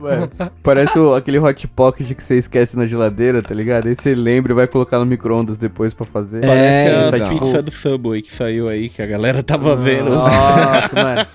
Ué, 0.00 0.28
parece 0.62 0.98
o- 0.98 1.14
aquele 1.14 1.38
hot 1.38 1.66
pocket 1.68 2.12
que 2.14 2.22
você 2.22 2.36
esquece 2.36 2.76
na 2.76 2.86
geladeira, 2.86 3.42
tá 3.42 3.54
ligado? 3.54 3.88
Aí 3.88 3.94
você 3.94 4.14
lembra 4.14 4.52
e 4.52 4.54
vai 4.54 4.66
colocar 4.66 4.98
no 4.98 5.06
micro-ondas 5.06 5.56
depois 5.56 5.92
pra 5.94 6.06
fazer. 6.06 6.40
Parece 6.40 6.56
É, 6.90 7.10
a 7.14 7.16
então. 7.18 7.38
pizza 7.38 7.62
do 7.62 7.70
Subway 7.70 8.22
que 8.22 8.32
saiu 8.32 8.68
aí, 8.68 8.88
que 8.88 9.02
a 9.02 9.06
galera 9.06 9.42
tava 9.42 9.74
vendo. 9.76 10.10
Nossa, 10.10 10.94
mano. 11.02 11.26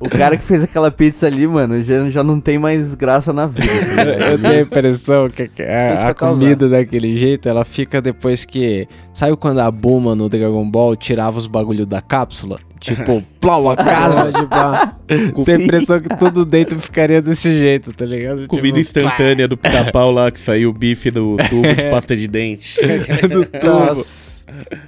O 0.00 0.08
cara 0.08 0.36
que 0.36 0.42
fez 0.42 0.64
aquela 0.64 0.90
pizza 0.90 1.28
ali, 1.28 1.46
mano, 1.46 1.80
já, 1.80 2.08
já 2.10 2.24
não 2.24 2.40
tem 2.40 2.58
mais 2.58 2.94
graça 2.96 3.32
na 3.32 3.46
vida. 3.46 3.68
tá? 3.94 4.02
Eu 4.32 4.38
tenho 4.40 4.54
a 4.54 4.60
impressão 4.62 5.30
que 5.30 5.48
a, 5.62 6.08
a 6.08 6.14
comida 6.14 6.68
daquele 6.68 7.16
jeito, 7.16 7.48
ela 7.48 7.64
fica 7.64 8.02
depois 8.02 8.44
que. 8.44 8.88
Sabe 9.14 9.36
quando 9.36 9.60
a 9.60 9.70
Buma 9.70 10.14
no 10.16 10.28
Dragon 10.28 10.68
Ball 10.68 10.96
tirava 10.96 11.38
os 11.38 11.46
bagulho 11.46 11.86
da 11.86 12.00
cápsula? 12.00 12.58
Tipo, 12.82 13.22
plau, 13.40 13.70
a 13.70 13.76
casa. 13.76 14.32
de 14.32 14.44
bar. 14.46 14.98
Tem 15.44 15.54
a 15.54 15.58
impressão 15.58 16.00
que 16.00 16.08
tudo 16.16 16.44
dentro 16.44 16.80
ficaria 16.80 17.22
desse 17.22 17.52
jeito, 17.60 17.92
tá 17.92 18.04
ligado? 18.04 18.46
Comida 18.48 18.82
Tipo, 18.82 18.98
instantânea 18.98 19.46
do 19.46 19.56
pica-pau 19.56 20.10
lá, 20.10 20.30
que 20.30 20.40
saiu 20.40 20.70
o 20.70 20.72
bife 20.72 21.10
do 21.10 21.36
tubo 21.48 21.62
de 21.74 21.90
pasta 21.90 22.16
de 22.16 22.26
dente. 22.26 22.74
do 23.28 23.44
tubo. 23.46 23.66
Nossa. 23.66 24.32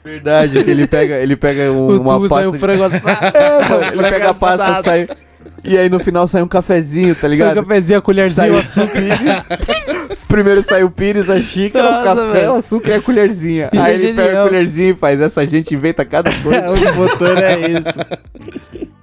Verdade, 0.05 0.63
que 0.63 0.71
ele 0.71 0.87
pega, 0.87 1.15
ele 1.15 1.37
pega 1.37 1.71
um- 1.73 1.87
O 1.97 2.01
uma 2.01 2.21
pasta. 2.21 2.35
saiu 2.35 2.49
um 2.51 2.53
de- 2.53 2.59
frango 2.59 2.83
assado. 2.83 3.37
É, 3.37 3.69
mano, 3.69 3.85
ele 3.95 4.11
pega 4.11 4.31
a 4.31 4.35
pasta, 4.35 4.83
sai. 4.83 5.09
E 5.65 5.79
aí 5.79 5.89
no 5.89 5.99
final 5.99 6.27
sai 6.27 6.43
um 6.43 6.49
cafezinho, 6.49 7.15
tá 7.15 7.23
Sai 7.23 7.29
o 7.31 7.33
ligado? 7.33 7.63
cafezinho, 7.67 7.99
a 7.99 8.03
colherzinha, 8.03 8.53
o 8.53 8.63
Sai 8.63 8.85
o. 8.85 8.89
Pires. 8.89 10.19
Primeiro 10.29 10.63
sai 10.65 10.83
o 10.83 10.91
pires, 10.91 11.31
a 11.31 11.41
xícara, 11.41 11.89
o 11.89 11.93
Nossa, 11.93 12.05
café, 12.05 12.33
velho. 12.41 12.53
o 12.53 12.55
açúcar 12.57 12.91
e 12.91 12.95
a 12.95 13.01
colherzinha. 13.01 13.71
Isso 13.73 13.83
aí 13.83 13.93
é 13.93 13.95
ele 13.95 14.15
pega 14.15 14.25
genial. 14.29 14.45
a 14.45 14.49
colherzinha 14.49 14.91
e 14.91 14.95
faz. 14.95 15.21
Essa 15.21 15.47
gente 15.47 15.73
inventa 15.75 16.05
cada 16.05 16.31
coisa. 16.43 16.71
o 16.73 16.77
futuro 16.77 17.39
é 17.39 17.71
isso. 17.71 18.85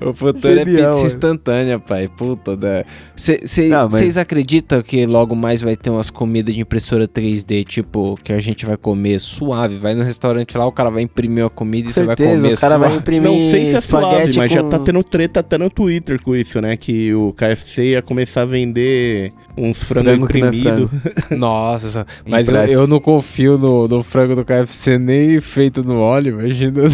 O 0.00 0.12
futuro 0.14 0.52
é 0.52 0.64
Genial, 0.64 0.74
pizza 0.74 0.90
mano. 0.92 1.06
instantânea, 1.06 1.78
pai. 1.78 2.08
Puta 2.08 2.56
da. 2.56 2.84
Vocês 3.14 3.70
Não, 3.70 3.88
mas- 3.90 4.16
acreditam 4.18 4.82
que 4.82 5.04
logo 5.06 5.34
mais 5.36 5.60
vai 5.60 5.76
ter 5.76 5.90
umas 5.90 6.10
comidas 6.10 6.54
de 6.54 6.60
impressora 6.60 7.06
3D, 7.06 7.64
tipo, 7.64 8.14
que 8.24 8.32
a 8.32 8.40
gente 8.40 8.64
vai 8.64 8.76
comer 8.76 9.18
suave? 9.20 9.76
Vai 9.76 9.94
no 9.94 10.02
restaurante 10.02 10.56
lá, 10.56 10.66
o 10.66 10.72
cara 10.72 10.90
vai 10.90 11.02
imprimir 11.02 11.44
a 11.44 11.50
comida 11.50 11.84
Com 11.84 11.90
e 11.90 11.92
você 11.92 12.04
vai 12.04 12.16
certeza, 12.16 12.42
comer 12.42 12.54
o 12.54 12.60
cara 12.60 12.78
vai 12.78 12.88
suave. 12.88 13.00
imprimir 13.02 13.30
Não 13.30 13.50
sei 13.50 13.70
se 13.70 13.76
é 13.76 13.80
suave, 13.80 14.36
mas 14.36 14.52
já 14.52 14.62
com- 14.62 14.68
tá 14.68 14.78
tendo 14.78 15.02
treta 15.04 15.40
até 15.40 15.58
no 15.58 15.68
Twitter 15.70 16.22
com 16.22 16.34
isso, 16.34 16.60
né? 16.60 16.76
Que 16.76 17.12
o 17.14 17.32
KFC 17.34 17.90
ia 17.90 18.02
começar 18.02 18.42
a 18.42 18.46
vender 18.46 19.32
uns 19.58 19.82
frango, 19.84 20.04
Frango 20.10 20.26
que 20.28 20.38
não 20.38 20.46
é 20.46 20.50
imprimido. 20.50 20.90
Nossa, 21.36 22.06
mas 22.26 22.48
eu, 22.48 22.56
eu 22.56 22.86
não 22.86 23.00
confio 23.00 23.58
no, 23.58 23.86
no 23.86 24.02
frango 24.02 24.34
do 24.34 24.44
KFC 24.44 24.98
nem 24.98 25.40
feito 25.40 25.82
no 25.84 25.98
óleo, 25.98 26.40
imagina. 26.40 26.82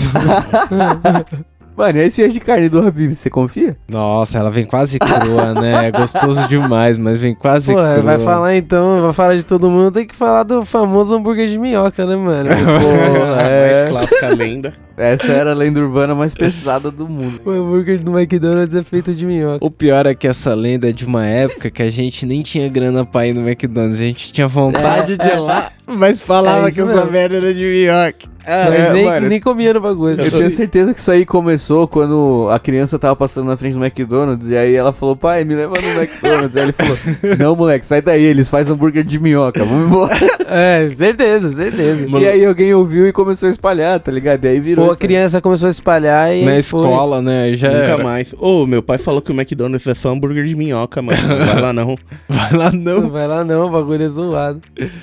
Mano, 1.76 1.98
esse 1.98 2.22
é 2.22 2.28
de 2.28 2.40
carne 2.40 2.68
do 2.68 2.78
Habib, 2.86 3.14
você 3.14 3.28
confia? 3.28 3.76
Nossa, 3.88 4.38
ela 4.38 4.50
vem 4.50 4.64
quase 4.64 4.98
crua, 4.98 5.52
né? 5.60 5.86
É 5.88 5.90
gostoso 5.90 6.48
demais, 6.48 6.96
mas 6.96 7.18
vem 7.18 7.34
quase 7.34 7.72
Pô, 7.74 7.78
crua. 7.78 8.00
vai 8.00 8.18
falar 8.18 8.56
então, 8.56 9.02
vai 9.02 9.12
falar 9.12 9.36
de 9.36 9.42
todo 9.42 9.68
mundo, 9.68 9.90
tem 9.92 10.06
que 10.06 10.14
falar 10.16 10.42
do 10.42 10.64
famoso 10.64 11.14
hambúrguer 11.14 11.48
de 11.48 11.58
minhoca, 11.58 12.06
né, 12.06 12.16
mano? 12.16 12.48
Porra, 12.48 13.42
é. 13.42 13.82
Mais 13.82 13.90
clássica 14.08 14.28
lenda. 14.34 14.72
Essa 14.96 15.30
era 15.32 15.50
a 15.50 15.54
lenda 15.54 15.78
urbana 15.78 16.14
mais 16.14 16.34
pesada 16.34 16.90
do 16.90 17.06
mundo. 17.06 17.38
o 17.44 17.50
hambúrguer 17.50 18.00
do 18.02 18.18
McDonald's 18.18 18.74
é 18.74 18.82
feito 18.82 19.12
de 19.12 19.26
minhoca. 19.26 19.58
O 19.62 19.70
pior 19.70 20.06
é 20.06 20.14
que 20.14 20.26
essa 20.26 20.54
lenda 20.54 20.88
é 20.88 20.92
de 20.92 21.04
uma 21.04 21.26
época 21.26 21.70
que 21.70 21.82
a 21.82 21.90
gente 21.90 22.24
nem 22.24 22.42
tinha 22.42 22.66
grana 22.70 23.04
pra 23.04 23.26
ir 23.26 23.34
no 23.34 23.46
McDonald's. 23.46 24.00
A 24.00 24.04
gente 24.04 24.32
tinha 24.32 24.48
vontade 24.48 25.18
de 25.18 25.28
ir 25.28 25.38
lá, 25.38 25.70
mas 25.86 26.22
falava 26.22 26.68
É 26.68 26.72
que 26.72 26.80
isso 26.80 26.88
essa 26.90 27.00
mesmo. 27.00 27.12
merda 27.12 27.36
era 27.36 27.52
de 27.52 27.60
minhoca. 27.60 28.35
Mas 28.46 28.80
é, 28.80 28.92
nem, 28.92 29.04
mano. 29.04 29.28
nem 29.28 29.40
comia 29.40 29.74
no 29.74 29.80
bagulho. 29.80 30.20
Eu 30.20 30.30
tenho 30.30 30.50
certeza 30.50 30.94
que 30.94 31.00
isso 31.00 31.10
aí 31.10 31.26
começou 31.26 31.88
quando 31.88 32.48
a 32.50 32.58
criança 32.58 32.98
tava 32.98 33.16
passando 33.16 33.46
na 33.48 33.56
frente 33.56 33.74
do 33.74 33.84
McDonald's 33.84 34.48
e 34.48 34.56
aí 34.56 34.74
ela 34.74 34.92
falou, 34.92 35.16
pai, 35.16 35.44
me 35.44 35.54
leva 35.54 35.74
no 35.80 35.88
McDonald's. 36.00 36.56
aí 36.56 36.62
ele 36.62 36.72
falou, 36.72 36.96
não, 37.38 37.56
moleque, 37.56 37.84
sai 37.84 38.00
daí, 38.00 38.22
eles 38.22 38.48
fazem 38.48 38.72
hambúrguer 38.72 39.02
de 39.04 39.18
minhoca, 39.18 39.64
vamos 39.64 39.86
embora. 39.88 40.16
É, 40.48 40.88
certeza, 40.96 41.52
certeza. 41.56 42.08
Mano, 42.08 42.24
E 42.24 42.28
aí 42.28 42.44
alguém 42.46 42.72
ouviu 42.72 43.08
e 43.08 43.12
começou 43.12 43.48
a 43.48 43.50
espalhar, 43.50 43.98
tá 43.98 44.12
ligado? 44.12 44.44
E 44.44 44.48
aí 44.48 44.60
virou. 44.60 44.86
Pô, 44.86 44.92
a 44.92 44.96
criança 44.96 45.40
começou 45.40 45.66
a 45.66 45.70
espalhar 45.70 46.32
e. 46.32 46.42
Na 46.44 46.50
foi. 46.52 46.58
escola, 46.60 47.20
né? 47.20 47.52
Já 47.54 47.68
Nunca 47.68 47.80
era. 47.82 47.98
mais. 48.04 48.32
Ô, 48.38 48.64
meu 48.64 48.80
pai 48.80 48.96
falou 48.96 49.20
que 49.20 49.32
o 49.32 49.34
McDonald's 49.34 49.84
é 49.84 49.92
só 49.94 50.10
hambúrguer 50.10 50.44
de 50.44 50.54
minhoca, 50.54 51.02
mano. 51.02 51.18
Não 51.26 51.36
vai 51.46 51.60
lá 51.60 51.72
não. 51.72 51.96
Vai 52.28 52.52
lá 52.52 52.70
Não 52.70 53.00
não. 53.00 53.10
vai 53.10 53.26
lá 53.26 53.44
não, 53.44 53.66
o 53.66 53.70
bagulho 53.70 54.04
é 54.04 54.08
zoado. 54.08 54.60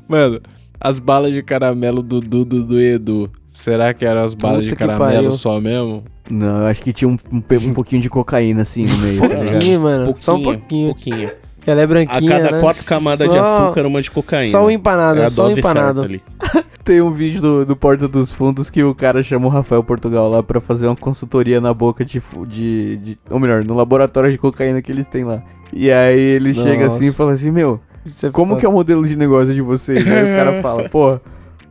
Mano, 0.07 0.39
as 0.79 0.99
balas 0.99 1.31
de 1.31 1.41
caramelo 1.43 2.01
do 2.01 2.19
Dudu 2.19 2.63
do 2.65 2.79
Edu. 2.79 3.29
Será 3.47 3.93
que 3.93 4.03
eram 4.05 4.23
as 4.23 4.33
balas 4.33 4.65
Puta 4.65 4.69
de 4.69 4.75
caramelo 4.75 5.31
só 5.31 5.59
mesmo? 5.61 6.03
Não, 6.29 6.61
eu 6.61 6.65
acho 6.67 6.81
que 6.81 6.91
tinha 6.91 7.07
um, 7.07 7.17
um, 7.31 7.37
um 7.69 7.73
pouquinho 7.73 8.01
de 8.01 8.09
cocaína 8.09 8.61
assim 8.63 8.85
no 8.85 8.97
meio, 8.97 9.21
tá 9.21 9.27
ligado? 9.27 9.51
Pouquinho, 9.51 9.81
mano. 9.81 10.13
Só 10.17 10.35
um 10.35 10.43
pouquinho. 10.43 10.87
pouquinho. 10.93 11.31
Ela 11.65 11.79
é 11.81 11.83
A 11.83 11.87
branquinha, 11.87 12.29
cada 12.39 12.51
né? 12.51 12.59
quatro 12.59 12.83
camadas 12.83 13.27
de 13.29 13.35
Só- 13.35 13.63
açúcar, 13.65 13.85
uma 13.85 14.01
de 14.01 14.11
cocaína. 14.11 14.51
Só 14.51 14.65
o 14.65 14.71
empanado, 14.71 15.21
É 15.21 15.25
a 15.25 15.29
só 15.29 15.45
o 15.45 15.47
dose 15.49 15.59
empanado. 15.59 16.21
Tem 16.83 16.99
um 16.99 17.11
vídeo 17.11 17.41
do, 17.41 17.65
do 17.65 17.75
Porta 17.77 18.07
dos 18.09 18.33
Fundos 18.33 18.69
que 18.69 18.83
o 18.83 18.93
cara 18.93 19.23
chama 19.23 19.45
o 19.45 19.49
Rafael 19.49 19.81
Portugal 19.81 20.29
lá 20.29 20.43
pra 20.43 20.59
fazer 20.59 20.87
uma 20.87 20.95
consultoria 20.95 21.61
na 21.61 21.73
boca 21.73 22.03
de, 22.03 22.21
de, 22.47 22.97
de. 22.97 23.19
Ou 23.29 23.39
melhor, 23.39 23.63
no 23.63 23.73
laboratório 23.73 24.29
de 24.29 24.37
cocaína 24.37 24.81
que 24.81 24.91
eles 24.91 25.07
têm 25.07 25.23
lá. 25.23 25.41
E 25.71 25.89
aí 25.89 26.19
ele 26.19 26.53
chega 26.53 26.87
assim 26.87 27.03
e 27.03 27.05
Nossa. 27.05 27.17
fala 27.17 27.31
assim: 27.31 27.51
Meu, 27.51 27.79
é 28.23 28.31
como 28.31 28.51
foda. 28.51 28.59
que 28.59 28.65
é 28.65 28.69
o 28.69 28.73
modelo 28.73 29.07
de 29.07 29.15
negócio 29.15 29.53
de 29.53 29.61
vocês? 29.61 30.05
Aí 30.05 30.33
o 30.33 30.35
cara 30.35 30.59
fala: 30.61 30.89
Pô, 30.89 31.19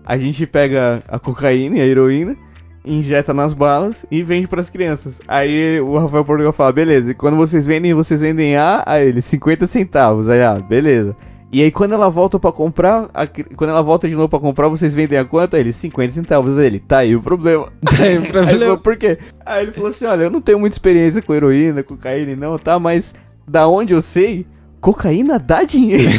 a 0.04 0.18
gente 0.18 0.46
pega 0.46 1.02
a 1.08 1.18
cocaína 1.18 1.76
e 1.76 1.80
a 1.80 1.86
heroína. 1.86 2.36
Injeta 2.84 3.32
nas 3.32 3.54
balas 3.54 4.04
e 4.10 4.24
vende 4.24 4.48
pras 4.48 4.68
crianças. 4.68 5.20
Aí 5.28 5.80
o 5.80 5.96
Rafael 5.98 6.24
Portugal 6.24 6.52
fala: 6.52 6.72
beleza, 6.72 7.12
e 7.12 7.14
quando 7.14 7.36
vocês 7.36 7.64
vendem, 7.64 7.94
vocês 7.94 8.20
vendem 8.22 8.56
a, 8.56 8.82
a 8.84 9.00
ele, 9.00 9.22
50 9.22 9.68
centavos. 9.68 10.28
Aí, 10.28 10.42
ah, 10.42 10.54
beleza. 10.58 11.14
E 11.52 11.62
aí 11.62 11.70
quando 11.70 11.92
ela 11.92 12.08
volta 12.08 12.40
pra 12.40 12.50
comprar, 12.50 13.08
a 13.14 13.24
quando 13.26 13.70
ela 13.70 13.82
volta 13.82 14.08
de 14.08 14.14
novo 14.16 14.28
pra 14.28 14.40
comprar, 14.40 14.66
vocês 14.68 14.94
vendem 14.96 15.16
a 15.18 15.24
quanto? 15.24 15.54
Aí 15.54 15.60
ele, 15.60 15.72
50 15.72 16.12
centavos. 16.12 16.58
Aí 16.58 16.66
ele, 16.66 16.80
tá 16.80 16.98
aí 16.98 17.14
o 17.14 17.22
problema. 17.22 17.70
Tá 17.84 18.02
aí 18.02 18.16
o 18.16 18.20
Aí 18.20 18.26
ele 18.26 18.32
falou, 18.32 18.42
problema. 18.48 18.78
por 18.78 18.96
quê? 18.96 19.18
Aí 19.46 19.62
ele 19.62 19.70
falou 19.72 19.90
assim: 19.90 20.06
olha, 20.06 20.24
eu 20.24 20.30
não 20.30 20.40
tenho 20.40 20.58
muita 20.58 20.74
experiência 20.74 21.22
com 21.22 21.32
heroína, 21.34 21.84
cocaína 21.84 22.34
não, 22.34 22.58
tá? 22.58 22.80
Mas 22.80 23.14
da 23.46 23.68
onde 23.68 23.92
eu 23.92 24.02
sei, 24.02 24.44
cocaína 24.82 25.38
dá 25.38 25.62
dinheiro. 25.62 26.10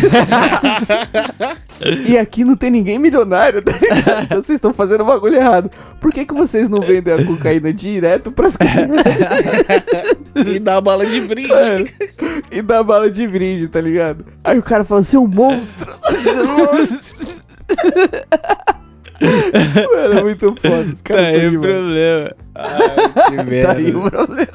e 2.07 2.17
aqui 2.17 2.45
não 2.45 2.55
tem 2.55 2.71
ninguém 2.71 2.97
milionário, 2.97 3.61
tá 3.61 3.73
ligado? 3.73 4.23
Então 4.23 4.37
vocês 4.41 4.55
estão 4.55 4.73
fazendo 4.73 5.01
o 5.01 5.05
bagulho 5.05 5.35
errado. 5.35 5.69
Por 5.99 6.11
que, 6.13 6.25
que 6.25 6.33
vocês 6.33 6.69
não 6.69 6.79
vendem 6.79 7.13
a 7.13 7.25
cocaína 7.25 7.73
direto 7.73 8.31
pras 8.31 8.57
E 10.45 10.59
dá 10.59 10.79
bala 10.79 11.05
de 11.05 11.19
brinde. 11.21 11.49
Mano, 11.49 11.85
e 12.49 12.61
dá 12.61 12.81
bala 12.81 13.11
de 13.11 13.27
brinde, 13.27 13.67
tá 13.67 13.81
ligado? 13.81 14.25
Aí 14.43 14.57
o 14.57 14.63
cara 14.63 14.85
fala, 14.85 15.03
seu 15.03 15.27
monstro! 15.27 15.93
Seu 16.15 16.47
monstro! 16.47 17.27
Mano, 19.93 20.19
é 20.19 20.23
muito 20.23 20.55
foda. 20.55 20.91
Os 20.91 21.01
Tá 21.01 21.13
caras 21.13 21.33
são 21.33 21.41
aí 21.41 21.57
o 21.57 21.61
problema. 21.61 22.35
Ai, 22.55 23.27
que 23.27 23.43
merda. 23.43 23.61
Tá 23.67 23.73
aí 23.73 23.93
o 23.93 24.09
problema. 24.09 24.47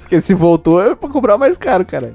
Porque 0.00 0.20
se 0.20 0.32
voltou 0.32 0.80
é 0.80 0.94
pra 0.94 1.08
comprar 1.08 1.36
mais 1.36 1.58
caro, 1.58 1.84
cara. 1.84 2.12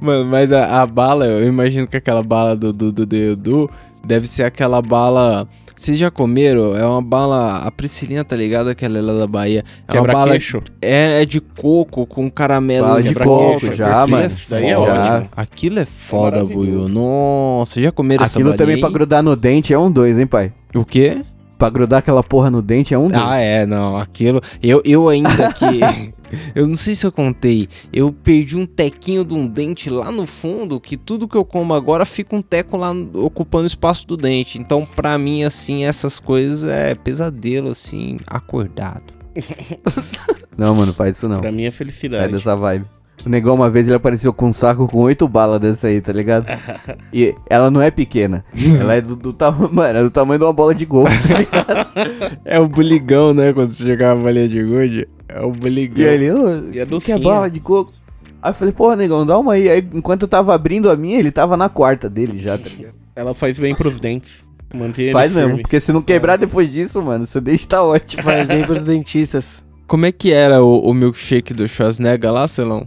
Mano, 0.00 0.24
mas 0.24 0.52
a, 0.52 0.82
a 0.82 0.86
bala, 0.86 1.26
eu 1.26 1.46
imagino 1.46 1.86
que 1.86 1.96
aquela 1.96 2.22
bala 2.22 2.56
do 2.56 2.72
do, 2.72 2.92
do, 3.36 3.70
deve 4.04 4.26
ser 4.26 4.44
aquela 4.44 4.80
bala. 4.80 5.48
Vocês 5.76 5.98
já 5.98 6.10
comeram? 6.10 6.76
É 6.76 6.86
uma 6.86 7.02
bala. 7.02 7.58
A 7.58 7.70
Priscilinha, 7.70 8.24
tá 8.24 8.36
ligado? 8.36 8.68
Aquela 8.70 9.00
lá 9.02 9.18
da 9.18 9.26
Bahia. 9.26 9.64
É 9.88 10.00
uma 10.00 10.06
bala. 10.06 10.18
Quebra-queixo. 10.32 10.62
É, 10.80 11.22
é 11.22 11.24
de 11.26 11.40
coco 11.40 12.06
com 12.06 12.30
caramelo. 12.30 12.86
Bala 12.86 13.02
de 13.02 13.14
coco, 13.14 13.74
já, 13.74 14.02
Aquilo 14.02 14.16
mano. 14.16 14.24
É 14.24 14.34
Isso 14.34 14.50
daí 14.50 14.66
é 14.66 14.76
foda. 14.76 14.92
ótimo. 14.92 15.28
Aquilo 15.36 15.78
é 15.80 15.84
foda. 15.84 16.44
Buiu. 16.44 16.88
Nossa, 16.88 17.80
já 17.80 17.90
comeram 17.90 18.24
essa 18.24 18.38
Aquilo 18.38 18.54
também 18.54 18.76
aí? 18.76 18.80
pra 18.80 18.88
grudar 18.88 19.22
no 19.22 19.34
dente 19.34 19.74
é 19.74 19.78
um 19.78 19.90
dois, 19.90 20.18
hein, 20.18 20.26
pai? 20.26 20.52
O 20.74 20.84
quê? 20.84 21.22
Pra 21.58 21.68
grudar 21.70 21.98
aquela 21.98 22.22
porra 22.22 22.50
no 22.50 22.62
dente 22.62 22.94
é 22.94 22.98
um 22.98 23.08
dois. 23.08 23.22
Ah, 23.22 23.36
é, 23.36 23.66
não, 23.66 23.96
aquilo. 23.96 24.40
Eu, 24.62 24.80
eu 24.84 25.08
ainda 25.08 25.52
que. 25.52 25.80
eu 26.54 26.66
não 26.66 26.74
sei 26.74 26.94
se 26.94 27.06
eu 27.06 27.12
contei. 27.12 27.68
Eu 27.92 28.12
perdi 28.12 28.56
um 28.56 28.66
tequinho 28.66 29.24
de 29.24 29.34
um 29.34 29.46
dente 29.46 29.88
lá 29.90 30.10
no 30.10 30.26
fundo. 30.26 30.80
Que 30.80 30.96
tudo 30.96 31.28
que 31.28 31.36
eu 31.36 31.44
como 31.44 31.74
agora 31.74 32.04
fica 32.04 32.34
um 32.36 32.42
teco 32.42 32.76
lá 32.76 32.90
ocupando 33.14 33.64
o 33.64 33.66
espaço 33.66 34.06
do 34.06 34.16
dente. 34.16 34.58
Então, 34.58 34.86
pra 34.96 35.16
mim, 35.18 35.44
assim, 35.44 35.84
essas 35.84 36.18
coisas 36.18 36.64
é 36.64 36.94
pesadelo, 36.94 37.70
assim, 37.70 38.16
acordado. 38.26 39.12
Não, 40.56 40.74
mano, 40.74 40.92
faz 40.92 41.16
isso 41.16 41.28
não. 41.28 41.40
Pra 41.40 41.50
mim 41.50 41.64
é 41.64 41.70
Sai 41.70 41.78
felicidade. 41.78 42.32
dessa 42.32 42.54
vibe. 42.54 42.86
O 43.24 43.28
negão 43.28 43.54
uma 43.54 43.70
vez 43.70 43.86
ele 43.86 43.96
apareceu 43.96 44.32
com 44.32 44.46
um 44.48 44.52
saco 44.52 44.86
com 44.86 44.98
oito 44.98 45.26
balas 45.26 45.58
dessa 45.58 45.86
aí, 45.88 46.00
tá 46.00 46.12
ligado? 46.12 46.46
E 47.12 47.34
ela 47.48 47.70
não 47.70 47.80
é 47.80 47.90
pequena. 47.90 48.44
ela 48.80 48.94
é 48.94 49.00
do, 49.00 49.16
do 49.16 49.32
tamanho. 49.32 49.72
Mano, 49.72 49.98
é 49.98 50.02
do 50.02 50.10
tamanho 50.10 50.38
de 50.38 50.44
uma 50.44 50.52
bola 50.52 50.74
de 50.74 50.84
golfe, 50.84 51.16
tá 51.28 51.38
ligado? 51.38 52.38
É 52.44 52.58
o 52.60 52.68
buligão, 52.68 53.32
né? 53.32 53.52
Quando 53.52 53.72
você 53.72 53.84
jogava 53.86 54.20
bolinha 54.20 54.48
de 54.48 54.62
gude. 54.62 55.08
É 55.34 55.40
o 55.44 55.50
buligão. 55.50 56.04
E 56.04 56.08
aí 56.08 56.14
ele, 56.14 56.30
ô, 56.32 56.70
E 56.72 56.78
é 56.78 56.86
que 56.86 57.00
que 57.00 57.12
é 57.12 57.18
bala 57.18 57.50
de 57.50 57.58
coco? 57.58 57.92
Aí 58.40 58.50
eu 58.50 58.54
falei, 58.54 58.72
porra, 58.72 58.94
negão, 58.94 59.26
dá 59.26 59.36
uma 59.38 59.54
aí. 59.54 59.68
Aí 59.68 59.88
enquanto 59.92 60.22
eu 60.22 60.28
tava 60.28 60.54
abrindo 60.54 60.88
a 60.90 60.96
minha, 60.96 61.18
ele 61.18 61.30
tava 61.32 61.56
na 61.56 61.68
quarta 61.68 62.08
dele 62.08 62.38
já, 62.40 62.56
tá 62.56 62.68
ligado? 62.68 62.94
Ela 63.16 63.34
faz 63.34 63.58
bem 63.58 63.74
pros 63.74 63.98
dentes. 63.98 64.44
Mantém 64.72 65.12
Faz 65.12 65.30
mesmo, 65.32 65.46
firmes. 65.50 65.62
porque 65.62 65.78
se 65.80 65.92
não 65.92 66.02
quebrar 66.02 66.36
depois 66.36 66.70
disso, 66.72 67.00
mano, 67.00 67.26
seu 67.26 67.40
dente 67.40 67.66
tá 67.66 67.82
ótimo. 67.82 68.22
Faz 68.22 68.46
bem 68.46 68.64
pros 68.64 68.82
dentistas. 68.82 69.62
Como 69.86 70.04
é 70.06 70.12
que 70.12 70.32
era 70.32 70.62
o, 70.62 70.80
o 70.80 70.92
milkshake 70.94 71.52
do 71.54 71.66
Schwarzenegger 71.68 72.32
lá, 72.32 72.46
Celão? 72.48 72.86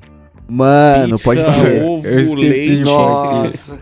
Mano, 0.50 1.18
pode 1.20 1.44
Pizza, 1.44 1.62
crer. 1.62 1.84
ovo, 1.84 2.08
Eu 2.08 2.20
esqueci 2.20 2.46
leite. 2.46 2.78
de 2.78 2.84
falar 2.86 3.40
aqui. 3.40 3.48
Nossa. 3.48 3.80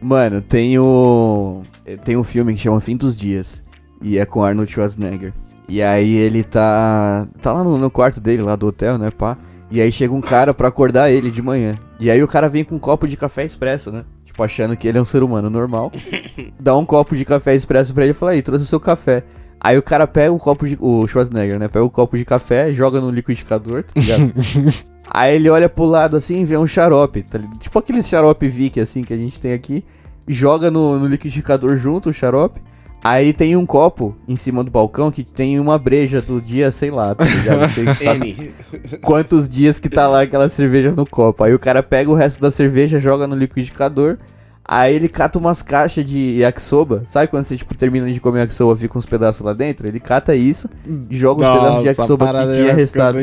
Mano, 0.00 0.40
tem 0.40 0.78
o. 0.78 1.62
Tem 2.04 2.16
um 2.16 2.24
filme 2.24 2.54
que 2.54 2.60
chama 2.60 2.80
Fim 2.80 2.96
dos 2.96 3.16
Dias. 3.16 3.62
E 4.02 4.18
é 4.18 4.24
com 4.26 4.42
Arnold 4.42 4.70
Schwarzenegger. 4.70 5.32
E 5.68 5.82
aí 5.82 6.14
ele 6.14 6.42
tá. 6.42 7.26
Tá 7.40 7.52
lá 7.52 7.64
no, 7.64 7.78
no 7.78 7.90
quarto 7.90 8.20
dele, 8.20 8.42
lá 8.42 8.56
do 8.56 8.66
hotel, 8.66 8.98
né, 8.98 9.10
pá? 9.10 9.36
E 9.70 9.80
aí 9.80 9.90
chega 9.90 10.12
um 10.12 10.20
cara 10.20 10.52
pra 10.52 10.68
acordar 10.68 11.10
ele 11.10 11.30
de 11.30 11.40
manhã. 11.40 11.74
E 11.98 12.10
aí 12.10 12.22
o 12.22 12.28
cara 12.28 12.48
vem 12.48 12.62
com 12.62 12.74
um 12.74 12.78
copo 12.78 13.08
de 13.08 13.16
café 13.16 13.42
expresso, 13.44 13.90
né? 13.90 14.04
Tipo, 14.24 14.42
achando 14.42 14.76
que 14.76 14.86
ele 14.86 14.98
é 14.98 15.00
um 15.00 15.04
ser 15.04 15.22
humano 15.22 15.48
normal. 15.48 15.90
Dá 16.60 16.76
um 16.76 16.84
copo 16.84 17.16
de 17.16 17.24
café 17.24 17.54
expresso 17.54 17.94
pra 17.94 18.04
ele 18.04 18.10
e 18.10 18.14
fala, 18.14 18.32
aí, 18.32 18.42
trouxe 18.42 18.64
o 18.64 18.68
seu 18.68 18.78
café. 18.78 19.24
Aí 19.58 19.78
o 19.78 19.82
cara 19.82 20.06
pega 20.06 20.32
o 20.32 20.38
copo 20.38 20.66
de. 20.66 20.76
O 20.80 21.06
Schwarzenegger, 21.06 21.58
né? 21.58 21.68
Pega 21.68 21.84
o 21.84 21.90
copo 21.90 22.18
de 22.18 22.24
café, 22.24 22.72
joga 22.72 23.00
no 23.00 23.10
liquidificador, 23.10 23.84
tá 23.84 23.92
ligado? 23.98 24.32
Aí 25.08 25.36
ele 25.36 25.48
olha 25.48 25.68
pro 25.68 25.84
lado 25.84 26.16
assim 26.16 26.40
e 26.40 26.44
vê 26.44 26.56
um 26.56 26.66
xarope, 26.66 27.22
tá 27.22 27.38
ligado? 27.38 27.58
Tipo 27.58 27.78
aquele 27.78 28.02
xarope 28.02 28.48
Vic 28.48 28.80
assim 28.80 29.02
que 29.02 29.12
a 29.12 29.16
gente 29.16 29.38
tem 29.38 29.52
aqui. 29.52 29.84
Joga 30.26 30.70
no, 30.70 30.98
no 30.98 31.06
liquidificador 31.06 31.76
junto 31.76 32.10
o 32.10 32.12
xarope. 32.12 32.60
Aí 33.04 33.32
tem 33.32 33.56
um 33.56 33.66
copo 33.66 34.16
em 34.28 34.36
cima 34.36 34.62
do 34.62 34.70
balcão 34.70 35.10
que 35.10 35.24
tem 35.24 35.58
uma 35.58 35.76
breja 35.76 36.22
do 36.22 36.40
dia, 36.40 36.70
sei 36.70 36.90
lá, 36.90 37.14
tá 37.14 37.24
ligado? 37.24 37.60
Não 37.60 37.68
sei 37.68 37.84
sabe 38.00 38.54
quantos 39.02 39.48
dias 39.48 39.80
que 39.80 39.88
tá 39.88 40.06
lá 40.06 40.22
aquela 40.22 40.48
cerveja 40.48 40.92
no 40.92 41.04
copo. 41.04 41.42
Aí 41.42 41.52
o 41.52 41.58
cara 41.58 41.82
pega 41.82 42.08
o 42.08 42.14
resto 42.14 42.40
da 42.40 42.50
cerveja, 42.50 43.00
joga 43.00 43.26
no 43.26 43.34
liquidificador. 43.34 44.18
Aí 44.64 44.94
ele 44.94 45.08
cata 45.08 45.36
umas 45.40 45.60
caixas 45.60 46.04
de 46.04 46.38
yakisoba. 46.38 47.02
Sabe 47.04 47.26
quando 47.26 47.44
você 47.44 47.56
tipo, 47.56 47.74
termina 47.74 48.10
de 48.10 48.20
comer 48.20 48.40
yakisoba 48.40 48.76
fica 48.76 48.96
uns 48.96 49.04
pedaços 49.04 49.42
lá 49.42 49.52
dentro? 49.52 49.88
Ele 49.88 49.98
cata 49.98 50.36
isso 50.36 50.70
e 51.10 51.16
joga 51.16 51.42
os 51.42 51.48
pedaços 51.48 51.82
de 51.82 51.88
yakisoba 51.88 52.26
que 52.26 52.52
tinha 52.54 52.72
restado 52.72 53.18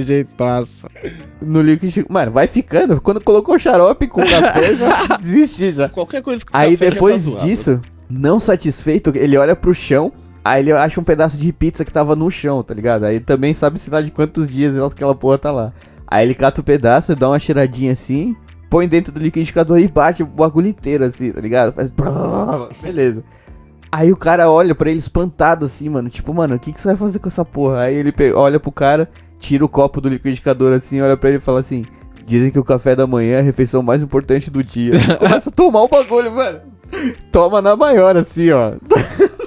no 1.41 1.61
liquidificador. 1.61 2.11
Mano, 2.13 2.31
vai 2.33 2.47
ficando. 2.47 2.99
Quando 2.99 3.23
colocou 3.23 3.57
xarope 3.57 4.07
com 4.07 4.21
café, 4.21 4.75
já 4.75 5.15
desisti 5.15 5.71
já. 5.71 5.87
Qualquer 5.87 6.21
coisa 6.21 6.43
que 6.45 6.51
Aí 6.53 6.73
café 6.73 6.85
já 6.85 6.91
depois 6.91 7.23
tá 7.23 7.29
zoado. 7.29 7.47
disso, 7.47 7.81
não 8.09 8.39
satisfeito, 8.39 9.11
ele 9.15 9.37
olha 9.37 9.55
pro 9.55 9.73
chão. 9.73 10.11
Aí 10.43 10.61
ele 10.61 10.71
acha 10.71 10.99
um 10.99 11.03
pedaço 11.03 11.37
de 11.37 11.51
pizza 11.53 11.85
que 11.85 11.91
tava 11.91 12.15
no 12.15 12.31
chão, 12.31 12.63
tá 12.63 12.73
ligado? 12.73 13.03
Aí 13.03 13.19
também 13.19 13.53
sabe 13.53 13.79
se 13.79 13.91
lá 13.91 14.01
de 14.01 14.09
quantos 14.09 14.49
dias 14.49 14.77
aquela 14.81 15.13
porra 15.13 15.37
tá 15.37 15.51
lá. 15.51 15.73
Aí 16.07 16.25
ele 16.25 16.33
cata 16.33 16.61
o 16.61 16.63
pedaço, 16.63 17.15
dá 17.15 17.29
uma 17.29 17.37
cheiradinha 17.37 17.91
assim, 17.91 18.35
põe 18.69 18.87
dentro 18.87 19.13
do 19.13 19.19
liquidificador 19.19 19.77
e 19.79 19.87
bate 19.87 20.23
o 20.23 20.25
bagulho 20.25 20.67
inteiro 20.67 21.03
assim, 21.03 21.31
tá 21.31 21.41
ligado? 21.41 21.73
Faz. 21.73 21.93
Beleza. 22.81 23.23
Aí 23.91 24.11
o 24.11 24.17
cara 24.17 24.49
olha 24.49 24.73
pra 24.73 24.89
ele 24.89 24.99
espantado 24.99 25.65
assim, 25.65 25.89
mano. 25.89 26.09
Tipo, 26.09 26.33
mano, 26.33 26.55
o 26.55 26.59
que, 26.59 26.71
que 26.71 26.81
você 26.81 26.87
vai 26.87 26.97
fazer 26.97 27.19
com 27.19 27.27
essa 27.27 27.43
porra? 27.43 27.81
Aí 27.81 27.95
ele 27.95 28.13
olha 28.33 28.59
pro 28.59 28.71
cara, 28.71 29.09
tira 29.39 29.63
o 29.63 29.69
copo 29.69 29.99
do 29.99 30.09
liquidificador 30.09 30.73
assim, 30.73 31.01
olha 31.01 31.17
pra 31.17 31.29
ele 31.29 31.37
e 31.37 31.41
fala 31.41 31.59
assim: 31.59 31.83
Dizem 32.25 32.51
que 32.51 32.59
o 32.59 32.63
café 32.63 32.95
da 32.95 33.07
manhã 33.07 33.37
é 33.37 33.39
a 33.39 33.43
refeição 33.43 33.81
mais 33.81 34.03
importante 34.03 34.51
do 34.51 34.63
dia. 34.63 34.93
Começa 35.17 35.49
a 35.49 35.53
tomar 35.53 35.81
o 35.81 35.87
bagulho, 35.87 36.31
mano. 36.31 36.59
Toma 37.31 37.61
na 37.61 37.75
maior, 37.75 38.15
assim, 38.17 38.49
ó. 38.51 38.73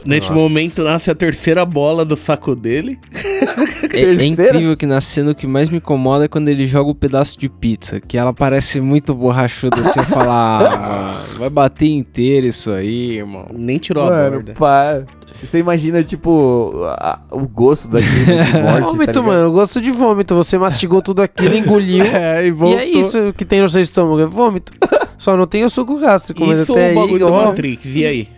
Nesse 0.04 0.28
Nossa. 0.30 0.40
momento 0.40 0.82
nasce 0.84 1.10
a 1.10 1.14
terceira 1.14 1.64
bola 1.64 2.04
do 2.04 2.16
saco 2.16 2.54
dele. 2.54 2.98
É, 3.94 4.04
é 4.04 4.24
incrível 4.24 4.74
que 4.74 4.86
na 4.86 5.02
cena 5.02 5.32
o 5.32 5.34
que 5.34 5.46
mais 5.46 5.68
me 5.68 5.76
incomoda 5.76 6.24
é 6.24 6.28
quando 6.28 6.48
ele 6.48 6.64
joga 6.64 6.88
o 6.90 6.94
pedaço 6.94 7.38
de 7.38 7.46
pizza, 7.46 8.00
que 8.00 8.16
ela 8.16 8.32
parece 8.32 8.80
muito 8.80 9.14
borrachuda 9.14 9.78
assim, 9.78 10.00
eu 10.00 10.04
falar, 10.06 10.62
ah, 10.62 11.12
mano, 11.28 11.38
vai 11.38 11.50
bater 11.50 11.90
inteiro 11.90 12.46
isso 12.46 12.70
aí, 12.70 13.18
irmão. 13.18 13.44
Nem 13.52 13.76
tirou 13.76 14.04
a 14.04 14.10
Mano, 14.10 14.36
borda. 14.36 14.54
pá. 14.54 15.02
Você 15.42 15.58
imagina, 15.58 16.02
tipo, 16.02 16.72
a- 16.98 17.20
o 17.32 17.46
gosto 17.46 17.88
daquilo 17.88 18.10
de 18.14 18.24
morte, 18.62 18.80
tá 18.80 18.80
vômito, 18.80 19.00
ligado? 19.00 19.24
mano. 19.24 19.40
Eu 19.42 19.52
gosto 19.52 19.78
de 19.82 19.90
vômito. 19.90 20.34
Você 20.36 20.56
mastigou 20.56 21.02
tudo 21.02 21.20
aquilo, 21.20 21.54
engoliu. 21.54 22.02
É, 22.06 22.46
e 22.46 22.50
e 22.50 22.74
é 22.74 22.84
isso 22.88 23.34
que 23.36 23.44
tem 23.44 23.60
no 23.60 23.68
seu 23.68 23.82
estômago, 23.82 24.20
é 24.22 24.26
vômito. 24.26 24.72
Só 25.22 25.36
não 25.36 25.46
tem 25.46 25.64
o 25.64 25.70
suco 25.70 26.00
gástrico, 26.00 26.44
mas 26.44 26.58
Isso 26.62 26.72
até 26.72 26.80
é 26.82 26.90
aí, 26.90 26.96
o 26.96 27.00
bagulho 27.00 27.26
do 27.26 27.32
ó, 27.32 27.44
Matrix. 27.46 27.86
E 27.94 28.04
aí? 28.04 28.28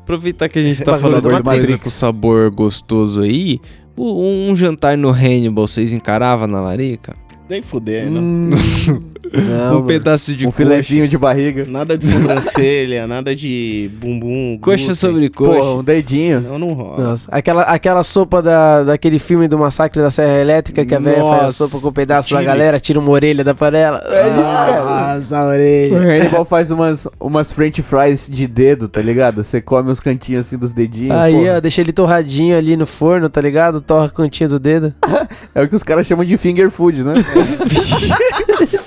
Aproveitar 0.00 0.48
que 0.48 0.58
a 0.60 0.62
gente 0.62 0.78
tá 0.84 0.92
Bagulho 0.92 1.02
falando 1.20 1.22
do 1.22 1.28
de 1.36 1.42
coisa 1.42 1.60
Matrix. 1.60 1.82
com 1.82 1.90
sabor 1.90 2.50
gostoso 2.50 3.22
aí, 3.22 3.60
o- 3.96 4.22
um 4.48 4.54
jantar 4.54 4.96
no 4.96 5.10
Hannibal 5.10 5.66
vocês 5.66 5.92
encaravam 5.92 6.46
na 6.46 6.60
larica? 6.60 7.16
Nem 7.48 7.60
fuder, 7.60 8.10
não. 8.10 8.20
Hum, 8.22 8.50
Não, 9.34 9.70
um 9.70 9.74
mano. 9.76 9.86
pedaço 9.86 10.36
de 10.36 10.46
um 10.46 10.50
coxa. 10.50 10.62
filezinho 10.64 11.08
de 11.08 11.18
barriga. 11.18 11.64
Nada 11.66 11.98
de 11.98 12.06
sobrancelha, 12.06 13.04
nada 13.08 13.34
de 13.34 13.90
bumbum. 14.00 14.58
Coxa 14.60 14.76
glúten. 14.76 14.94
sobre 14.94 15.30
Pô, 15.30 15.44
coxa. 15.46 15.70
um 15.70 15.82
dedinho. 15.82 16.40
Não, 16.40 16.58
não 16.58 16.72
rola. 16.72 17.02
Nossa, 17.02 17.28
aquela, 17.32 17.62
aquela 17.62 18.02
sopa 18.04 18.40
da, 18.40 18.84
daquele 18.84 19.18
filme 19.18 19.48
do 19.48 19.58
massacre 19.58 20.00
da 20.00 20.10
Serra 20.10 20.38
Elétrica 20.38 20.84
que 20.86 20.94
a 20.94 21.00
velha 21.00 21.24
faz 21.24 21.44
a 21.44 21.50
sopa 21.50 21.80
com 21.80 21.88
um 21.88 21.92
pedaço 21.92 22.30
da 22.30 22.36
Chile. 22.36 22.46
galera, 22.46 22.78
tira 22.78 23.00
uma 23.00 23.10
orelha 23.10 23.42
da 23.42 23.54
panela. 23.54 24.00
Nossa, 24.36 25.38
a 25.38 25.42
O 25.44 25.48
orelha. 25.48 25.96
Hannibal 25.98 26.44
faz 26.44 26.70
umas, 26.70 27.08
umas 27.18 27.50
french 27.50 27.82
fries 27.82 28.28
de 28.30 28.46
dedo, 28.46 28.88
tá 28.88 29.00
ligado? 29.02 29.42
Você 29.42 29.60
come 29.60 29.90
os 29.90 29.98
cantinhos 30.00 30.46
assim 30.46 30.58
dos 30.58 30.72
dedinhos. 30.72 31.16
Aí, 31.16 31.32
porra. 31.34 31.56
ó, 31.56 31.60
deixa 31.60 31.80
ele 31.80 31.92
torradinho 31.92 32.56
ali 32.56 32.76
no 32.76 32.86
forno, 32.86 33.28
tá 33.28 33.40
ligado? 33.40 33.80
Torra 33.80 34.06
a 34.06 34.10
cantinha 34.10 34.48
do 34.48 34.60
dedo. 34.60 34.94
É 35.54 35.62
o 35.62 35.68
que 35.68 35.76
os 35.76 35.84
caras 35.84 36.04
chamam 36.04 36.24
de 36.24 36.36
finger 36.36 36.68
food, 36.68 37.04
né? 37.04 37.14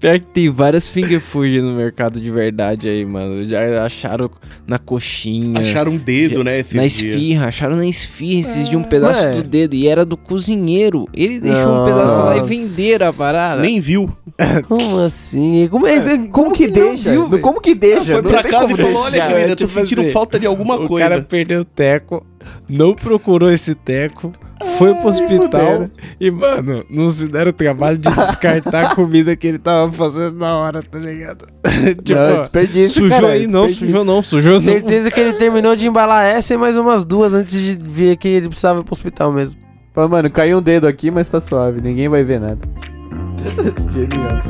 Pior 0.00 0.18
que 0.18 0.26
tem 0.26 0.50
várias 0.50 0.88
finger 0.88 1.20
food 1.20 1.60
no 1.60 1.72
mercado 1.74 2.20
de 2.20 2.30
verdade 2.30 2.88
aí, 2.88 3.04
mano. 3.04 3.48
Já 3.48 3.84
acharam 3.84 4.30
na 4.66 4.78
coxinha. 4.78 5.60
Acharam 5.60 5.92
um 5.92 5.96
dedo, 5.96 6.42
né? 6.44 6.58
Esses 6.60 6.74
na 6.74 6.82
dias. 6.82 6.92
esfirra, 7.00 7.46
acharam 7.46 7.76
na 7.76 7.86
esfirra 7.86 8.40
esses 8.40 8.68
de 8.68 8.76
um 8.76 8.82
pedaço 8.82 9.22
ué. 9.22 9.36
do 9.36 9.42
dedo. 9.42 9.74
E 9.74 9.86
era 9.88 10.04
do 10.04 10.16
cozinheiro. 10.16 11.08
Ele 11.14 11.40
deixou 11.40 11.82
um 11.82 11.84
pedaço 11.84 12.22
lá 12.24 12.34
e 12.36 12.40
Nossa. 12.40 12.48
venderam 12.48 13.08
a 13.08 13.12
parada. 13.12 13.62
Nem 13.62 13.80
viu. 13.80 14.10
Como 14.68 14.98
assim? 14.98 15.66
Como, 15.70 15.86
é, 15.86 16.18
Como 16.28 16.52
que 16.52 16.66
não 16.66 16.72
deixa? 16.72 17.10
viu, 17.10 17.40
como 17.40 17.60
que 17.60 17.74
deixa? 17.74 18.12
Foi 18.14 18.22
Não 18.22 18.30
pra 18.30 18.42
tem 18.42 18.52
casa 18.52 18.64
como 18.66 18.74
e 18.74 18.80
falou: 18.82 18.92
deixar. 19.10 19.24
olha, 19.24 19.34
querida, 19.34 19.56
tô 19.56 19.66
tipo 19.66 19.78
sentindo 19.78 20.04
falta 20.12 20.38
de 20.38 20.46
alguma 20.46 20.74
o 20.76 20.86
coisa. 20.86 21.08
cara 21.08 21.22
perdeu 21.22 21.60
o 21.60 21.64
teco, 21.64 22.26
não 22.68 22.94
procurou 22.94 23.50
esse 23.50 23.74
teco, 23.74 24.32
foi 24.78 24.94
pro 24.94 25.08
hospital 25.08 25.88
e, 26.20 26.30
mano, 26.30 26.84
não 26.88 27.08
se 27.10 27.28
deram 27.28 27.50
o 27.50 27.52
trabalho 27.52 27.98
de 27.98 28.10
descartar 28.10 28.86
a 28.86 28.94
comida 28.94 29.36
que 29.36 29.46
ele 29.46 29.58
tava 29.58 29.90
fazendo 29.92 30.36
na 30.38 30.56
hora, 30.56 30.82
tá 30.82 30.98
ligado? 30.98 31.46
tipo, 32.02 32.18
Não, 32.18 32.40
desperdício, 32.40 33.02
sujou 33.02 33.20
cara, 33.20 33.32
aí, 33.32 33.46
não, 33.46 33.68
sujou 33.68 34.04
não, 34.04 34.22
sujou 34.22 34.54
não. 34.54 34.62
Certeza 34.62 35.10
que 35.10 35.20
ele 35.20 35.34
terminou 35.34 35.76
de 35.76 35.86
embalar 35.86 36.24
essa 36.24 36.54
e 36.54 36.56
mais 36.56 36.76
umas 36.76 37.04
duas 37.04 37.34
antes 37.34 37.60
de 37.60 37.78
ver 37.82 38.16
que 38.16 38.28
ele 38.28 38.48
precisava 38.48 38.80
ir 38.80 38.84
pro 38.84 38.94
hospital 38.94 39.32
mesmo. 39.32 39.60
Fala, 39.94 40.08
mano, 40.08 40.30
caiu 40.30 40.58
um 40.58 40.62
dedo 40.62 40.86
aqui, 40.86 41.10
mas 41.10 41.28
tá 41.28 41.40
suave. 41.40 41.80
Ninguém 41.80 42.08
vai 42.08 42.22
ver 42.22 42.40
nada. 42.40 42.60
Genial. 43.90 44.40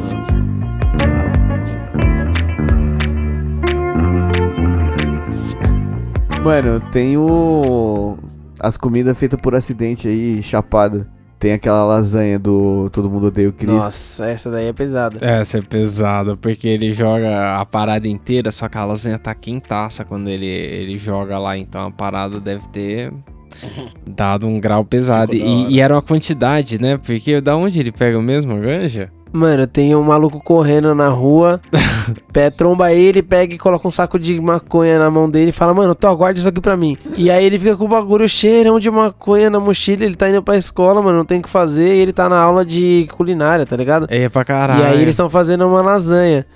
Mano, 6.43 6.81
tem 6.93 7.17
o... 7.17 8.17
As 8.61 8.77
comidas 8.77 9.19
feitas 9.19 9.41
por 9.41 9.55
acidente 9.55 10.09
aí, 10.09 10.43
chapada. 10.43 11.09
Tem 11.39 11.53
aquela 11.53 11.85
lasanha 11.85 12.39
do 12.39 12.89
Todo 12.91 13.11
Mundo 13.11 13.27
Odeia 13.27 13.49
o 13.49 13.53
Chris. 13.53 13.71
Nossa, 13.71 14.27
essa 14.27 14.51
daí 14.51 14.69
é 14.69 14.73
pesada. 14.73 15.19
Essa 15.21 15.59
é 15.59 15.61
pesada, 15.61 16.35
porque 16.35 16.67
ele 16.67 16.93
joga 16.93 17.61
a 17.61 17.67
parada 17.67 18.09
inteira, 18.09 18.51
só 18.51 18.69
que 18.69 18.79
a 18.79 18.85
lasanha 18.85 19.19
tá 19.19 19.35
quentaça 19.35 20.03
quando 20.03 20.29
ele, 20.29 20.47
ele 20.47 20.99
joga 20.99 21.39
lá, 21.39 21.57
então 21.57 21.89
a 21.89 21.91
parada 21.91 22.41
deve 22.41 22.67
ter 22.69 23.13
dado 24.07 24.47
um 24.47 24.59
grau 24.59 24.83
pesado. 24.83 25.35
E, 25.35 25.75
e 25.75 25.81
era 25.81 25.95
uma 25.95 26.03
quantidade, 26.03 26.81
né? 26.81 26.97
Porque 26.97 27.39
da 27.41 27.55
onde 27.55 27.79
ele 27.79 27.93
pega 27.93 28.21
mesmo 28.21 28.55
a 28.55 28.59
ganja? 28.59 29.13
Mano, 29.33 29.67
tem 29.67 29.95
um 29.95 30.03
maluco 30.03 30.41
correndo 30.41 30.95
na 30.95 31.09
rua, 31.09 31.61
pé 32.33 32.49
tromba 32.49 32.93
ele, 32.93 33.23
pega 33.23 33.55
e 33.55 33.59
coloca 33.59 33.87
um 33.87 33.91
saco 33.91 34.19
de 34.19 34.41
maconha 34.41 34.99
na 34.99 35.11
mão 35.11 35.29
dele 35.29 35.51
e 35.51 35.53
fala, 35.53 35.75
mano, 35.75 35.95
tô, 35.95 36.15
guarda 36.17 36.39
isso 36.39 36.49
aqui 36.49 36.61
pra 36.61 36.77
mim. 36.77 36.97
E 37.17 37.31
aí 37.31 37.45
ele 37.45 37.59
fica 37.59 37.77
com 37.77 37.85
o 37.85 37.89
bagulho 37.89 38.29
cheirão 38.29 38.79
de 38.79 38.91
maconha 38.91 39.51
na 39.51 39.61
mochila, 39.61 40.05
ele 40.05 40.17
tá 40.17 40.29
indo 40.29 40.43
pra 40.43 40.57
escola, 40.57 41.03
mano, 41.03 41.19
não 41.19 41.25
tem 41.25 41.41
o 41.41 41.43
que 41.43 41.51
fazer, 41.51 41.97
e 41.97 42.01
ele 42.01 42.13
tá 42.13 42.29
na 42.29 42.39
aula 42.39 42.65
de 42.65 43.09
culinária, 43.17 43.67
tá 43.67 43.77
ligado? 43.77 44.07
É 44.09 44.29
pra 44.29 44.45
caralho. 44.45 44.83
E 44.83 44.87
aí 44.87 45.03
eles 45.03 45.11
estão 45.11 45.29
fazendo 45.29 45.67
uma 45.67 45.83
lasanha. 45.83 46.47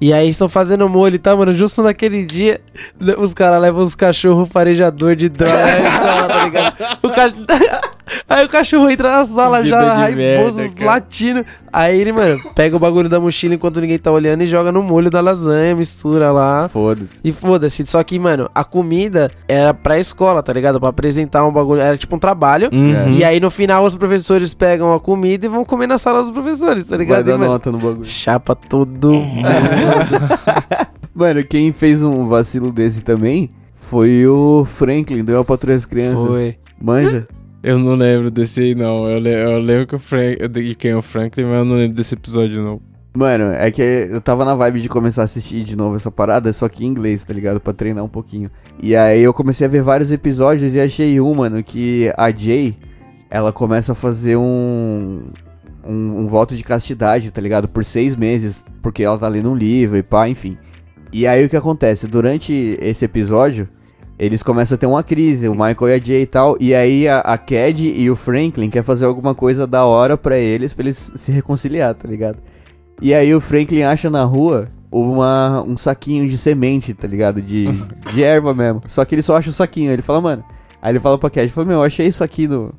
E 0.00 0.12
aí 0.12 0.28
estão 0.28 0.48
fazendo 0.48 0.88
molho, 0.88 1.18
tá, 1.18 1.36
mano? 1.36 1.54
Justo 1.54 1.82
naquele 1.82 2.24
dia, 2.24 2.60
os 3.18 3.32
caras 3.32 3.60
levam 3.60 3.82
os 3.82 3.94
cachorros 3.94 4.48
farejador 4.48 5.14
de 5.14 5.28
droga 5.28 5.54
tá 6.28 6.44
ligado? 6.44 6.74
O 7.02 7.08
cachorro... 7.10 7.44
Aí 8.28 8.44
o 8.44 8.48
cachorro 8.48 8.88
entra 8.90 9.10
na 9.18 9.24
sala 9.24 9.62
Vida 9.62 9.76
já, 9.76 9.94
raivoso, 9.94 10.58
merda, 10.58 10.84
latindo. 10.84 11.44
Aí 11.72 12.00
ele, 12.00 12.12
mano, 12.12 12.40
pega 12.54 12.76
o 12.76 12.78
bagulho 12.78 13.08
da 13.08 13.18
mochila 13.18 13.54
enquanto 13.54 13.80
ninguém 13.80 13.98
tá 13.98 14.10
olhando 14.12 14.42
e 14.42 14.46
joga 14.46 14.70
no 14.70 14.82
molho 14.82 15.10
da 15.10 15.20
lasanha, 15.20 15.74
mistura 15.74 16.30
lá. 16.30 16.68
Foda-se. 16.68 17.20
E 17.24 17.32
foda-se. 17.32 17.84
Só 17.86 18.02
que, 18.04 18.18
mano, 18.18 18.48
a 18.54 18.62
comida 18.62 19.30
era 19.48 19.74
pra 19.74 19.98
escola, 19.98 20.42
tá 20.42 20.52
ligado? 20.52 20.78
Pra 20.78 20.88
apresentar 20.90 21.44
um 21.46 21.52
bagulho. 21.52 21.80
Era 21.80 21.96
tipo 21.96 22.14
um 22.14 22.18
trabalho. 22.18 22.70
Uhum. 22.72 23.12
E 23.12 23.24
aí 23.24 23.40
no 23.40 23.50
final 23.50 23.84
os 23.84 23.96
professores 23.96 24.54
pegam 24.54 24.94
a 24.94 25.00
comida 25.00 25.46
e 25.46 25.48
vão 25.48 25.64
comer 25.64 25.86
na 25.86 25.98
sala 25.98 26.22
dos 26.22 26.30
professores, 26.30 26.84
tá 26.86 26.96
Vai 26.96 26.98
ligado? 26.98 27.24
dar 27.24 27.34
E, 27.34 27.38
mano, 27.38 27.50
nota 27.50 27.72
no 27.72 27.78
bagulho. 27.78 28.04
Chapa 28.04 28.54
todo 28.54 29.12
mundo. 29.14 29.48
Mano, 31.14 31.44
quem 31.44 31.70
fez 31.70 32.02
um 32.02 32.26
vacilo 32.26 32.72
desse 32.72 33.00
também 33.00 33.48
foi 33.72 34.26
o 34.26 34.64
Franklin, 34.64 35.22
do 35.22 35.30
Eu 35.30 35.44
Patrulho 35.44 35.76
as 35.76 35.86
Crianças. 35.86 36.26
Foi. 36.26 36.56
Manja? 36.80 37.28
Eu 37.64 37.78
não 37.78 37.94
lembro 37.94 38.30
desse 38.30 38.60
aí, 38.60 38.74
não. 38.74 39.08
Eu, 39.08 39.18
le- 39.18 39.34
eu 39.34 39.58
lembro 39.58 39.86
que 39.86 39.94
o 39.96 39.98
Frank, 39.98 40.48
de 40.48 40.74
quem 40.74 40.90
é 40.90 40.96
o 40.96 41.00
Franklin, 41.00 41.44
mas 41.44 41.54
eu 41.54 41.64
não 41.64 41.76
lembro 41.76 41.96
desse 41.96 42.14
episódio, 42.14 42.62
não. 42.62 42.78
Mano, 43.16 43.44
é 43.44 43.70
que 43.70 43.80
eu 43.80 44.20
tava 44.20 44.44
na 44.44 44.54
vibe 44.54 44.80
de 44.82 44.88
começar 44.88 45.22
a 45.22 45.24
assistir 45.24 45.62
de 45.64 45.74
novo 45.76 45.96
essa 45.96 46.10
parada, 46.10 46.52
só 46.52 46.68
que 46.68 46.84
em 46.84 46.88
inglês, 46.88 47.24
tá 47.24 47.32
ligado? 47.32 47.60
Pra 47.60 47.72
treinar 47.72 48.04
um 48.04 48.08
pouquinho. 48.08 48.50
E 48.82 48.94
aí 48.94 49.22
eu 49.22 49.32
comecei 49.32 49.66
a 49.66 49.70
ver 49.70 49.82
vários 49.82 50.12
episódios 50.12 50.74
e 50.74 50.80
achei 50.80 51.18
um, 51.20 51.32
mano, 51.32 51.62
que 51.62 52.12
a 52.18 52.30
Jay, 52.30 52.74
ela 53.30 53.50
começa 53.52 53.92
a 53.92 53.94
fazer 53.94 54.36
um, 54.36 55.22
um, 55.86 56.18
um 56.22 56.26
voto 56.26 56.54
de 56.56 56.64
castidade, 56.64 57.30
tá 57.30 57.40
ligado? 57.40 57.66
Por 57.68 57.84
seis 57.84 58.14
meses, 58.14 58.64
porque 58.82 59.02
ela 59.04 59.16
tá 59.16 59.28
lendo 59.28 59.50
um 59.50 59.54
livro 59.56 59.96
e 59.96 60.02
pá, 60.02 60.28
enfim. 60.28 60.58
E 61.12 61.26
aí 61.26 61.44
o 61.44 61.48
que 61.48 61.56
acontece? 61.56 62.08
Durante 62.08 62.76
esse 62.80 63.04
episódio, 63.04 63.68
eles 64.18 64.42
começam 64.42 64.76
a 64.76 64.78
ter 64.78 64.86
uma 64.86 65.02
crise, 65.02 65.48
o 65.48 65.52
Michael 65.52 65.88
e 65.88 65.92
a 65.92 65.98
Jay 65.98 66.22
e 66.22 66.26
tal, 66.26 66.56
e 66.60 66.74
aí 66.74 67.08
a, 67.08 67.18
a 67.20 67.36
Cad 67.36 67.80
e 67.80 68.10
o 68.10 68.16
Franklin 68.16 68.70
quer 68.70 68.82
fazer 68.82 69.06
alguma 69.06 69.34
coisa 69.34 69.66
da 69.66 69.84
hora 69.84 70.16
pra 70.16 70.38
eles, 70.38 70.72
pra 70.72 70.84
eles 70.84 71.12
se 71.14 71.32
reconciliar, 71.32 71.94
tá 71.94 72.08
ligado? 72.08 72.38
E 73.02 73.12
aí 73.12 73.34
o 73.34 73.40
Franklin 73.40 73.82
acha 73.82 74.08
na 74.08 74.24
rua 74.24 74.70
uma, 74.90 75.62
um 75.66 75.76
saquinho 75.76 76.28
de 76.28 76.38
semente, 76.38 76.94
tá 76.94 77.08
ligado? 77.08 77.42
De, 77.42 77.66
de 78.12 78.22
erva 78.22 78.54
mesmo. 78.54 78.82
Só 78.86 79.04
que 79.04 79.14
ele 79.14 79.22
só 79.22 79.36
acha 79.36 79.50
o 79.50 79.52
saquinho. 79.52 79.90
Ele 79.90 80.02
fala, 80.02 80.20
mano. 80.20 80.44
Aí 80.80 80.92
ele 80.92 81.00
fala 81.00 81.18
pra 81.18 81.30
Cat, 81.30 81.48
fala, 81.50 81.66
meu, 81.66 81.78
eu 81.78 81.82
achei 81.82 82.06
isso 82.06 82.22
aqui 82.22 82.46
no, 82.46 82.72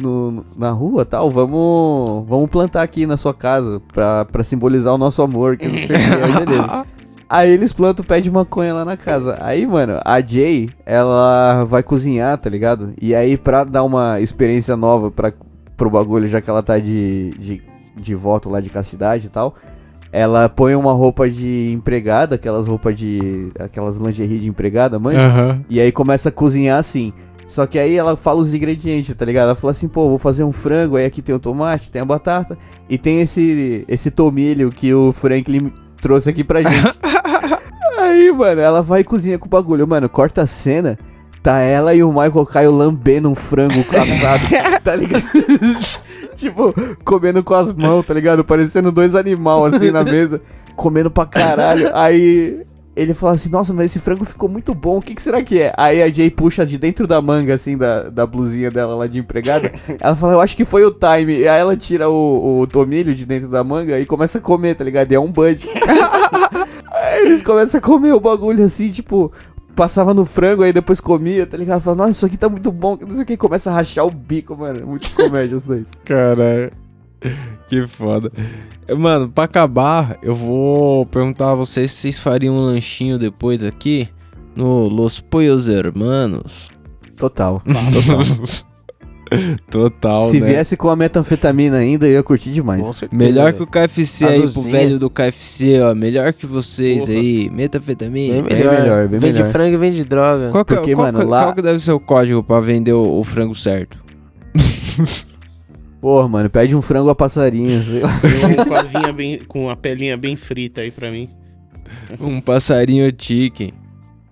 no, 0.00 0.44
na 0.56 0.70
rua 0.70 1.04
tal. 1.04 1.30
Vamos, 1.30 2.28
vamos 2.28 2.48
plantar 2.48 2.82
aqui 2.82 3.06
na 3.06 3.16
sua 3.16 3.34
casa 3.34 3.80
pra, 3.92 4.24
pra 4.24 4.44
simbolizar 4.44 4.94
o 4.94 4.98
nosso 4.98 5.20
amor, 5.22 5.56
que 5.56 5.66
não 5.66 5.78
sei 5.78 5.96
o 5.96 5.98
que. 5.98 6.14
Aí 6.24 6.46
beleza. 6.46 6.86
Aí 7.28 7.50
eles 7.50 7.72
plantam 7.72 8.02
o 8.02 8.08
pé 8.08 8.20
de 8.20 8.30
maconha 8.30 8.72
lá 8.72 8.84
na 8.84 8.96
casa. 8.96 9.36
Aí, 9.40 9.66
mano, 9.66 10.00
a 10.04 10.20
Jay, 10.20 10.70
ela 10.86 11.64
vai 11.64 11.82
cozinhar, 11.82 12.38
tá 12.38 12.48
ligado? 12.48 12.94
E 13.00 13.14
aí, 13.14 13.36
pra 13.36 13.64
dar 13.64 13.84
uma 13.84 14.18
experiência 14.18 14.74
nova 14.76 15.10
pra, 15.10 15.32
pro 15.76 15.90
bagulho, 15.90 16.26
já 16.26 16.40
que 16.40 16.48
ela 16.48 16.62
tá 16.62 16.78
de, 16.78 17.30
de, 17.38 17.62
de 17.96 18.14
voto 18.14 18.48
lá 18.48 18.60
de 18.62 18.70
castidade 18.70 19.26
e 19.26 19.28
tal, 19.28 19.54
ela 20.10 20.48
põe 20.48 20.74
uma 20.74 20.92
roupa 20.92 21.28
de 21.28 21.70
empregada, 21.72 22.36
aquelas 22.36 22.66
roupas 22.66 22.98
de. 22.98 23.52
aquelas 23.58 23.98
lingerie 23.98 24.38
de 24.38 24.48
empregada, 24.48 24.98
manja? 24.98 25.26
Aham. 25.26 25.64
E 25.68 25.80
aí 25.80 25.92
começa 25.92 26.30
a 26.30 26.32
cozinhar 26.32 26.78
assim. 26.78 27.12
Só 27.46 27.66
que 27.66 27.78
aí 27.78 27.94
ela 27.94 28.14
fala 28.16 28.40
os 28.40 28.52
ingredientes, 28.52 29.14
tá 29.14 29.24
ligado? 29.24 29.46
Ela 29.46 29.54
fala 29.54 29.70
assim, 29.70 29.88
pô, 29.88 30.08
vou 30.08 30.18
fazer 30.18 30.44
um 30.44 30.52
frango, 30.52 30.96
aí 30.96 31.06
aqui 31.06 31.22
tem 31.22 31.34
o 31.34 31.38
tomate, 31.38 31.90
tem 31.90 32.02
a 32.02 32.04
batata 32.04 32.58
e 32.90 32.98
tem 32.98 33.22
esse 33.22 33.84
esse 33.88 34.10
tomilho 34.10 34.70
que 34.70 34.92
o 34.92 35.12
Franklin 35.12 35.72
trouxe 36.00 36.28
aqui 36.28 36.44
pra 36.44 36.60
gente. 36.62 36.98
Aí, 37.98 38.32
mano, 38.32 38.60
ela 38.60 38.82
vai 38.82 39.00
e 39.00 39.04
cozinha 39.04 39.38
com 39.38 39.46
o 39.46 39.50
bagulho. 39.50 39.86
Mano, 39.86 40.08
corta 40.08 40.42
a 40.42 40.46
cena, 40.46 40.98
tá 41.42 41.60
ela 41.60 41.94
e 41.94 42.02
o 42.02 42.08
Michael 42.10 42.46
Caio 42.46 42.70
lambendo 42.72 43.28
um 43.28 43.34
frango 43.34 43.80
assado, 43.80 44.44
tá 44.82 44.96
ligado? 44.96 45.24
tipo, 46.34 46.72
comendo 47.04 47.42
com 47.42 47.54
as 47.54 47.72
mãos, 47.72 48.06
tá 48.06 48.14
ligado? 48.14 48.44
Parecendo 48.44 48.92
dois 48.92 49.14
animais 49.14 49.74
assim 49.74 49.90
na 49.90 50.04
mesa, 50.04 50.40
comendo 50.76 51.10
pra 51.10 51.26
caralho. 51.26 51.90
Aí 51.94 52.64
ele 52.98 53.14
fala 53.14 53.34
assim, 53.34 53.48
nossa, 53.48 53.72
mas 53.72 53.86
esse 53.86 54.00
frango 54.00 54.24
ficou 54.24 54.48
muito 54.48 54.74
bom, 54.74 54.98
o 54.98 55.00
que, 55.00 55.14
que 55.14 55.22
será 55.22 55.40
que 55.40 55.62
é? 55.62 55.72
Aí 55.76 56.02
a 56.02 56.08
Jay 56.10 56.30
puxa 56.30 56.66
de 56.66 56.76
dentro 56.76 57.06
da 57.06 57.22
manga, 57.22 57.54
assim, 57.54 57.78
da, 57.78 58.08
da 58.08 58.26
blusinha 58.26 58.72
dela 58.72 58.96
lá 58.96 59.06
de 59.06 59.20
empregada. 59.20 59.70
ela 60.00 60.16
fala, 60.16 60.32
eu 60.32 60.40
acho 60.40 60.56
que 60.56 60.64
foi 60.64 60.84
o 60.84 60.90
time. 60.90 61.38
E 61.38 61.48
aí 61.48 61.60
ela 61.60 61.76
tira 61.76 62.08
o, 62.10 62.60
o 62.60 62.66
tomilho 62.66 63.14
de 63.14 63.24
dentro 63.24 63.48
da 63.48 63.62
manga 63.62 64.00
e 64.00 64.04
começa 64.04 64.38
a 64.38 64.40
comer, 64.40 64.74
tá 64.74 64.82
ligado? 64.82 65.12
E 65.12 65.14
é 65.14 65.20
um 65.20 65.30
bud. 65.30 65.64
aí 67.18 67.26
eles 67.26 67.42
começam 67.42 67.78
a 67.78 67.82
comer 67.82 68.12
o 68.12 68.20
bagulho 68.20 68.64
assim, 68.64 68.90
tipo... 68.90 69.32
Passava 69.74 70.12
no 70.12 70.24
frango, 70.24 70.64
aí 70.64 70.72
depois 70.72 71.00
comia, 71.00 71.46
tá 71.46 71.56
ligado? 71.56 71.80
Fala, 71.80 71.98
nossa, 71.98 72.10
isso 72.10 72.26
aqui 72.26 72.36
tá 72.36 72.48
muito 72.48 72.72
bom, 72.72 72.96
que 72.96 73.04
não 73.04 73.12
sei 73.12 73.22
o 73.22 73.26
que. 73.26 73.36
Começa 73.36 73.70
a 73.70 73.74
rachar 73.74 74.04
o 74.04 74.10
bico, 74.10 74.56
mano. 74.56 74.84
Muito 74.84 75.08
comédia 75.14 75.56
os 75.56 75.64
dois. 75.64 75.92
Caralho. 76.04 76.72
Que 77.68 77.86
foda. 77.86 78.32
Mano, 78.96 79.28
pra 79.28 79.44
acabar, 79.44 80.18
eu 80.20 80.34
vou 80.34 81.06
perguntar 81.06 81.52
a 81.52 81.54
vocês 81.54 81.92
se 81.92 82.00
vocês 82.00 82.18
fariam 82.18 82.56
um 82.56 82.60
lanchinho 82.60 83.18
depois 83.18 83.62
aqui 83.62 84.08
no 84.56 84.88
Los 84.88 85.20
Pollos 85.20 85.68
Hermanos. 85.68 86.70
Total. 87.16 87.62
Total. 87.62 88.66
Total, 89.70 90.22
Se 90.22 90.40
né? 90.40 90.46
viesse 90.46 90.76
com 90.76 90.88
a 90.88 90.96
metanfetamina 90.96 91.76
ainda, 91.78 92.06
eu 92.06 92.12
ia 92.14 92.22
curtir 92.22 92.50
demais. 92.50 92.80
Com 92.82 92.92
certeza. 92.92 93.22
Melhor 93.22 93.52
que 93.52 93.62
o 93.62 93.66
velho. 93.70 93.88
KFC 93.88 94.24
aí 94.24 94.34
pro 94.38 94.44
Azulzinha. 94.48 94.72
velho 94.78 94.98
do 94.98 95.10
KFC, 95.10 95.80
ó. 95.80 95.94
Melhor 95.94 96.32
que 96.32 96.46
vocês 96.46 97.06
Porra. 97.06 97.12
aí. 97.18 97.48
Bem 97.48 97.50
Metafetamina. 97.50 98.42
melhor. 98.42 98.80
melhor, 98.80 99.08
bem 99.08 99.20
vende 99.20 99.38
melhor. 99.40 99.52
frango 99.52 99.74
e 99.74 99.76
vende 99.78 100.04
droga. 100.04 100.50
Qual 100.50 100.64
que, 100.64 100.72
é- 100.72 100.76
Porque, 100.76 100.94
qual, 100.94 101.06
mano, 101.06 101.18
que- 101.20 101.24
lá- 101.26 101.42
qual 101.44 101.54
que 101.54 101.62
deve 101.62 101.80
ser 101.80 101.92
o 101.92 102.00
código 102.00 102.42
pra 102.42 102.60
vender 102.60 102.92
o, 102.92 103.20
o 103.20 103.24
frango 103.24 103.54
certo? 103.54 103.98
Porra, 106.00 106.28
mano, 106.28 106.48
pede 106.48 106.76
um 106.76 106.82
frango 106.82 107.10
a 107.10 107.14
passarinho, 107.14 107.82
sei 107.82 108.00
lá. 108.00 108.08
Um 108.08 108.64
com 108.68 108.74
a, 108.74 108.82
vinha 108.82 109.12
bem, 109.12 109.38
com 109.48 109.68
a 109.68 109.74
pelinha 109.76 110.16
bem 110.16 110.36
frita 110.36 110.80
aí 110.80 110.90
pra 110.92 111.10
mim. 111.10 111.28
Um 112.20 112.40
passarinho 112.40 113.12
chicken. 113.18 113.72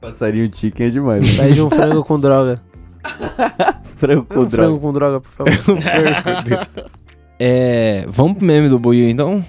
Passarinho 0.00 0.48
chicken 0.54 0.86
é 0.86 0.90
demais. 0.90 1.36
Pede 1.36 1.60
um 1.60 1.68
frango 1.68 2.04
com 2.04 2.20
droga. 2.20 2.62
frango 3.96 4.24
com 4.24 4.40
um 4.40 4.48
frango 4.50 4.78
droga. 4.78 4.80
com 4.80 4.92
droga, 4.92 5.20
por 5.20 5.30
favor. 5.32 5.52
É. 7.38 8.06
Vamos 8.08 8.38
pro 8.38 8.46
meme 8.46 8.66
do 8.66 8.78
Buiu 8.78 9.10
então? 9.10 9.44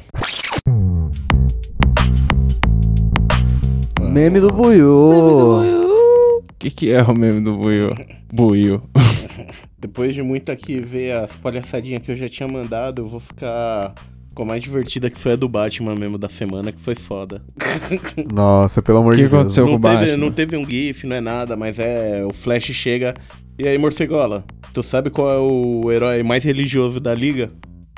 Meme 4.01 4.39
do 4.39 4.51
Buiu. 4.51 4.89
O 4.89 6.43
que, 6.59 6.69
que 6.69 6.91
é 6.91 7.01
o 7.03 7.13
meme 7.13 7.39
do 7.41 7.55
Buiu? 7.55 7.95
Buiu. 8.33 8.81
Depois 9.79 10.13
de 10.15 10.21
muito 10.23 10.51
aqui 10.51 10.79
ver 10.79 11.13
as 11.13 11.31
palhaçadinhas 11.37 12.01
que 12.01 12.11
eu 12.11 12.15
já 12.15 12.27
tinha 12.27 12.47
mandado, 12.47 13.03
eu 13.03 13.07
vou 13.07 13.19
ficar 13.19 13.93
com 14.33 14.43
a 14.43 14.45
mais 14.45 14.61
divertida 14.61 15.09
que 15.09 15.17
foi 15.17 15.33
a 15.33 15.35
do 15.35 15.47
Batman 15.47 15.95
mesmo 15.95 16.17
da 16.17 16.27
semana, 16.29 16.71
que 16.71 16.81
foi 16.81 16.95
foda. 16.95 17.41
Nossa, 18.33 18.81
pelo 18.81 18.97
amor 18.99 19.13
O 19.13 19.15
que 19.15 19.23
de 19.23 19.29
Deus. 19.29 19.39
aconteceu? 19.41 19.65
com 19.65 19.75
o 19.75 19.79
teve, 19.79 19.95
Batman. 19.95 20.17
não 20.17 20.31
teve 20.31 20.57
um 20.57 20.67
GIF, 20.69 21.05
não 21.07 21.15
é 21.15 21.21
nada, 21.21 21.55
mas 21.55 21.79
é. 21.79 22.25
O 22.25 22.33
Flash 22.33 22.65
chega. 22.73 23.13
E 23.59 23.67
aí, 23.67 23.75
morcegola, 23.77 24.45
tu 24.71 24.83
sabe 24.83 25.09
qual 25.09 25.31
é 25.31 25.37
o 25.39 25.91
herói 25.91 26.21
mais 26.21 26.43
religioso 26.43 26.99
da 26.99 27.15
liga? 27.15 27.51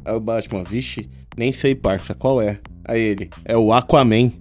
Aí 0.05 0.15
o 0.15 0.19
Batman, 0.19 0.63
vixe, 0.63 1.09
nem 1.37 1.51
sei, 1.51 1.75
parça, 1.75 2.13
qual 2.13 2.41
é? 2.41 2.59
Aí 2.85 3.01
ele, 3.01 3.29
é 3.43 3.57
o 3.57 3.73
Aquaman. 3.73 4.31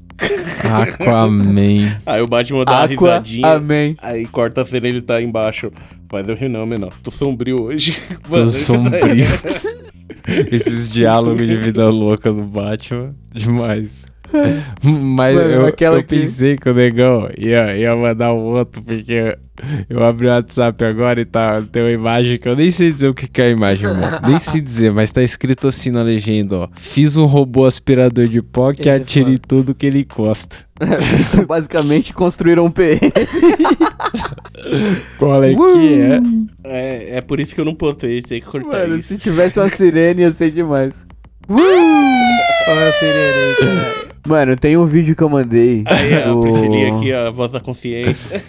Aquaman. 0.64 2.00
Aí 2.06 2.22
o 2.22 2.26
Batman 2.28 2.64
dá 2.64 2.72
uma 2.72 2.84
Aqua, 2.84 3.08
risadinha. 3.14 3.48
amém. 3.48 3.96
Aí 4.00 4.26
corta 4.26 4.62
a 4.62 4.64
cena 4.64 4.86
ele 4.86 5.02
tá 5.02 5.20
embaixo. 5.20 5.72
Mas 6.10 6.28
eu 6.28 6.36
ri 6.36 6.48
não, 6.48 6.64
menor. 6.64 6.92
Tô 7.02 7.10
sombrio 7.10 7.62
hoje. 7.64 7.96
Tô 8.30 8.36
Mano, 8.38 8.50
sombrio. 8.50 9.26
Esses 10.52 10.88
diálogos 10.90 11.46
de 11.46 11.56
vida 11.56 11.88
louca 11.88 12.32
do 12.32 12.42
Batman, 12.44 13.14
demais. 13.39 14.07
Mas 14.82 15.34
Mano, 15.34 15.51
eu, 15.51 15.66
aquela 15.66 15.97
eu 15.99 16.03
que- 16.03 16.16
pensei 16.16 16.57
que 16.57 16.68
o 16.68 16.74
negão 16.74 17.30
ia, 17.39 17.74
ia 17.76 17.97
mandar 17.97 18.34
um 18.34 18.41
outro, 18.41 18.82
porque 18.82 19.39
eu 19.89 20.05
abri 20.05 20.26
o 20.26 20.30
WhatsApp 20.30 20.84
agora 20.84 21.18
e 21.20 21.24
tá, 21.24 21.62
tem 21.62 21.82
uma 21.82 21.91
imagem 21.91 22.39
que 22.39 22.47
eu 22.47 22.55
nem 22.55 22.70
sei 22.70 22.93
dizer 22.93 23.09
o 23.09 23.14
que, 23.14 23.26
que 23.26 23.41
é 23.41 23.47
a 23.47 23.51
imagem, 23.51 23.89
irmão. 23.89 24.11
Nem 24.28 24.39
sei 24.39 24.61
dizer, 24.61 24.93
mas 24.93 25.11
tá 25.12 25.22
escrito 25.22 25.66
assim 25.68 25.91
na 25.91 26.03
legenda, 26.03 26.57
ó. 26.57 26.68
Fiz 26.76 27.16
um 27.16 27.24
robô 27.24 27.64
aspirador 27.64 28.26
de 28.28 28.43
pó 28.43 28.72
que 28.74 28.82
Esse 28.82 28.91
é 28.91 28.95
atira 28.97 29.30
em 29.30 29.39
tudo 29.39 29.74
que 29.74 29.86
ele 29.86 30.01
encosta. 30.01 30.59
Então, 30.80 31.45
basicamente, 31.47 32.12
construíram 32.12 32.66
um 32.66 32.70
PN. 32.70 32.99
Qual 35.18 35.43
é 35.43 35.55
que 35.55 36.01
é? 36.03 36.20
É, 36.64 37.16
é 37.16 37.20
por 37.22 37.41
isso 37.41 37.55
que 37.55 37.61
eu 37.61 37.64
não 37.64 37.74
postei, 37.74 38.20
tem 38.22 38.41
que 38.41 38.47
cortar 38.47 38.80
Mano, 38.80 38.97
isso. 38.97 39.09
se 39.09 39.18
tivesse 39.18 39.59
uma 39.59 39.68
sirene, 39.70 40.20
ia 40.22 40.32
ser 40.32 40.51
demais. 40.51 41.07
Olha 42.68 42.88
a 42.88 42.92
sirene 42.92 43.18
aí, 43.18 43.54
caralho. 43.56 44.08
Mano, 44.26 44.56
tem 44.56 44.76
um 44.76 44.84
vídeo 44.84 45.16
que 45.16 45.22
eu 45.22 45.28
mandei. 45.30 45.84
Aí 45.88 46.14
a 46.22 46.26
do- 46.26 46.42
Priscilinha 46.42 46.94
aqui, 46.96 47.12
a 47.14 47.30
voz 47.30 47.50
da 47.50 47.60
consciência. 47.60 48.42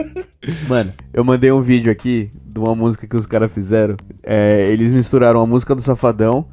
Mano, 0.66 0.92
eu 1.12 1.22
mandei 1.24 1.52
um 1.52 1.60
vídeo 1.60 1.92
aqui 1.92 2.30
de 2.46 2.58
uma 2.58 2.74
música 2.74 3.06
que 3.06 3.16
os 3.16 3.26
caras 3.26 3.52
fizeram. 3.52 3.96
É, 4.22 4.70
eles 4.72 4.92
misturaram 4.94 5.42
a 5.42 5.46
música 5.46 5.74
do 5.74 5.82
Safadão 5.82 6.46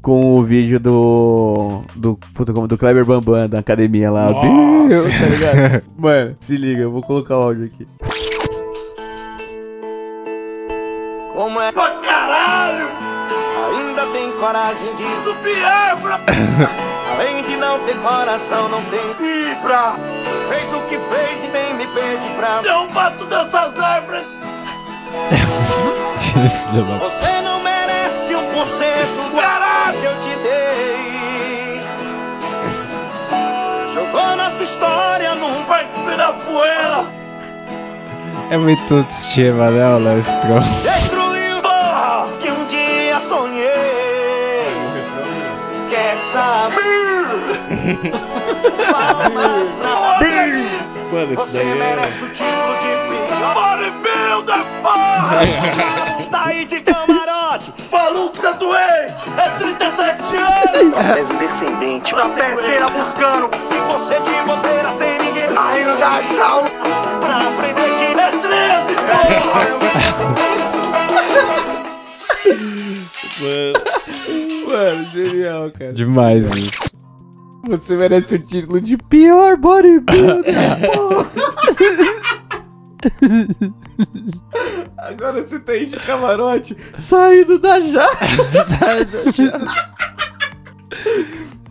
com 0.00 0.36
o 0.36 0.42
vídeo 0.42 0.80
do. 0.80 1.82
Do. 1.94 2.18
Puta, 2.32 2.52
como 2.54 2.66
do 2.66 2.78
Kleber 2.78 3.04
Bambam 3.04 3.46
da 3.46 3.58
academia 3.58 4.10
lá. 4.10 4.32
Tá 4.32 4.40
ligado? 5.28 5.82
Mano, 5.98 6.34
se 6.40 6.56
liga, 6.56 6.80
eu 6.80 6.90
vou 6.90 7.02
colocar 7.02 7.36
o 7.36 7.42
áudio 7.42 7.64
aqui. 7.66 7.86
Como 11.34 11.60
é 11.60 11.72
coragem 14.40 14.94
de 14.94 15.04
subir 15.22 15.62
pra... 16.00 16.18
Além 17.12 17.42
de 17.42 17.56
não 17.58 17.78
ter 17.80 17.94
coração, 17.96 18.70
não 18.70 18.82
tem 18.84 18.98
fibra. 19.14 19.92
Fez 20.48 20.72
o 20.72 20.80
que 20.88 20.98
fez 20.98 21.44
e 21.44 21.48
bem 21.48 21.74
me 21.74 21.86
pede 21.88 22.26
pra... 22.38 22.62
Não 22.62 22.88
bato 22.88 23.26
dessas 23.26 23.78
árvores. 23.78 24.24
Você 27.00 27.40
não 27.42 27.62
merece 27.62 28.34
um 28.34 28.46
por 28.52 28.64
cento 28.64 29.30
do 29.30 29.40
que 30.00 30.06
eu 30.06 30.20
te 30.20 30.34
dei. 30.42 31.82
Jogou 33.92 34.36
nossa 34.36 34.64
história 34.64 35.34
num 35.34 35.64
barco 35.64 36.16
da 36.16 36.32
poeira. 36.32 37.04
É 38.50 38.56
muito 38.56 38.94
autoestima, 38.94 39.70
né, 39.70 39.94
o 39.94 39.98
Léo 39.98 40.20
Strong? 40.20 41.29
Saber? 46.30 47.26
Palmas 48.92 49.70
na 49.82 50.20
Mano, 51.12 51.34
Você 51.34 51.58
daí 51.58 51.70
é. 51.70 51.74
merece 51.74 52.24
o 52.24 52.28
título 52.28 52.74
de 52.80 52.86
pior 53.08 53.54
bodybuilder, 53.54 54.62
porra! 54.80 55.40
Está 56.20 56.46
aí 56.46 56.64
de 56.64 56.80
camarote, 56.82 57.74
maluco 57.90 58.38
tá 58.38 58.52
doente, 58.52 59.24
é 59.36 59.48
37 59.58 60.36
anos! 60.36 60.96
És 61.16 61.28
um 61.30 61.36
descendente 61.38 62.14
da 62.14 62.28
terceira 62.28 62.88
buscando, 62.90 63.50
e 63.72 63.78
você 63.92 64.20
de 64.20 64.30
bobeira 64.46 64.88
sem 64.92 65.18
ninguém 65.18 65.52
saindo 65.52 65.98
da 65.98 66.22
jaula, 66.22 66.70
pra 67.20 67.38
aprender 67.38 67.90
que 67.98 68.04
é 68.20 68.30
13, 68.30 69.00
Mano, 73.40 73.72
Mano, 74.70 75.04
genial, 75.06 75.70
cara. 75.72 75.92
Demais 75.92 76.46
isso. 76.56 76.90
Você 77.66 77.96
merece 77.96 78.36
o 78.36 78.38
título 78.38 78.80
de 78.80 78.96
pior 78.96 79.56
bodybuilder. 79.56 80.54
Agora 84.96 85.42
você 85.42 85.58
tá 85.58 85.72
aí 85.72 85.86
de 85.86 85.96
camarote, 85.96 86.76
saindo 86.94 87.58
da 87.58 87.80
jaula. 87.80 88.08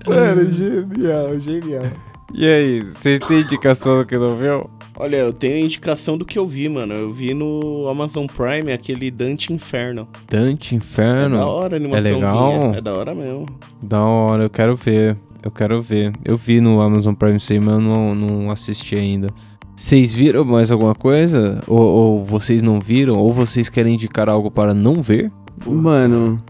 Mano, 0.06 0.54
genial, 0.54 1.40
genial. 1.40 1.86
E 2.34 2.46
aí, 2.48 2.82
vocês 2.82 3.20
têm 3.22 3.40
indicação 3.42 4.00
do 4.00 4.06
que 4.06 4.18
não 4.18 4.36
viu? 4.36 4.70
Olha, 5.00 5.16
eu 5.18 5.34
tenho 5.34 5.56
a 5.56 5.60
indicação 5.60 6.18
do 6.18 6.26
que 6.26 6.38
eu 6.38 6.46
vi, 6.46 6.70
mano. 6.70 6.94
Eu 6.94 7.12
vi 7.12 7.34
no 7.34 7.88
Amazon 7.88 8.26
Prime 8.28 8.72
aquele 8.72 9.10
Dante 9.10 9.52
Inferno. 9.54 10.08
Dante 10.30 10.76
É 10.76 10.78
Inferno. 10.78 11.38
da 11.38 11.46
hora 11.48 11.76
a 11.76 11.80
animaçãozinha. 11.80 12.16
legal? 12.16 12.74
É 12.76 12.82
da 12.82 12.94
hora 12.94 13.16
mesmo. 13.16 13.46
Da 13.82 14.02
hora, 14.04 14.44
eu 14.44 14.50
quero 14.50 14.76
ver. 14.76 15.18
Eu 15.42 15.50
quero 15.52 15.82
ver. 15.82 16.12
Eu 16.26 16.36
vi 16.38 16.60
no 16.60 16.82
Amazon 16.82 17.14
Prime 17.14 17.38
isso 17.38 17.54
aí, 17.54 17.60
mas 17.60 17.76
eu 17.76 17.82
não, 17.82 18.14
não 18.14 18.52
assisti 18.52 18.96
ainda. 18.96 19.30
Vocês 19.76 20.12
viram 20.12 20.44
mais 20.44 20.70
alguma 20.70 20.94
coisa? 20.94 21.64
Ou, 21.66 21.80
ou 21.82 22.26
vocês 22.26 22.62
não 22.62 22.82
viram? 22.82 23.18
Ou 23.18 23.32
vocês 23.32 23.70
querem 23.70 23.94
indicar 23.94 24.28
algo 24.28 24.52
para 24.52 24.74
não 24.74 25.02
ver? 25.02 25.32
Mano, 25.66 26.44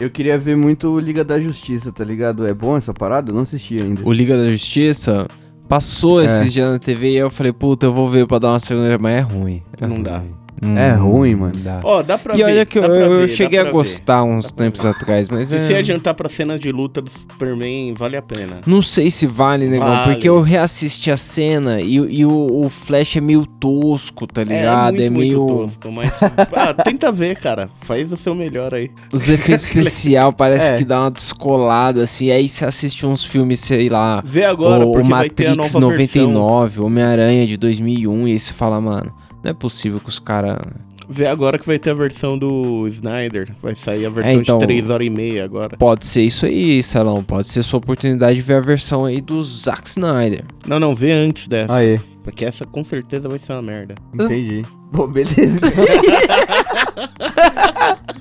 eu 0.00 0.08
queria 0.08 0.38
ver 0.38 0.56
muito 0.56 0.98
Liga 0.98 1.22
da 1.22 1.38
Justiça, 1.38 1.92
tá 1.92 2.02
ligado? 2.02 2.46
É 2.46 2.54
bom 2.54 2.74
essa 2.74 2.94
parada? 2.94 3.30
Eu 3.30 3.34
não 3.34 3.42
assisti 3.42 3.78
ainda. 3.78 4.00
O 4.02 4.10
Liga 4.10 4.34
da 4.38 4.48
Justiça 4.48 5.26
passou 5.70 6.20
É. 6.20 6.24
esses 6.24 6.52
dias 6.52 6.68
na 6.68 6.78
TV 6.80 7.12
e 7.12 7.16
eu 7.16 7.30
falei, 7.30 7.52
puta, 7.52 7.86
eu 7.86 7.92
vou 7.92 8.08
ver 8.08 8.26
pra 8.26 8.40
dar 8.40 8.48
uma 8.48 8.58
segunda, 8.58 8.98
mas 8.98 9.12
é 9.18 9.20
ruim. 9.20 9.62
É 9.80 9.86
Não 9.86 9.94
ruim. 9.94 10.02
dá. 10.02 10.22
Hum, 10.62 10.76
É 10.76 10.92
ruim, 10.92 11.34
mano. 11.34 11.52
dá. 11.58 11.80
Ó, 11.82 12.02
dá 12.02 12.18
pra 12.18 12.34
E 12.34 12.38
ver. 12.38 12.44
olha 12.44 12.66
que 12.66 12.78
eu, 12.78 12.82
eu 12.84 13.20
ver, 13.20 13.28
cheguei 13.28 13.58
a 13.58 13.64
ver. 13.64 13.72
gostar 13.72 14.22
uns 14.24 14.52
tempos 14.52 14.84
atrás, 14.84 15.28
mas 15.28 15.48
Se 15.48 15.56
é... 15.56 15.66
você 15.66 15.74
adiantar 15.74 16.14
pra 16.14 16.28
cenas 16.28 16.60
de 16.60 16.70
luta 16.70 17.00
do 17.00 17.08
Superman, 17.10 17.94
vale 17.94 18.16
a 18.16 18.22
pena. 18.22 18.58
Não 18.66 18.82
sei 18.82 19.10
se 19.10 19.26
vale, 19.26 19.66
negão, 19.66 19.86
Vale. 19.88 20.12
porque 20.12 20.28
eu 20.28 20.40
reassisti 20.42 21.10
a 21.10 21.16
cena 21.16 21.80
e, 21.80 21.94
e 21.94 22.26
o, 22.26 22.64
o 22.64 22.68
Flash 22.68 23.16
é 23.16 23.20
meio 23.20 23.46
tosco, 23.46 24.26
tá 24.26 24.44
ligado? 24.44 25.00
É, 25.00 25.06
É, 25.06 25.10
muito, 25.10 25.18
meio. 25.18 25.46
muito 25.46 25.78
tosco, 25.78 25.92
mas... 25.92 26.12
ah, 26.52 26.74
tenta 26.84 27.10
ver, 27.10 27.36
cara. 27.40 27.68
Faz 27.72 28.12
o 28.12 28.16
seu 28.16 28.34
melhor 28.34 28.74
aí. 28.74 28.90
Os 29.12 29.28
efeitos 29.30 29.64
especiais 29.66 30.34
parece 30.36 30.72
É. 30.72 30.76
que 30.76 30.84
dá 30.84 31.00
uma 31.00 31.10
descolada, 31.10 32.02
assim. 32.02 32.30
Aí 32.30 32.48
você 32.48 32.64
assiste 32.64 33.06
uns 33.06 33.24
filmes, 33.24 33.60
sei 33.60 33.88
lá. 33.88 34.22
Vê 34.24 34.44
agora, 34.44 34.84
o, 34.84 34.90
o 34.90 34.92
porque 34.92 35.08
vai 35.08 35.30
ter 35.30 35.46
a 35.46 35.50
Matrix 35.54 35.74
nova 35.74 35.96
versão. 35.96 36.22
99, 36.30 36.80
Homem-Aranha 36.82 37.46
de 37.46 37.56
2001, 37.56 38.28
e 38.28 38.32
aí 38.32 38.38
você 38.38 38.52
fala, 38.52 38.80
mano, 38.80 39.12
não 39.42 39.50
é 39.50 39.54
possível 39.54 40.00
que 40.00 40.08
os 40.08 40.18
caras. 40.18 40.58
Vê 41.08 41.26
agora 41.26 41.58
que 41.58 41.66
vai 41.66 41.76
ter 41.78 41.90
a 41.90 41.94
versão 41.94 42.38
do 42.38 42.86
Snyder. 42.86 43.48
Vai 43.60 43.74
sair 43.74 44.06
a 44.06 44.10
versão 44.10 44.32
É, 44.32 44.34
então- 44.36 44.58
de 44.58 44.64
3 44.64 44.90
horas 44.90 45.06
e 45.06 45.10
meia 45.10 45.44
agora. 45.44 45.76
Pode 45.76 46.06
ser 46.06 46.22
isso 46.22 46.46
aí, 46.46 46.80
Salão. 46.82 47.24
Pode 47.24 47.48
ser 47.48 47.64
sua 47.64 47.78
oportunidade 47.78 48.36
de 48.36 48.42
ver 48.42 48.54
a 48.54 48.60
versão 48.60 49.04
aí 49.04 49.20
do 49.20 49.42
Zack 49.42 49.88
Snyder. 49.88 50.44
Não, 50.66 50.78
não, 50.78 50.94
vê 50.94 51.10
antes 51.10 51.48
dessa. 51.48 51.74
Aê, 51.74 51.98
Porque 52.22 52.44
essa 52.44 52.66
com 52.66 52.84
certeza 52.84 53.28
vai 53.28 53.38
ser 53.38 53.52
uma 53.52 53.62
merda. 53.62 53.94
entendi. 54.14 54.64
Bom, 54.92 55.06
beleza. 55.06 55.60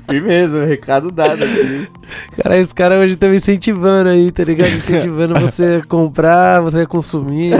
Firmeza, 0.10 0.66
recado 0.66 1.12
dado 1.12 1.44
aqui. 1.44 1.88
Caralho, 2.36 2.64
os 2.64 2.74
caras 2.74 3.00
hoje 3.00 3.14
estão 3.14 3.34
incentivando 3.34 4.10
aí, 4.10 4.32
tá 4.32 4.44
ligado? 4.44 4.72
Incentivando 4.72 5.34
você 5.42 5.82
a 5.84 5.88
comprar, 5.88 6.62
você 6.62 6.80
a 6.80 6.86
consumir. 6.88 7.54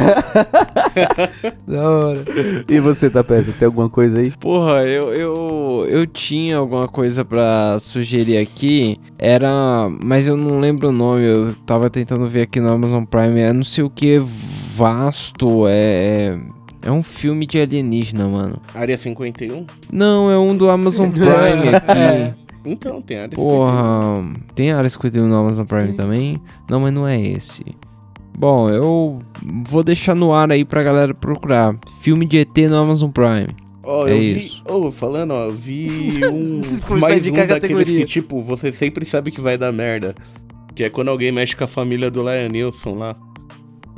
da 1.68 1.90
hora. 1.90 2.24
E 2.68 2.80
você, 2.80 3.10
Tapeza, 3.10 3.52
tem 3.58 3.66
alguma 3.68 3.90
coisa 3.90 4.20
aí? 4.20 4.32
Porra, 4.40 4.84
eu, 4.84 5.14
eu, 5.14 5.86
eu 5.90 6.08
tinha 6.08 6.58
alguma 6.58 6.88
coisa 6.88 7.24
pra 7.24 7.78
sugerir 7.80 8.38
aqui. 8.38 9.00
Era. 9.18 9.88
Mas 10.04 10.28
eu 10.28 10.36
não 10.36 10.60
lembro 10.60 10.90
o 10.90 10.92
nome. 10.92 11.26
Eu 11.26 11.56
tava 11.66 11.90
tentando 11.90 12.28
ver 12.28 12.44
aqui 12.44 12.60
no 12.60 12.72
Amazon 12.72 13.04
Prime. 13.04 13.40
É 13.40 13.54
não 13.54 13.64
sei 13.64 13.84
o 13.84 13.90
que. 13.90 14.22
Vasto. 14.80 15.68
É. 15.68 15.72
é... 16.36 16.40
É 16.82 16.90
um 16.90 17.04
filme 17.04 17.46
de 17.46 17.60
alienígena, 17.60 18.26
mano. 18.30 18.62
Área 18.74 18.98
51? 18.98 19.66
Não, 19.92 20.32
é 20.32 20.40
um 20.40 20.56
do 20.56 20.70
Amazon 20.70 21.10
Prime 21.10 21.76
aqui. 21.76 22.34
Então, 22.64 23.02
tem 23.02 23.18
área 23.18 23.36
51. 23.36 23.44
Porra, 23.44 24.24
tem 24.56 24.72
Área 24.72 24.90
51 24.90 25.28
no 25.28 25.36
Amazon 25.36 25.66
Prime 25.66 25.92
também? 25.92 26.42
Não, 26.70 26.80
mas 26.80 26.94
não 26.94 27.06
é 27.06 27.20
esse. 27.20 27.66
Bom, 28.38 28.70
eu 28.70 29.20
vou 29.68 29.84
deixar 29.84 30.16
no 30.16 30.32
ar 30.34 30.50
aí 30.54 30.64
pra 30.64 30.82
galera 30.82 31.14
procurar. 31.14 31.76
Filme 32.00 32.26
de 32.26 32.38
ET 32.40 32.58
no 32.70 32.78
Amazon 32.78 33.10
Prime. 33.12 33.50
Ó, 33.84 34.08
É 34.08 34.14
eu 34.14 34.18
vi. 34.18 34.46
isso. 34.46 34.64
Ô, 34.66 34.90
falando, 34.90 35.32
ó, 35.32 35.48
eu 35.48 35.54
vi 35.54 36.22
um. 36.32 36.62
Mais 36.98 37.28
um 37.28 37.32
daqueles 37.34 37.48
categoria. 37.60 38.00
que, 38.00 38.06
tipo, 38.06 38.42
você 38.42 38.72
sempre 38.72 39.06
sabe 39.06 39.32
que 39.32 39.42
vai 39.42 39.58
dar 39.58 39.74
merda. 39.74 40.16
Que 40.74 40.86
é 40.86 40.90
quando 40.90 41.10
alguém 41.10 41.30
mexe 41.30 41.58
com 41.58 41.66
a 41.66 41.68
família 41.68 42.10
do 42.10 42.22
Lion 42.22 42.48
Nilson 42.50 42.96
lá. 42.96 43.16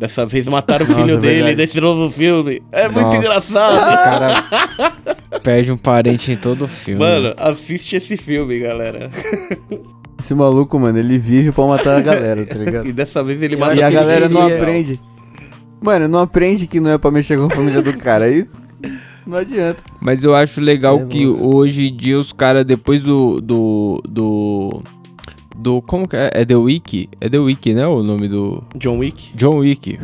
Dessa 0.02 0.26
vez 0.26 0.47
mataram 0.47 0.84
o 0.84 0.89
Nossa, 0.89 0.99
filho 1.02 1.18
é 1.18 1.20
dele 1.20 1.56
nesse 1.56 1.80
novo 1.80 2.10
filme. 2.12 2.60
É 2.72 2.89
muito 2.89 3.06
Nossa. 3.06 3.18
engraçado. 3.20 3.76
Esse 3.78 3.86
cara 3.86 5.39
perde 5.43 5.72
um 5.72 5.78
parente 5.78 6.32
em 6.32 6.36
todo 6.36 6.68
filme. 6.68 6.99
Mano, 6.99 7.36
assiste 7.38 7.95
esse 7.97 8.18
filme, 8.18 8.58
galera. 8.58 9.12
Esse 10.20 10.34
maluco, 10.34 10.80
mano, 10.80 10.97
ele 10.97 11.20
vive 11.20 11.52
pra 11.52 11.68
matar 11.68 11.97
a 11.99 12.02
galera, 12.02 12.43
tá 12.47 12.56
ligado? 12.56 12.88
E 12.89 12.91
dessa 12.91 13.24
vez 13.24 13.39
ele 13.43 13.56
mata 13.56 13.76
E 13.76 13.84
a 13.84 13.91
galera 13.91 14.28
não 14.28 14.49
ia- 14.49 14.56
aprende. 14.58 14.99
Mano, 15.80 16.08
não 16.08 16.20
aprende 16.22 16.66
que 16.66 16.80
não 16.80 16.89
é 16.89 16.97
pra 16.97 17.12
mexer 17.12 17.38
com 17.38 17.45
a 17.45 17.49
família 17.52 17.84
do 17.84 17.95
cara. 17.95 18.26
Aí 18.26 18.47
não 19.28 19.38
adianta. 19.38 19.84
Mas 19.99 20.24
eu 20.24 20.34
acho 20.34 20.60
legal 20.60 20.99
é 21.02 21.06
que 21.06 21.26
louco. 21.28 21.56
hoje 21.58 21.89
em 21.89 21.95
dia 21.95 22.18
os 22.20 22.34
caras, 22.34 22.66
depois 22.66 23.04
do. 23.04 23.39
do. 23.39 24.02
do. 24.10 24.82
Do. 25.62 25.82
Como 25.82 26.07
que 26.07 26.16
é? 26.16 26.30
É 26.34 26.45
The 26.45 26.55
Wiki? 26.55 27.09
É 27.22 27.30
The 27.30 27.38
Wiki, 27.38 27.74
né? 27.74 27.88
O 27.88 28.01
nome 28.03 28.28
do. 28.28 28.62
John 28.76 28.97
Wick. 28.99 29.32
John 29.36 29.57
Wick. 29.59 29.99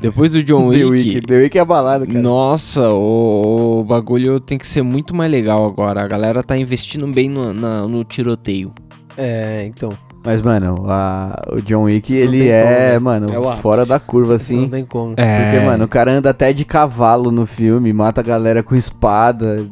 Depois 0.00 0.32
do 0.32 0.42
John 0.42 0.70
The 0.70 0.84
Wick. 0.84 1.20
The 1.22 1.36
Week 1.36 1.58
é 1.58 1.64
balada, 1.64 2.06
cara. 2.06 2.20
Nossa, 2.20 2.90
o, 2.92 3.80
o 3.80 3.84
bagulho 3.84 4.40
tem 4.40 4.56
que 4.56 4.66
ser 4.66 4.82
muito 4.82 5.14
mais 5.14 5.30
legal 5.30 5.64
agora. 5.66 6.02
A 6.02 6.08
galera 6.08 6.42
tá 6.42 6.56
investindo 6.56 7.06
bem 7.08 7.28
no, 7.28 7.52
na- 7.52 7.86
no 7.86 8.02
tiroteio. 8.04 8.72
É, 9.16 9.64
então. 9.66 9.90
Mas, 10.24 10.40
mano, 10.42 10.84
a- 10.86 11.42
o 11.52 11.60
John 11.62 11.82
Wick, 11.84 12.12
ele 12.14 12.38
tem 12.40 12.48
é, 12.48 12.62
como, 12.94 13.10
né? 13.10 13.20
mano, 13.28 13.50
É 13.52 13.56
fora 13.56 13.84
da 13.84 13.98
curva, 13.98 14.28
Não 14.30 14.36
assim. 14.36 14.68
tem 14.68 14.84
como. 14.86 15.14
É. 15.18 15.50
Porque, 15.52 15.66
mano, 15.66 15.84
o 15.84 15.88
cara 15.88 16.12
anda 16.12 16.30
até 16.30 16.52
de 16.52 16.64
cavalo 16.64 17.30
no 17.30 17.44
filme, 17.46 17.92
mata 17.92 18.20
a 18.22 18.24
galera 18.24 18.62
com 18.62 18.74
espada. 18.74 19.66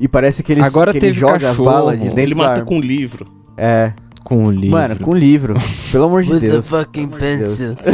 E 0.00 0.08
parece 0.08 0.42
que 0.42 0.52
ele, 0.52 0.62
Agora 0.62 0.90
que 0.90 0.98
ele 0.98 1.06
teve 1.06 1.18
joga 1.20 1.38
cachorro. 1.38 1.68
as 1.68 1.74
balas 1.74 1.98
de 1.98 2.04
dentro 2.06 2.20
Ele 2.20 2.34
mata 2.34 2.64
com 2.64 2.80
livro. 2.80 3.26
É, 3.56 3.92
com 4.24 4.46
o 4.46 4.50
livro. 4.50 4.70
mano, 4.70 4.96
com 4.98 5.14
livro. 5.14 5.54
Pelo 5.92 6.04
amor 6.06 6.22
de 6.22 6.32
With 6.32 6.40
the 6.40 6.48
Deus. 6.48 6.68
fucking 6.68 7.08
pencil. 7.08 7.76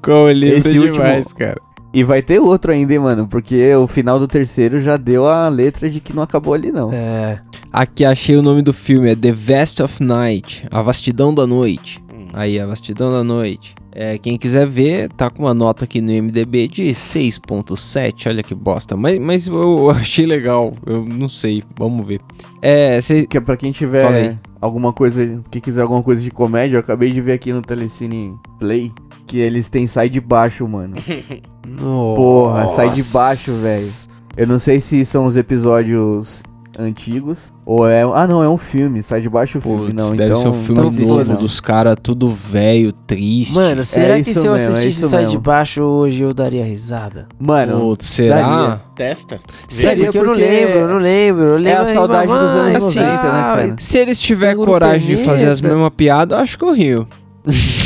com 0.00 0.24
o 0.24 0.30
livro 0.30 0.58
Esse 0.58 0.78
último- 0.78 0.94
demais, 1.04 1.32
cara. 1.32 1.60
E 1.94 2.02
vai 2.02 2.22
ter 2.22 2.38
outro 2.38 2.72
ainda, 2.72 2.94
hein, 2.94 3.00
mano, 3.00 3.26
porque 3.28 3.74
o 3.74 3.86
final 3.86 4.18
do 4.18 4.26
terceiro 4.26 4.80
já 4.80 4.96
deu 4.96 5.28
a 5.28 5.46
letra 5.50 5.90
de 5.90 6.00
que 6.00 6.14
não 6.14 6.22
acabou 6.22 6.54
ali, 6.54 6.72
não. 6.72 6.90
É. 6.90 7.38
Aqui 7.70 8.02
achei 8.02 8.34
o 8.34 8.40
nome 8.40 8.62
do 8.62 8.72
filme, 8.72 9.10
é 9.10 9.14
The 9.14 9.30
Vast 9.30 9.82
of 9.82 10.02
Night, 10.02 10.66
A 10.70 10.80
Vastidão 10.80 11.34
da 11.34 11.46
Noite. 11.46 12.01
Aí, 12.32 12.58
A 12.58 12.66
Vastidão 12.66 13.12
da 13.12 13.22
Noite. 13.22 13.74
É, 13.94 14.16
quem 14.16 14.38
quiser 14.38 14.66
ver, 14.66 15.10
tá 15.10 15.28
com 15.28 15.42
uma 15.42 15.52
nota 15.52 15.84
aqui 15.84 16.00
no 16.00 16.10
MDB 16.10 16.66
de 16.66 16.84
6.7, 16.84 18.28
olha 18.28 18.42
que 18.42 18.54
bosta. 18.54 18.96
Mas, 18.96 19.18
mas 19.18 19.46
eu 19.46 19.90
achei 19.90 20.24
legal, 20.24 20.74
eu 20.86 21.04
não 21.04 21.28
sei, 21.28 21.62
vamos 21.78 22.06
ver. 22.06 22.20
É, 22.62 23.00
cê, 23.00 23.26
Que 23.26 23.36
é 23.36 23.40
pra 23.40 23.56
quem 23.56 23.70
tiver 23.70 24.38
alguma 24.60 24.92
coisa, 24.92 25.42
que 25.50 25.60
quiser 25.60 25.82
alguma 25.82 26.02
coisa 26.02 26.22
de 26.22 26.30
comédia, 26.30 26.76
eu 26.76 26.80
acabei 26.80 27.10
de 27.10 27.20
ver 27.20 27.32
aqui 27.32 27.52
no 27.52 27.60
Telecine 27.60 28.34
Play 28.58 28.92
que 29.26 29.38
eles 29.38 29.70
têm 29.70 29.86
Sai 29.86 30.10
de 30.10 30.20
Baixo, 30.20 30.68
mano. 30.68 30.94
Porra, 31.78 32.68
Sai 32.68 32.90
de 32.90 33.02
Baixo, 33.04 33.50
velho. 33.62 33.88
Eu 34.36 34.46
não 34.46 34.58
sei 34.58 34.78
se 34.78 35.04
são 35.06 35.24
os 35.24 35.38
episódios 35.38 36.42
antigos 36.78 37.52
ou 37.64 37.88
é. 37.88 38.02
Ah, 38.02 38.26
não, 38.26 38.42
é 38.42 38.48
um 38.48 38.58
filme. 38.58 39.02
Sai 39.02 39.20
de 39.20 39.28
Baixo 39.28 39.58
o 39.58 39.60
filme. 39.60 39.92
Não, 39.92 40.10
deve 40.10 40.24
então. 40.24 40.36
ser 40.36 40.48
um 40.48 40.64
filme 40.64 40.80
assiste, 40.80 41.06
novo 41.06 41.24
não. 41.24 41.36
dos 41.36 41.60
caras, 41.60 41.96
tudo 42.02 42.30
velho, 42.30 42.92
triste. 42.92 43.54
Mano, 43.54 43.84
será 43.84 44.14
que 44.14 44.22
isso 44.22 44.40
se 44.40 44.46
eu 44.46 44.52
mesmo, 44.52 44.66
é 44.66 44.70
assistisse 44.70 45.00
isso 45.00 45.08
Sai 45.08 45.22
de 45.22 45.26
mesmo. 45.28 45.40
Baixo 45.40 45.82
hoje 45.82 46.22
eu 46.22 46.34
daria 46.34 46.64
risada? 46.64 47.28
Mano, 47.38 47.80
Putz, 47.80 48.06
será? 48.06 48.42
daria. 48.42 48.80
Testa. 48.96 49.40
Seria 49.68 50.04
porque 50.04 50.18
eu 50.18 50.24
não 50.24 50.32
porque 50.32 50.46
lembro, 50.46 50.78
eu 50.78 50.88
não 50.88 50.96
lembro. 50.96 51.44
Eu 51.44 51.54
é 51.54 51.58
lembro 51.58 51.78
a 51.78 51.86
aí, 51.86 51.94
saudade 51.94 52.26
dos 52.26 52.36
mamãe, 52.36 52.70
anos 52.70 52.84
Assim, 52.84 53.00
90, 53.00 53.12
né, 53.12 53.18
cara? 53.22 53.76
Se 53.78 53.98
eles 53.98 54.18
tiverem 54.18 54.56
coragem 54.56 55.16
de 55.16 55.24
fazer 55.24 55.48
as 55.48 55.60
mesmas 55.60 55.90
piadas, 55.96 56.36
eu 56.36 56.42
acho 56.42 56.58
que 56.58 56.64
eu 56.64 56.72
rio. 56.72 57.08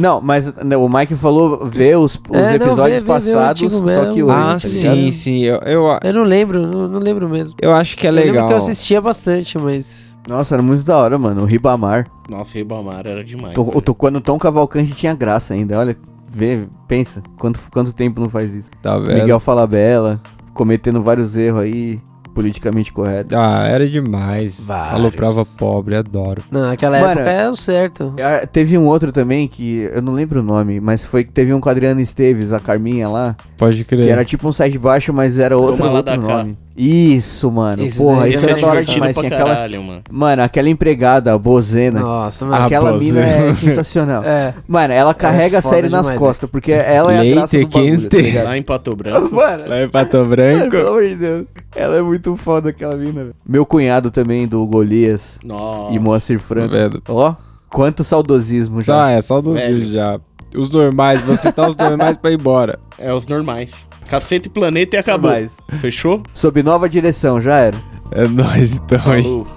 Não, 0.00 0.20
mas 0.20 0.52
né, 0.54 0.76
o 0.76 0.88
Mike 0.88 1.14
falou 1.14 1.66
ver 1.66 1.96
os, 1.96 2.14
os 2.16 2.36
É, 2.36 2.58
não, 2.58 2.66
episódios 2.66 2.78
vê, 2.80 2.84
vê, 2.86 2.94
vê 2.98 3.02
o 3.02 3.06
passados, 3.06 3.62
antigo 3.62 3.88
só 3.90 4.06
que 4.10 4.22
hoje. 4.22 4.32
ah, 4.34 4.52
tá 4.52 4.58
sim, 4.58 4.88
ligado? 4.94 5.12
sim. 5.12 5.42
Eu, 5.44 5.56
eu, 5.58 5.98
Eu 6.02 6.12
não 6.14 6.22
lembro, 6.24 6.66
não, 6.66 6.88
não 6.88 6.98
lembro 6.98 7.28
mesmo. 7.28 7.56
eu 7.60 7.72
acho 7.72 7.96
que 7.96 8.06
é 8.06 8.10
Eu 8.10 8.14
lembro 8.14 8.32
legal. 8.32 8.46
que 8.48 8.52
eu 8.54 8.56
assistia 8.58 9.00
bastante, 9.00 9.58
mas. 9.58 10.18
Nossa, 10.28 10.54
era 10.54 10.62
muito 10.62 10.82
da 10.82 10.96
hora, 10.96 11.18
mano. 11.18 11.42
O 11.42 11.44
Ribamar. 11.44 12.06
Nossa, 12.28 12.56
Ribamar 12.58 13.06
era 13.06 13.24
demais. 13.24 13.54
Velho. 13.56 13.80
to- 13.80 13.94
quando 13.94 14.16
o 14.16 14.20
Tom 14.20 14.38
Cavalcante 14.38 14.94
tinha 14.94 15.14
graça 15.14 15.54
ainda. 15.54 15.78
Olha, 15.78 15.96
vê, 16.30 16.66
pensa. 16.86 17.22
Quanto, 17.38 17.58
quanto 17.72 17.92
tempo 17.92 18.20
não 18.20 18.28
faz 18.28 18.54
isso? 18.54 18.70
Tá 18.82 18.98
vendo? 18.98 19.14
Miguel 19.20 19.40
Falabella, 19.40 20.20
cometendo 20.54 21.02
vários 21.02 21.36
erros 21.36 21.62
aí, 21.62 22.00
politicamente 22.34 22.92
correto. 22.92 23.36
Ah, 23.36 23.66
era 23.66 23.88
demais. 23.88 24.58
Vários. 24.60 24.92
Falou 24.92 25.12
prava 25.12 25.44
pobre, 25.44 25.96
adoro. 25.96 26.42
Não, 26.50 26.62
naquela 26.68 26.98
Mano, 27.00 27.20
época 27.20 27.30
era 27.30 27.50
o 27.50 27.56
certo. 27.56 28.14
Ah, 28.20 28.46
Teve 28.46 28.76
um 28.78 28.86
outro 28.86 29.12
também 29.12 29.46
que 29.48 29.88
eu 29.92 30.00
não 30.02 30.12
lembro 30.12 30.40
o 30.40 30.42
nome, 30.42 30.80
mas 30.80 31.04
foi 31.06 31.24
que 31.24 31.30
teve 31.32 31.52
um 31.52 31.60
com 31.60 31.68
a 31.68 31.72
Adriana 31.72 32.00
Esteves, 32.00 32.52
a 32.52 32.60
Carminha 32.60 33.08
lá, 33.08 33.36
Pode 33.58 33.84
crer. 33.84 34.04
que 34.04 34.10
era 34.10 34.24
tipo 34.24 34.48
um 34.48 34.52
site 34.52 34.78
baixo, 34.78 35.12
mas 35.12 35.38
era 35.38 35.56
outro, 35.56 35.84
outro 35.84 36.02
da 36.02 36.18
cá. 36.18 36.46
Isso, 36.76 37.50
mano. 37.50 37.82
Esse 37.82 37.98
Porra, 37.98 38.28
isso 38.28 38.38
Esse 38.38 38.48
era 38.50 38.58
é 38.58 38.60
da 38.62 38.66
hora 38.68 38.84
demais. 38.84 39.16
Tinha 39.16 39.28
aquela. 39.28 39.54
caralho, 39.54 39.82
mano. 39.82 40.02
Mano, 40.10 40.42
aquela 40.42 40.68
empregada, 40.68 41.32
a 41.34 41.38
Bozena. 41.38 42.00
Nossa, 42.00 42.44
mano. 42.46 42.64
Aquela 42.64 42.90
Ah, 42.90 42.94
mina 42.94 43.20
é 43.20 43.52
sensacional. 43.52 44.22
É. 44.30 44.54
Mano, 44.66 44.92
ela 44.94 45.12
carrega 45.12 45.58
a 45.58 45.62
foda 45.62 45.74
série 45.74 45.88
nas 45.88 46.06
demais, 46.06 46.18
costas, 46.20 46.48
porque 46.50 46.72
ela 46.72 47.12
é 47.12 47.18
a 47.18 47.20
Leite 47.22 47.34
graça 47.34 47.58
do 47.58 47.66
bagulho, 47.68 48.02
tá 48.02 48.08
quente. 48.16 48.22
ligado? 48.22 48.44
Lá 48.44 48.56
em 48.56 48.62
Pato 48.62 48.94
Branco. 48.96 49.34
Mano, 49.34 49.68
Lá 49.68 49.82
em 49.82 49.88
Pato 49.88 50.16
Mano, 50.18 50.28
Branco. 50.30 50.70
pelo 50.70 50.88
amor 50.88 51.02
de 51.08 51.16
Deus. 51.16 51.44
Ela 51.74 51.96
é 51.96 52.02
muito 52.02 52.36
foda, 52.36 52.70
aquela 52.70 52.96
mina, 52.96 53.22
velho. 53.24 53.34
Meu 53.46 53.66
cunhado 53.66 54.10
também, 54.10 54.46
do 54.48 54.64
Golias 54.66 55.38
Nossa. 55.44 55.94
e 55.94 55.98
Moacir 55.98 56.38
Tá 56.38 56.44
Franco. 56.46 56.74
Ó, 57.08 57.34
quanto 57.68 58.02
saudosismo 58.04 58.80
já. 58.80 58.94
Tá, 58.94 59.10
é 59.10 59.20
dos 59.20 59.58
Velho. 59.58 59.90
já. 59.92 60.18
Os 60.56 60.68
normais, 60.70 61.20
vou 61.22 61.36
citar 61.36 61.68
os 61.68 61.76
normais 61.76 62.16
pra 62.16 62.30
ir 62.30 62.34
embora. 62.34 62.78
É 62.98 63.12
os 63.14 63.28
normais. 63.28 63.86
Cacete 64.10 64.48
e 64.48 64.50
planeta 64.50 64.96
e 64.96 64.98
acabou. 64.98 65.30
Mas, 65.30 65.56
Fechou? 65.80 66.22
sob 66.34 66.62
nova 66.62 66.88
direção, 66.88 67.40
já 67.40 67.56
era. 67.56 67.78
É 68.10 68.26
nóis 68.26 68.78
então, 68.78 69.16
hein? 69.16 69.46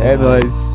É 0.00 0.16
nóis. 0.16 0.72